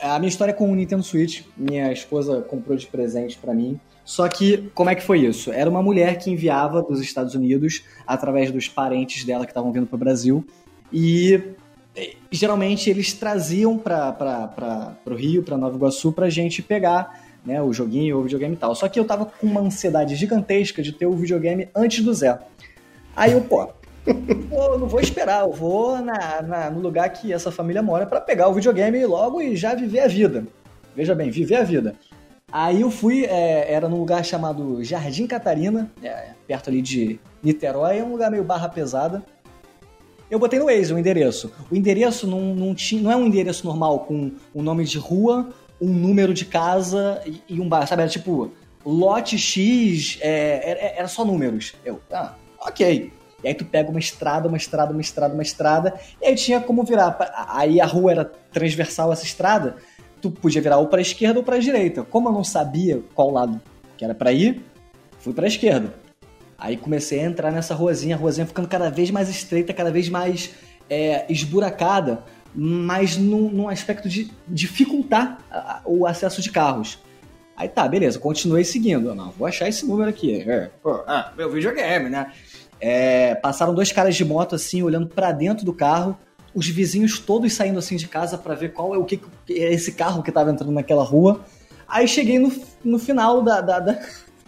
A 0.00 0.18
minha 0.18 0.30
história 0.30 0.50
é 0.50 0.54
com 0.54 0.70
o 0.70 0.74
Nintendo 0.74 1.02
Switch, 1.02 1.42
minha 1.56 1.92
esposa 1.92 2.40
comprou 2.40 2.76
de 2.76 2.86
presente 2.86 3.38
pra 3.38 3.54
mim. 3.54 3.78
Só 4.04 4.26
que, 4.28 4.70
como 4.74 4.90
é 4.90 4.94
que 4.94 5.02
foi 5.02 5.20
isso? 5.20 5.52
Era 5.52 5.70
uma 5.70 5.82
mulher 5.82 6.18
que 6.18 6.30
enviava 6.30 6.82
dos 6.82 7.00
Estados 7.00 7.34
Unidos, 7.34 7.84
através 8.06 8.50
dos 8.50 8.66
parentes 8.66 9.24
dela 9.24 9.44
que 9.44 9.52
estavam 9.52 9.70
vindo 9.70 9.86
pro 9.86 9.96
Brasil, 9.96 10.44
e 10.92 11.40
geralmente 12.30 12.88
eles 12.88 13.12
traziam 13.12 13.76
para 13.78 14.96
o 15.06 15.14
Rio, 15.14 15.42
para 15.42 15.56
Nova 15.56 15.76
Iguaçu, 15.76 16.12
pra 16.12 16.30
gente 16.30 16.62
pegar 16.62 17.20
né, 17.44 17.60
o 17.60 17.72
joguinho, 17.72 18.18
o 18.18 18.22
videogame 18.22 18.54
e 18.54 18.58
tal. 18.58 18.74
Só 18.74 18.88
que 18.88 18.98
eu 18.98 19.04
tava 19.04 19.26
com 19.26 19.46
uma 19.46 19.60
ansiedade 19.60 20.14
gigantesca 20.14 20.82
de 20.82 20.92
ter 20.92 21.06
o 21.06 21.12
videogame 21.12 21.68
antes 21.74 22.02
do 22.04 22.14
Zé. 22.14 22.38
Aí 23.14 23.32
eu, 23.32 23.40
pô, 23.42 23.68
eu 24.06 24.78
não 24.78 24.86
vou 24.88 25.00
esperar, 25.00 25.42
eu 25.42 25.52
vou 25.52 25.98
na, 26.00 26.40
na- 26.42 26.70
no 26.70 26.80
lugar 26.80 27.08
que 27.10 27.32
essa 27.32 27.50
família 27.52 27.82
mora 27.82 28.06
pra 28.06 28.20
pegar 28.20 28.48
o 28.48 28.54
videogame 28.54 29.04
logo 29.04 29.40
e 29.42 29.54
já 29.56 29.74
viver 29.74 30.00
a 30.00 30.08
vida. 30.08 30.46
Veja 30.96 31.14
bem, 31.14 31.30
viver 31.30 31.56
a 31.56 31.62
vida. 31.64 31.94
Aí 32.50 32.82
eu 32.82 32.90
fui, 32.90 33.24
é, 33.24 33.72
era 33.72 33.88
num 33.88 33.96
lugar 33.98 34.22
chamado 34.24 34.82
Jardim 34.84 35.26
Catarina, 35.26 35.90
é, 36.02 36.30
perto 36.46 36.68
ali 36.68 36.82
de 36.82 37.18
Niterói, 37.42 37.98
é 37.98 38.04
um 38.04 38.12
lugar 38.12 38.30
meio 38.30 38.44
barra 38.44 38.68
pesada. 38.68 39.22
Eu 40.32 40.38
botei 40.38 40.58
no 40.58 40.64
Waze 40.64 40.94
o 40.94 40.98
endereço. 40.98 41.52
O 41.70 41.76
endereço 41.76 42.26
não, 42.26 42.40
não, 42.54 42.74
tinha, 42.74 43.02
não 43.02 43.12
é 43.12 43.16
um 43.16 43.26
endereço 43.26 43.66
normal 43.66 43.98
com 44.06 44.32
um 44.54 44.62
nome 44.62 44.82
de 44.82 44.96
rua, 44.96 45.50
um 45.78 45.90
número 45.90 46.32
de 46.32 46.46
casa 46.46 47.20
e, 47.26 47.42
e 47.50 47.60
um 47.60 47.68
bar, 47.68 47.86
sabe? 47.86 48.00
Era 48.00 48.10
tipo 48.10 48.50
lote 48.82 49.36
X, 49.36 50.16
é, 50.22 50.70
era, 50.70 50.80
era 51.00 51.08
só 51.08 51.22
números. 51.22 51.74
Eu, 51.84 52.00
ah, 52.10 52.32
ok. 52.60 53.12
E 53.44 53.48
aí 53.48 53.52
tu 53.52 53.66
pega 53.66 53.90
uma 53.90 53.98
estrada, 53.98 54.48
uma 54.48 54.56
estrada, 54.56 54.90
uma 54.92 55.02
estrada, 55.02 55.34
uma 55.34 55.42
estrada, 55.42 56.00
e 56.18 56.28
aí 56.28 56.34
tinha 56.34 56.62
como 56.62 56.82
virar. 56.82 57.14
Aí 57.50 57.78
a 57.78 57.84
rua 57.84 58.12
era 58.12 58.24
transversal 58.24 59.12
essa 59.12 59.26
estrada, 59.26 59.76
tu 60.22 60.30
podia 60.30 60.62
virar 60.62 60.78
ou 60.78 60.86
pra 60.86 61.02
esquerda 61.02 61.40
ou 61.40 61.44
pra 61.44 61.58
direita. 61.58 62.04
Como 62.04 62.30
eu 62.30 62.32
não 62.32 62.42
sabia 62.42 63.02
qual 63.14 63.30
lado 63.30 63.60
que 63.98 64.04
era 64.06 64.14
pra 64.14 64.32
ir, 64.32 64.64
fui 65.18 65.34
pra 65.34 65.46
esquerda. 65.46 65.92
Aí 66.58 66.76
comecei 66.76 67.20
a 67.20 67.24
entrar 67.24 67.50
nessa 67.50 67.74
ruazinha, 67.74 68.14
a 68.14 68.18
ruazinha 68.18 68.46
ficando 68.46 68.68
cada 68.68 68.90
vez 68.90 69.10
mais 69.10 69.28
estreita, 69.28 69.72
cada 69.72 69.90
vez 69.90 70.08
mais 70.08 70.50
é, 70.88 71.24
esburacada, 71.28 72.22
mas 72.54 73.16
num, 73.16 73.50
num 73.50 73.68
aspecto 73.68 74.08
de 74.08 74.30
dificultar 74.46 75.38
o 75.84 76.06
acesso 76.06 76.40
de 76.40 76.50
carros. 76.50 76.98
Aí 77.56 77.68
tá, 77.68 77.86
beleza, 77.88 78.18
continuei 78.18 78.64
seguindo. 78.64 79.14
Não, 79.14 79.30
vou 79.32 79.46
achar 79.46 79.68
esse 79.68 79.86
número 79.86 80.08
aqui. 80.08 80.42
É, 80.48 80.70
pô, 80.82 81.02
ah, 81.06 81.32
meu 81.36 81.50
videogame, 81.50 82.08
né? 82.08 82.32
É, 82.80 83.34
passaram 83.36 83.74
dois 83.74 83.92
caras 83.92 84.16
de 84.16 84.24
moto 84.24 84.54
assim, 84.54 84.82
olhando 84.82 85.06
pra 85.06 85.30
dentro 85.32 85.64
do 85.64 85.72
carro, 85.72 86.16
os 86.54 86.66
vizinhos 86.68 87.18
todos 87.18 87.52
saindo 87.52 87.78
assim 87.78 87.96
de 87.96 88.08
casa 88.08 88.36
pra 88.36 88.54
ver 88.54 88.72
qual 88.72 88.94
é 88.94 88.98
o 88.98 89.04
que 89.04 89.16
que 89.46 89.52
é 89.54 89.72
esse 89.72 89.92
carro 89.92 90.22
que 90.22 90.32
tava 90.32 90.50
entrando 90.50 90.72
naquela 90.72 91.04
rua. 91.04 91.40
Aí 91.88 92.08
cheguei 92.08 92.38
no, 92.38 92.50
no 92.84 92.98
final 92.98 93.42
da, 93.42 93.60
da- 93.60 93.78
da- 93.80 94.00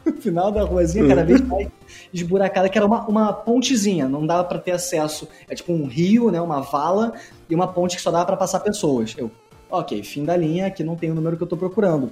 no 0.04 0.12
final 0.20 0.50
da 0.52 0.62
ruazinha, 0.62 1.06
cada 1.08 1.24
vez 1.24 1.40
mais 1.40 1.68
esburacada, 2.12 2.68
que 2.68 2.76
era 2.78 2.86
uma, 2.86 3.06
uma 3.08 3.32
pontezinha, 3.32 4.08
não 4.08 4.26
dava 4.26 4.44
pra 4.44 4.58
ter 4.58 4.72
acesso. 4.72 5.28
É 5.48 5.54
tipo 5.54 5.72
um 5.72 5.86
rio, 5.86 6.30
né, 6.30 6.40
uma 6.40 6.60
vala 6.60 7.14
e 7.48 7.54
uma 7.54 7.68
ponte 7.68 7.96
que 7.96 8.02
só 8.02 8.10
dava 8.10 8.24
pra 8.26 8.36
passar 8.36 8.60
pessoas. 8.60 9.14
Eu, 9.16 9.30
ok, 9.70 10.02
fim 10.02 10.24
da 10.24 10.36
linha, 10.36 10.66
aqui 10.66 10.82
não 10.84 10.96
tem 10.96 11.10
o 11.10 11.14
número 11.14 11.36
que 11.36 11.42
eu 11.42 11.46
tô 11.46 11.56
procurando. 11.56 12.10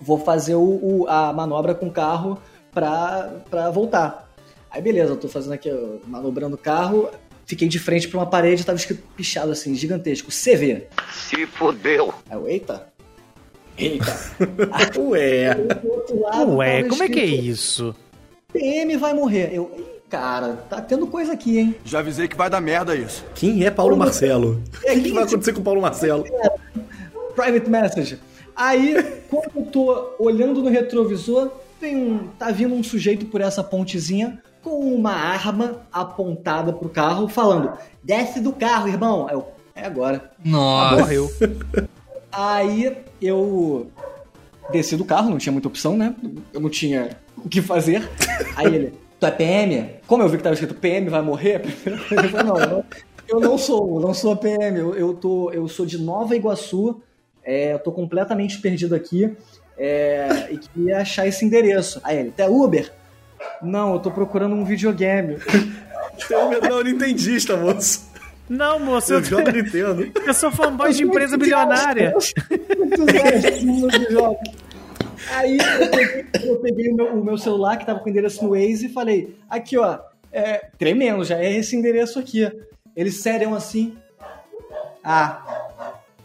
Vou 0.00 0.18
fazer 0.18 0.54
o, 0.56 0.60
o- 0.82 1.06
a 1.08 1.32
manobra 1.32 1.74
com 1.74 1.86
o 1.86 1.90
carro 1.92 2.38
pra, 2.72 3.30
pra 3.50 3.70
voltar. 3.70 4.28
Aí 4.70 4.80
beleza, 4.82 5.12
eu 5.12 5.16
tô 5.16 5.28
fazendo 5.28 5.52
aqui, 5.52 5.70
ó, 5.70 5.98
manobrando 6.08 6.54
o 6.56 6.58
carro, 6.58 7.08
fiquei 7.44 7.68
de 7.68 7.78
frente 7.78 8.08
pra 8.08 8.18
uma 8.18 8.26
parede, 8.26 8.64
tava 8.64 8.78
escrito 8.78 9.02
pichado 9.14 9.52
assim, 9.52 9.74
gigantesco, 9.74 10.30
CV. 10.30 10.86
Se 11.12 11.46
fodeu. 11.46 12.12
Aí 12.28 12.36
eu, 12.36 12.48
eita. 12.48 12.86
Eita. 13.78 14.14
Ué. 14.98 15.54
Do 15.54 15.90
outro 15.90 16.20
lado, 16.20 16.56
Ué, 16.56 16.82
como 16.84 17.02
é 17.02 17.08
que 17.08 17.20
é 17.20 17.24
isso? 17.24 17.94
PM 18.52 18.96
vai 18.96 19.14
morrer. 19.14 19.50
Eu, 19.52 19.70
Ih, 19.76 19.84
cara, 20.10 20.54
tá 20.68 20.80
tendo 20.80 21.06
coisa 21.06 21.32
aqui, 21.32 21.58
hein? 21.58 21.74
Já 21.84 22.00
avisei 22.00 22.28
que 22.28 22.36
vai 22.36 22.50
dar 22.50 22.60
merda 22.60 22.94
isso. 22.94 23.24
Quem 23.34 23.64
é 23.64 23.70
Paulo 23.70 23.96
Marcelo? 23.96 24.62
É, 24.84 24.92
O 24.94 25.02
que 25.02 25.12
vai 25.12 25.22
é 25.22 25.26
acontecer 25.26 25.52
com 25.52 25.60
o 25.60 25.64
Paulo 25.64 25.80
Marcelo? 25.80 26.24
Private 27.34 27.70
message. 27.70 28.18
Aí, 28.54 29.02
quando 29.30 29.50
eu 29.56 29.64
tô 29.66 30.14
olhando 30.18 30.62
no 30.62 30.68
retrovisor, 30.68 31.50
tem 31.80 31.96
um, 31.96 32.28
tá 32.38 32.50
vindo 32.50 32.74
um 32.74 32.82
sujeito 32.82 33.24
por 33.26 33.40
essa 33.40 33.64
pontezinha 33.64 34.38
com 34.62 34.78
uma 34.94 35.12
arma 35.12 35.80
apontada 35.90 36.72
pro 36.72 36.88
carro, 36.90 37.26
falando: 37.28 37.72
desce 38.04 38.38
do 38.40 38.52
carro, 38.52 38.88
irmão. 38.88 39.26
Aí 39.28 39.34
Eu, 39.34 39.46
É 39.74 39.86
agora. 39.86 40.30
Nossa. 40.44 40.96
Morreu. 40.96 41.30
Aí 42.30 42.96
eu 43.26 43.90
desci 44.70 44.96
do 44.96 45.04
carro, 45.04 45.30
não 45.30 45.38
tinha 45.38 45.52
muita 45.52 45.68
opção, 45.68 45.96
né? 45.96 46.14
Eu 46.52 46.60
não 46.60 46.70
tinha 46.70 47.16
o 47.36 47.48
que 47.48 47.60
fazer. 47.60 48.08
Aí 48.56 48.66
ele, 48.66 48.94
tu 49.18 49.26
é 49.26 49.30
PM? 49.30 49.90
Como 50.06 50.22
eu 50.22 50.28
vi 50.28 50.36
que 50.36 50.42
tava 50.42 50.54
escrito 50.54 50.74
PM 50.74 51.08
vai 51.08 51.22
morrer, 51.22 51.62
a 51.62 51.68
eu 52.14 52.28
falei, 52.28 52.46
não, 52.46 52.58
eu 52.58 52.68
não, 52.68 52.84
eu 53.28 53.40
não 53.40 53.58
sou, 53.58 53.96
eu 53.96 54.06
não 54.06 54.14
sou 54.14 54.36
PM, 54.36 54.78
eu, 54.78 54.94
eu, 54.94 55.14
tô, 55.14 55.50
eu 55.52 55.68
sou 55.68 55.86
de 55.86 55.98
Nova 55.98 56.36
Iguaçu, 56.36 57.00
é, 57.44 57.72
eu 57.72 57.78
tô 57.78 57.92
completamente 57.92 58.58
perdido 58.60 58.94
aqui 58.94 59.34
é, 59.76 60.48
e 60.50 60.58
queria 60.58 60.98
achar 60.98 61.26
esse 61.26 61.44
endereço. 61.44 62.00
Aí 62.04 62.18
ele, 62.18 62.30
tu 62.30 62.40
é 62.40 62.48
Uber? 62.48 62.92
Não, 63.60 63.94
eu 63.94 64.00
tô 64.00 64.10
procurando 64.10 64.54
um 64.54 64.64
videogame. 64.64 65.38
Não, 66.68 66.82
nintendista, 66.82 67.56
moço. 67.56 68.11
Não, 68.52 68.78
moço, 68.78 69.14
Eu 69.14 69.20
eu, 69.20 69.24
jogo 69.24 69.50
Nintendo. 69.50 70.12
eu 70.26 70.34
sou 70.34 70.50
fanboy 70.52 70.92
de 70.92 71.04
empresa 71.04 71.38
bilionária. 71.38 72.14
Aí 75.30 75.56
eu 75.56 75.90
peguei, 75.90 76.26
eu 76.44 76.56
peguei 76.56 76.90
o, 76.90 76.94
meu, 76.94 77.06
o 77.14 77.24
meu 77.24 77.38
celular 77.38 77.78
que 77.78 77.86
tava 77.86 78.00
com 78.00 78.06
o 78.06 78.10
endereço 78.10 78.44
no 78.44 78.50
Waze 78.50 78.86
e 78.86 78.92
falei, 78.92 79.38
aqui 79.48 79.78
ó, 79.78 79.98
é, 80.30 80.66
tremendo 80.76 81.24
já, 81.24 81.38
é 81.38 81.50
esse 81.50 81.74
endereço 81.74 82.18
aqui. 82.18 82.46
Eles 82.94 83.22
sério 83.22 83.54
assim, 83.54 83.96
ah, 85.02 85.42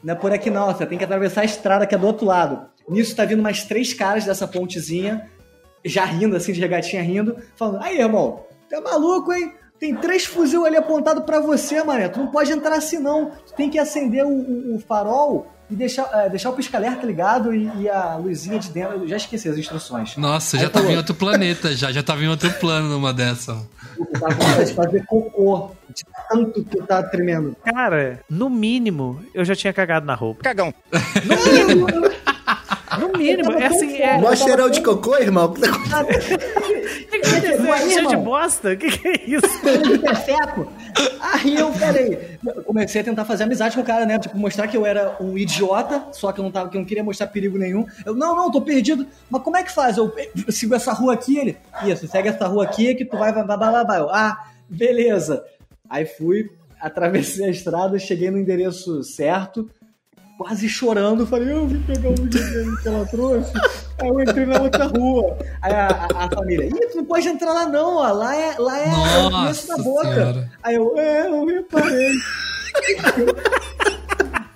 não 0.04 0.14
é 0.14 0.18
por 0.18 0.34
aqui 0.34 0.50
não, 0.50 0.68
você 0.68 0.86
tem 0.86 0.98
que 0.98 1.06
atravessar 1.06 1.42
a 1.42 1.46
estrada 1.46 1.88
que 1.88 1.96
é 1.96 1.98
do 1.98 2.08
outro 2.08 2.26
lado. 2.26 2.68
Nisso 2.90 3.16
tá 3.16 3.24
vindo 3.24 3.42
mais 3.42 3.64
três 3.64 3.94
caras 3.94 4.26
dessa 4.26 4.46
pontezinha, 4.46 5.30
já 5.86 6.04
rindo 6.04 6.36
assim, 6.36 6.52
de 6.52 6.60
regatinha 6.60 7.02
rindo, 7.02 7.38
falando, 7.56 7.82
aí 7.84 7.98
irmão, 7.98 8.46
tá 8.70 8.82
maluco, 8.82 9.32
hein? 9.32 9.54
Tem 9.80 9.96
três 9.96 10.26
fuzil 10.26 10.66
ali 10.66 10.76
apontado 10.78 11.22
pra 11.22 11.40
você, 11.40 11.84
mané. 11.84 12.08
Tu 12.10 12.20
não 12.20 12.28
pode 12.28 12.52
entrar 12.52 12.76
assim, 12.76 13.00
não. 13.00 13.32
Tu 13.46 13.54
tem 13.54 13.70
que 13.70 13.78
acender 13.78 14.26
o, 14.26 14.30
o- 14.30 14.76
o 14.76 14.80
farol 14.80 15.48
e 15.70 15.76
deixar, 15.76 16.10
é, 16.14 16.30
deixar 16.30 16.50
o 16.50 16.54
pisca-alerta 16.54 17.06
ligado 17.06 17.54
e, 17.54 17.70
e 17.82 17.90
a 17.90 18.16
luzinha 18.16 18.58
de 18.58 18.70
dentro. 18.72 19.00
Eu 19.00 19.08
já 19.08 19.18
esqueci 19.18 19.48
as 19.50 19.58
instruções. 19.58 20.16
Nossa, 20.18 20.58
Aí 20.58 20.64
já 20.64 20.70
tava 20.70 20.80
falou, 20.86 20.94
em 20.94 20.98
outro 20.98 21.14
planeta, 21.14 21.76
já. 21.76 21.92
Já 21.92 22.02
tava 22.02 22.24
em 22.24 22.28
outro 22.28 22.50
plano 22.54 22.88
numa 22.90 23.14
dessa. 23.14 23.58
Eu 24.00 24.06
tava 24.20 24.36
com 24.36 24.44
vontade 24.44 24.66
de 24.66 24.74
fazer 24.74 25.06
cocô. 25.06 25.72
De 25.94 26.04
tanto 26.30 26.64
que 26.64 26.80
eu 26.80 26.86
tava 26.86 27.08
tremendo. 27.10 27.56
Cara, 27.64 28.20
no 28.30 28.50
mínimo, 28.50 29.22
eu 29.34 29.44
já 29.46 29.56
tinha 29.56 29.74
cagado 29.74 30.06
na 30.06 30.16
roupa. 30.16 30.44
Cagão. 30.44 30.74
No 31.26 31.54
mínimo, 31.54 31.88
é 33.60 33.66
assim, 33.66 33.98
é. 33.98 34.18
Mó 34.20 34.36
cheirão 34.36 34.70
de 34.70 34.82
cocô, 34.82 35.18
irmão. 35.18 35.46
O 35.46 35.54
que, 35.54 37.22
dizer? 37.22 37.62
Ué, 37.68 37.90
Cheio 37.90 38.08
de 38.08 38.18
bosta? 38.18 38.74
O 38.74 38.78
que, 38.78 38.98
que 38.98 39.08
é 39.08 39.22
isso? 39.26 39.48
Feco. 40.26 40.72
Aí 41.20 41.56
eu, 41.56 41.72
peraí. 41.72 42.38
Eu 42.46 42.64
comecei 42.64 43.02
a 43.02 43.04
tentar 43.04 43.26
fazer 43.26 43.44
amizade 43.44 43.76
com 43.76 43.82
o 43.82 43.86
cara, 43.86 44.06
né? 44.06 44.20
Tipo, 44.20 44.38
mostrar 44.38 44.68
que 44.68 44.76
eu 44.76 44.86
era 44.86 45.16
um 45.20 45.38
idiota, 45.38 46.08
só 46.12 46.32
que 46.32 46.40
eu 46.40 46.44
não, 46.44 46.52
tava, 46.52 46.70
que 46.70 46.78
eu 46.78 46.82
não 46.82 46.88
queria 46.88 47.04
mostrar 47.04 47.28
perigo 47.28 47.58
nenhum. 47.58 47.86
Eu, 48.06 48.16
não, 48.16 48.36
não, 48.36 48.52
tô 48.52 48.62
perdido. 48.62 49.06
Mas 49.30 49.42
como 49.42 49.58
é 49.58 49.64
que 49.64 49.72
faz? 49.72 49.98
Eu, 49.98 50.14
eu 50.46 50.52
sigo 50.52 50.74
essa 50.76 50.94
rua 50.94 51.14
aqui, 51.14 51.38
ele. 51.38 51.58
Isso, 51.86 52.08
segue 52.08 52.30
essa 52.30 52.48
rua 52.48 52.64
aqui 52.64 52.96
que 52.96 53.06
tu 53.06 53.18
vai, 53.18 53.32
vai, 53.32 53.46
vai, 53.46 53.58
vai, 53.58 53.72
vai. 53.72 53.86
vai. 53.86 54.00
Eu, 54.00 54.10
ah, 54.10 54.38
beleza. 54.70 55.44
Aí 55.90 56.06
fui, 56.06 56.50
atravessei 56.80 57.46
a 57.46 57.50
estrada, 57.50 57.98
cheguei 58.00 58.30
no 58.30 58.38
endereço 58.38 59.04
certo. 59.04 59.70
Quase 60.38 60.70
chorando, 60.70 61.26
falei, 61.26 61.52
eu 61.52 61.66
vim 61.68 61.82
pegar 61.82 62.10
um 62.10 62.16
videogame 62.16 62.78
que 62.78 62.88
ela 62.88 63.06
trouxe. 63.08 63.52
Aí 64.00 64.08
eu 64.08 64.22
entrei 64.22 64.46
na 64.46 64.62
outra 64.62 64.86
rua. 64.86 65.36
Aí 65.62 65.74
a, 65.74 65.88
a- 65.88 66.26
a 66.26 66.30
família, 66.30 66.66
ih, 66.68 66.88
tu 66.92 66.98
não 66.98 67.06
pode 67.06 67.28
entrar 67.28 67.52
lá 67.54 67.66
não, 67.66 67.96
ó. 67.96 68.12
Lá 68.12 68.36
é, 68.36 68.56
lá 68.60 68.80
é, 68.80 69.26
o 69.26 69.32
começo 69.32 69.68
da 69.68 69.78
boca. 69.78 70.14
Senhora. 70.14 70.52
Aí 70.62 70.76
eu, 70.76 70.96
é, 71.00 71.28
eu 71.28 71.44
reparei. 71.46 72.12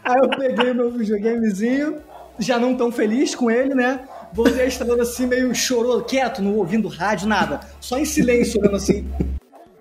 Aí 0.03 0.17
eu 0.21 0.29
peguei 0.29 0.73
meu 0.73 0.91
videogamezinho, 0.91 1.97
já 2.37 2.59
não 2.59 2.75
tão 2.75 2.91
feliz 2.91 3.33
com 3.33 3.49
ele, 3.49 3.73
né? 3.73 4.01
Voltei 4.33 4.61
a 4.61 4.67
estrada 4.67 5.01
assim, 5.01 5.25
meio 5.25 5.53
chorou, 5.55 6.01
quieto, 6.03 6.41
não 6.43 6.55
ouvindo 6.57 6.87
rádio, 6.87 7.27
nada. 7.27 7.59
Só 7.79 7.97
em 7.97 8.05
silêncio, 8.05 8.59
olhando 8.61 8.75
assim. 8.77 9.07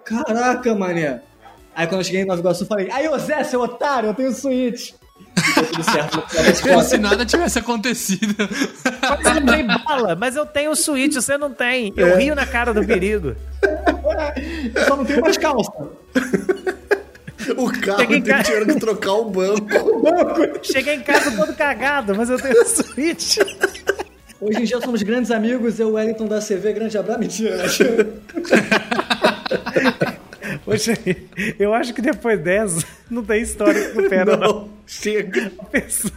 Caraca, 0.05 0.75
mané. 0.75 1.21
Aí 1.75 1.87
quando 1.87 2.01
eu 2.01 2.05
cheguei 2.05 2.23
em 2.23 2.27
Nova 2.27 2.41
Iguaçu, 2.41 2.65
eu 2.65 2.67
falei, 2.67 2.91
aí, 2.91 3.07
ô 3.09 3.17
Zé, 3.19 3.45
seu 3.45 3.61
otário, 3.61 4.09
eu 4.09 4.15
tenho 4.15 4.33
Switch. 4.33 4.93
Tudo 5.55 5.83
certo. 5.83 6.23
se 6.85 6.99
nada 6.99 7.25
tivesse 7.25 7.59
acontecido. 7.59 8.35
Mas 9.01 9.27
eu 9.27 9.41
não 9.41 9.47
tenho 9.55 9.66
bala, 9.85 10.14
mas 10.14 10.37
eu 10.37 10.45
tenho 10.47 10.75
Switch, 10.77 11.14
você 11.14 11.37
não 11.39 11.53
tem. 11.53 11.93
Eu 11.97 12.16
rio 12.16 12.35
na 12.35 12.47
cara 12.47 12.73
do 12.75 12.85
perigo. 12.85 13.35
Eu 14.75 14.85
só 14.87 14.97
não 14.97 15.05
tenho 15.05 15.21
mais 15.21 15.37
calça. 15.37 15.71
O 17.57 17.71
carro 17.81 18.07
tem 18.07 18.23
ca- 18.23 18.43
dinheiro 18.43 18.66
que 18.66 18.81
trocar 18.81 19.12
o 19.14 19.25
banco. 19.31 19.66
Cheguei 20.62 20.95
em 20.97 21.03
casa 21.03 21.31
todo 21.33 21.55
cagado, 21.55 22.14
mas 22.14 22.29
eu 22.31 22.39
tenho 22.39 22.64
Switch. 22.66 23.39
Hoje 24.41 24.61
em 24.61 24.64
dia 24.64 24.81
somos 24.81 25.03
grandes 25.03 25.31
amigos, 25.31 25.79
eu, 25.81 25.93
Wellington 25.95 26.27
da 26.27 26.41
CV, 26.41 26.73
grande 26.73 26.97
abraço. 26.99 27.21
Mentira? 27.21 27.64
Poxa, 30.71 30.93
eu 31.59 31.75
acho 31.75 31.93
que 31.93 32.01
depois 32.01 32.39
dessa 32.41 32.87
não 33.11 33.25
tem 33.25 33.43
história 33.43 33.89
que 33.91 34.03
supera, 34.03 34.37
não. 34.37 34.71
Não, 34.71 34.71
chega. 34.87 35.53
A 35.59 35.64
pessoa, 35.64 36.12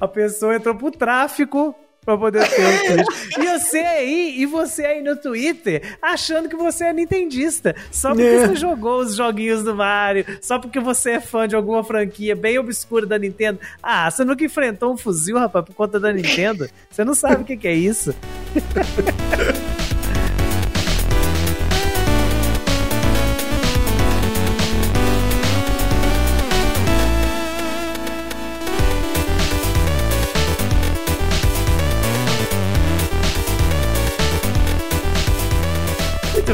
a 0.00 0.08
pessoa 0.08 0.56
entrou 0.56 0.74
pro 0.74 0.90
tráfico 0.90 1.74
pra 2.04 2.16
poder 2.16 2.48
ter 2.48 2.64
o 2.64 3.04
Switch. 3.04 3.38
E 3.38 3.46
você 3.58 3.78
aí, 3.78 4.34
e 4.38 4.46
você 4.46 4.84
aí 4.86 5.02
no 5.02 5.16
Twitter, 5.16 5.96
achando 6.02 6.48
que 6.48 6.56
você 6.56 6.84
é 6.86 6.92
nintendista. 6.92 7.76
Só 7.92 8.08
porque 8.10 8.22
É. 8.22 8.46
você 8.48 8.56
jogou 8.56 9.00
os 9.00 9.14
joguinhos 9.14 9.62
do 9.62 9.74
Mario, 9.76 10.24
só 10.40 10.58
porque 10.58 10.80
você 10.80 11.12
é 11.12 11.20
fã 11.20 11.46
de 11.46 11.54
alguma 11.54 11.84
franquia 11.84 12.34
bem 12.34 12.58
obscura 12.58 13.06
da 13.06 13.18
Nintendo. 13.18 13.60
Ah, 13.82 14.10
você 14.10 14.24
nunca 14.24 14.44
enfrentou 14.44 14.92
um 14.92 14.96
fuzil, 14.96 15.38
rapaz, 15.38 15.64
por 15.64 15.74
conta 15.74 16.00
da 16.00 16.12
Nintendo? 16.12 16.68
Você 16.90 17.04
não 17.04 17.14
sabe 17.14 17.42
o 17.42 17.44
que, 17.44 17.56
que 17.56 17.68
é 17.68 17.74
isso. 17.74 18.14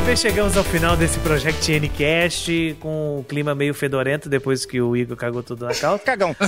Bem, 0.07 0.16
chegamos 0.16 0.57
ao 0.57 0.62
final 0.62 0.96
desse 0.96 1.18
Project 1.18 1.80
Ncast 1.80 2.76
com 2.78 3.18
um 3.18 3.24
clima 3.24 3.57
meio 3.57 3.74
fedorento 3.74 4.28
depois 4.28 4.64
que 4.64 4.80
o 4.80 4.96
Igor 4.96 5.16
cagou 5.16 5.42
tudo 5.42 5.66
na 5.66 5.74
calça. 5.74 6.04
Cagão. 6.04 6.36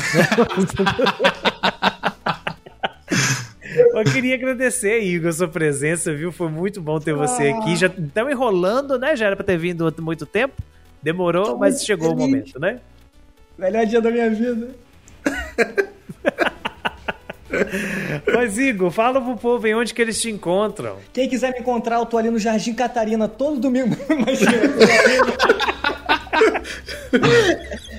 Eu 3.94 4.04
queria 4.04 4.36
agradecer, 4.36 5.00
Igor, 5.00 5.30
a 5.30 5.32
sua 5.32 5.48
presença, 5.48 6.14
viu? 6.14 6.30
Foi 6.30 6.48
muito 6.48 6.80
bom 6.80 7.00
ter 7.00 7.14
você 7.14 7.48
aqui. 7.48 7.74
Já 7.74 7.88
estamos 7.88 8.32
enrolando, 8.32 8.96
né? 8.96 9.16
Já 9.16 9.26
era 9.26 9.34
pra 9.34 9.44
ter 9.44 9.58
vindo 9.58 9.88
há 9.88 9.92
muito 10.00 10.24
tempo. 10.24 10.54
Demorou, 11.02 11.46
Tô 11.46 11.58
mas 11.58 11.84
chegou 11.84 12.12
o 12.12 12.16
momento, 12.16 12.60
né? 12.60 12.78
Melhor 13.58 13.84
dia 13.86 14.00
da 14.00 14.10
minha 14.12 14.30
vida. 14.30 14.68
Mas, 18.32 18.58
Igor, 18.58 18.90
fala 18.90 19.20
pro 19.20 19.36
povo 19.36 19.66
em 19.66 19.74
onde 19.74 19.94
que 19.94 20.02
eles 20.02 20.20
te 20.20 20.30
encontram. 20.30 20.96
Quem 21.12 21.28
quiser 21.28 21.52
me 21.52 21.60
encontrar, 21.60 21.96
eu 21.96 22.06
tô 22.06 22.18
ali 22.18 22.30
no 22.30 22.38
Jardim 22.38 22.74
Catarina 22.74 23.28
todo 23.28 23.60
domingo. 23.60 23.96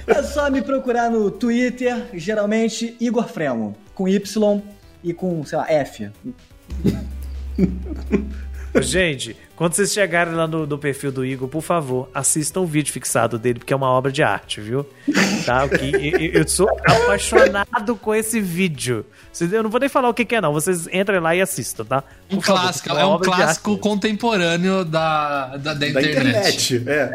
É 0.07 0.23
só 0.23 0.49
me 0.49 0.61
procurar 0.61 1.11
no 1.11 1.29
Twitter, 1.29 2.05
geralmente 2.13 2.95
Igor 2.99 3.27
Fremo, 3.27 3.75
com 3.93 4.07
Y 4.07 4.63
e 5.03 5.13
com, 5.13 5.45
sei 5.45 5.57
lá, 5.57 5.71
F. 5.71 6.09
Gente, 8.81 9.35
quando 9.55 9.73
vocês 9.73 9.91
chegarem 9.91 10.33
lá 10.33 10.47
no, 10.47 10.65
no 10.67 10.77
perfil 10.77 11.11
do 11.11 11.25
Igor, 11.25 11.47
por 11.47 11.61
favor, 11.61 12.09
assistam 12.13 12.61
o 12.61 12.65
vídeo 12.65 12.93
fixado 12.93 13.37
dele, 13.39 13.59
porque 13.59 13.73
é 13.73 13.75
uma 13.75 13.89
obra 13.89 14.11
de 14.11 14.21
arte, 14.23 14.61
viu? 14.61 14.85
Tá? 15.45 15.67
Que- 15.67 16.11
eu, 16.13 16.41
eu 16.41 16.47
sou 16.47 16.69
apaixonado 16.85 17.95
com 17.95 18.13
esse 18.13 18.39
vídeo. 18.39 19.05
Eu 19.39 19.63
não 19.63 19.69
vou 19.69 19.79
nem 19.79 19.89
falar 19.89 20.09
o 20.09 20.13
que, 20.13 20.23
que 20.25 20.35
é, 20.35 20.41
não. 20.41 20.53
Vocês 20.53 20.87
entrem 20.91 21.19
lá 21.19 21.35
e 21.35 21.41
assistam, 21.41 21.83
tá? 21.85 22.03
Um 22.29 22.35
Por 22.37 22.45
favor, 22.45 22.61
clássico, 22.61 22.89
é 22.89 22.93
uma 22.93 23.07
um 23.07 23.09
obra 23.11 23.29
de 23.29 23.35
clássico 23.35 23.71
arte. 23.71 23.81
contemporâneo 23.81 24.85
da, 24.85 25.57
da, 25.57 25.57
da 25.57 25.73
Da 25.73 25.87
internet. 25.89 26.75
internet. 26.75 26.83
É. 26.87 27.09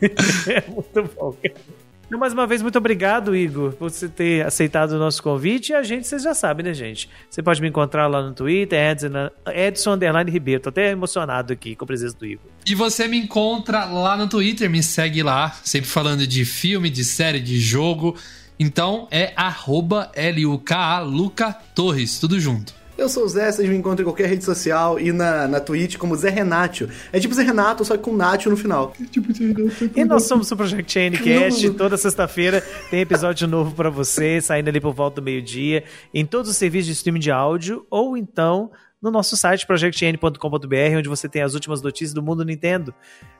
É 0.48 0.62
muito 0.70 1.10
bom. 1.16 1.34
Mais 2.08 2.32
uma 2.32 2.46
vez, 2.46 2.62
muito 2.62 2.78
obrigado, 2.78 3.34
Igor, 3.34 3.72
por 3.72 3.90
você 3.90 4.08
ter 4.08 4.46
aceitado 4.46 4.92
o 4.92 4.98
nosso 4.98 5.22
convite. 5.22 5.70
E 5.70 5.74
a 5.74 5.82
gente, 5.82 6.06
vocês 6.06 6.22
já 6.22 6.34
sabem, 6.34 6.64
né, 6.64 6.72
gente? 6.72 7.10
Você 7.28 7.42
pode 7.42 7.60
me 7.60 7.68
encontrar 7.68 8.06
lá 8.06 8.22
no 8.22 8.32
Twitter, 8.32 8.92
Edson, 8.92 9.08
Edson 9.52 9.92
Underline 9.92 10.30
Ribeiro. 10.30 10.62
Tô 10.62 10.68
até 10.68 10.92
emocionado 10.92 11.52
aqui 11.52 11.74
com 11.74 11.84
a 11.84 11.86
presença 11.86 12.16
do 12.16 12.24
Igor. 12.24 12.46
E 12.64 12.74
você 12.74 13.08
me 13.08 13.18
encontra 13.18 13.84
lá 13.84 14.16
no 14.16 14.28
Twitter, 14.28 14.70
me 14.70 14.82
segue 14.82 15.22
lá, 15.22 15.50
sempre 15.64 15.90
falando 15.90 16.26
de 16.26 16.44
filme, 16.44 16.88
de 16.88 17.04
série, 17.04 17.40
de 17.40 17.58
jogo. 17.58 18.16
Então 18.58 19.08
é 19.10 19.32
arroba 19.36 20.10
L-U-K-A 20.14 21.00
Luca 21.00 21.52
Torres, 21.74 22.18
tudo 22.18 22.38
junto. 22.38 22.72
Eu 22.98 23.08
sou 23.10 23.24
o 23.24 23.28
Zé, 23.28 23.52
vocês 23.52 23.68
me 23.68 23.76
encontram 23.76 24.02
em 24.02 24.06
qualquer 24.06 24.26
rede 24.26 24.42
social 24.44 24.98
e 24.98 25.12
na, 25.12 25.46
na 25.46 25.60
Twitch 25.60 25.96
como 25.98 26.16
Zé 26.16 26.30
Renato. 26.30 26.88
É 27.12 27.20
tipo 27.20 27.34
Zé 27.34 27.42
Renato, 27.42 27.84
só 27.84 27.96
que 27.96 28.02
com 28.02 28.16
Nacho 28.16 28.48
no 28.48 28.56
final. 28.56 28.92
E 29.94 30.04
nós 30.04 30.24
somos 30.24 30.50
o 30.50 30.56
Project 30.56 30.90
Chain 30.92 31.10
Cast. 31.12 31.70
Toda 31.70 31.96
sexta-feira 31.98 32.62
tem 32.90 33.00
episódio 33.00 33.46
novo 33.46 33.74
pra 33.74 33.90
você, 33.90 34.40
saindo 34.40 34.68
ali 34.68 34.80
por 34.80 34.94
volta 34.94 35.20
do 35.20 35.24
meio-dia, 35.24 35.84
em 36.14 36.24
todos 36.24 36.50
os 36.50 36.56
serviços 36.56 36.86
de 36.86 36.92
streaming 36.92 37.20
de 37.20 37.30
áudio, 37.30 37.86
ou 37.90 38.16
então 38.16 38.70
no 39.02 39.10
nosso 39.10 39.36
site 39.36 39.66
projectn.com.br, 39.66 40.96
onde 40.98 41.08
você 41.08 41.28
tem 41.28 41.42
as 41.42 41.52
últimas 41.52 41.82
notícias 41.82 42.14
do 42.14 42.22
mundo 42.22 42.44
Nintendo. 42.46 42.94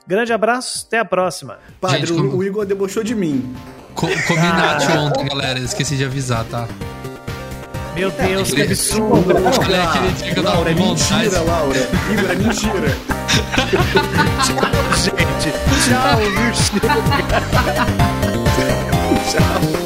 Grande 0.06 0.32
abraço, 0.34 0.84
até 0.86 0.98
a 0.98 1.04
próxima. 1.04 1.58
Padre, 1.80 2.00
Gente, 2.06 2.12
o, 2.12 2.16
como- 2.16 2.36
o 2.36 2.44
Igor 2.44 2.66
debochou 2.66 3.02
de 3.02 3.14
mim. 3.14 3.54
Co 3.94 4.06
comi 4.06 4.40
nacho 4.40 4.90
ontem, 4.98 5.24
galera. 5.26 5.58
Esqueci 5.58 5.96
de 5.96 6.04
avisar, 6.04 6.44
tá? 6.44 6.68
Meu 7.96 8.10
Deus, 8.10 8.52
que 8.52 8.60
absurdo. 8.60 9.34
Que 10.22 10.38
eu 10.38 10.44
tava 10.44 10.56
Laura, 10.56 10.70
é 10.70 10.74
mentira, 10.74 11.40
Laura. 11.40 11.88
Igor, 12.12 12.30
é 12.30 12.34
mentira. 12.34 12.94
Gente, 15.02 15.50
tchau, 15.82 16.18
viu? 19.80 19.85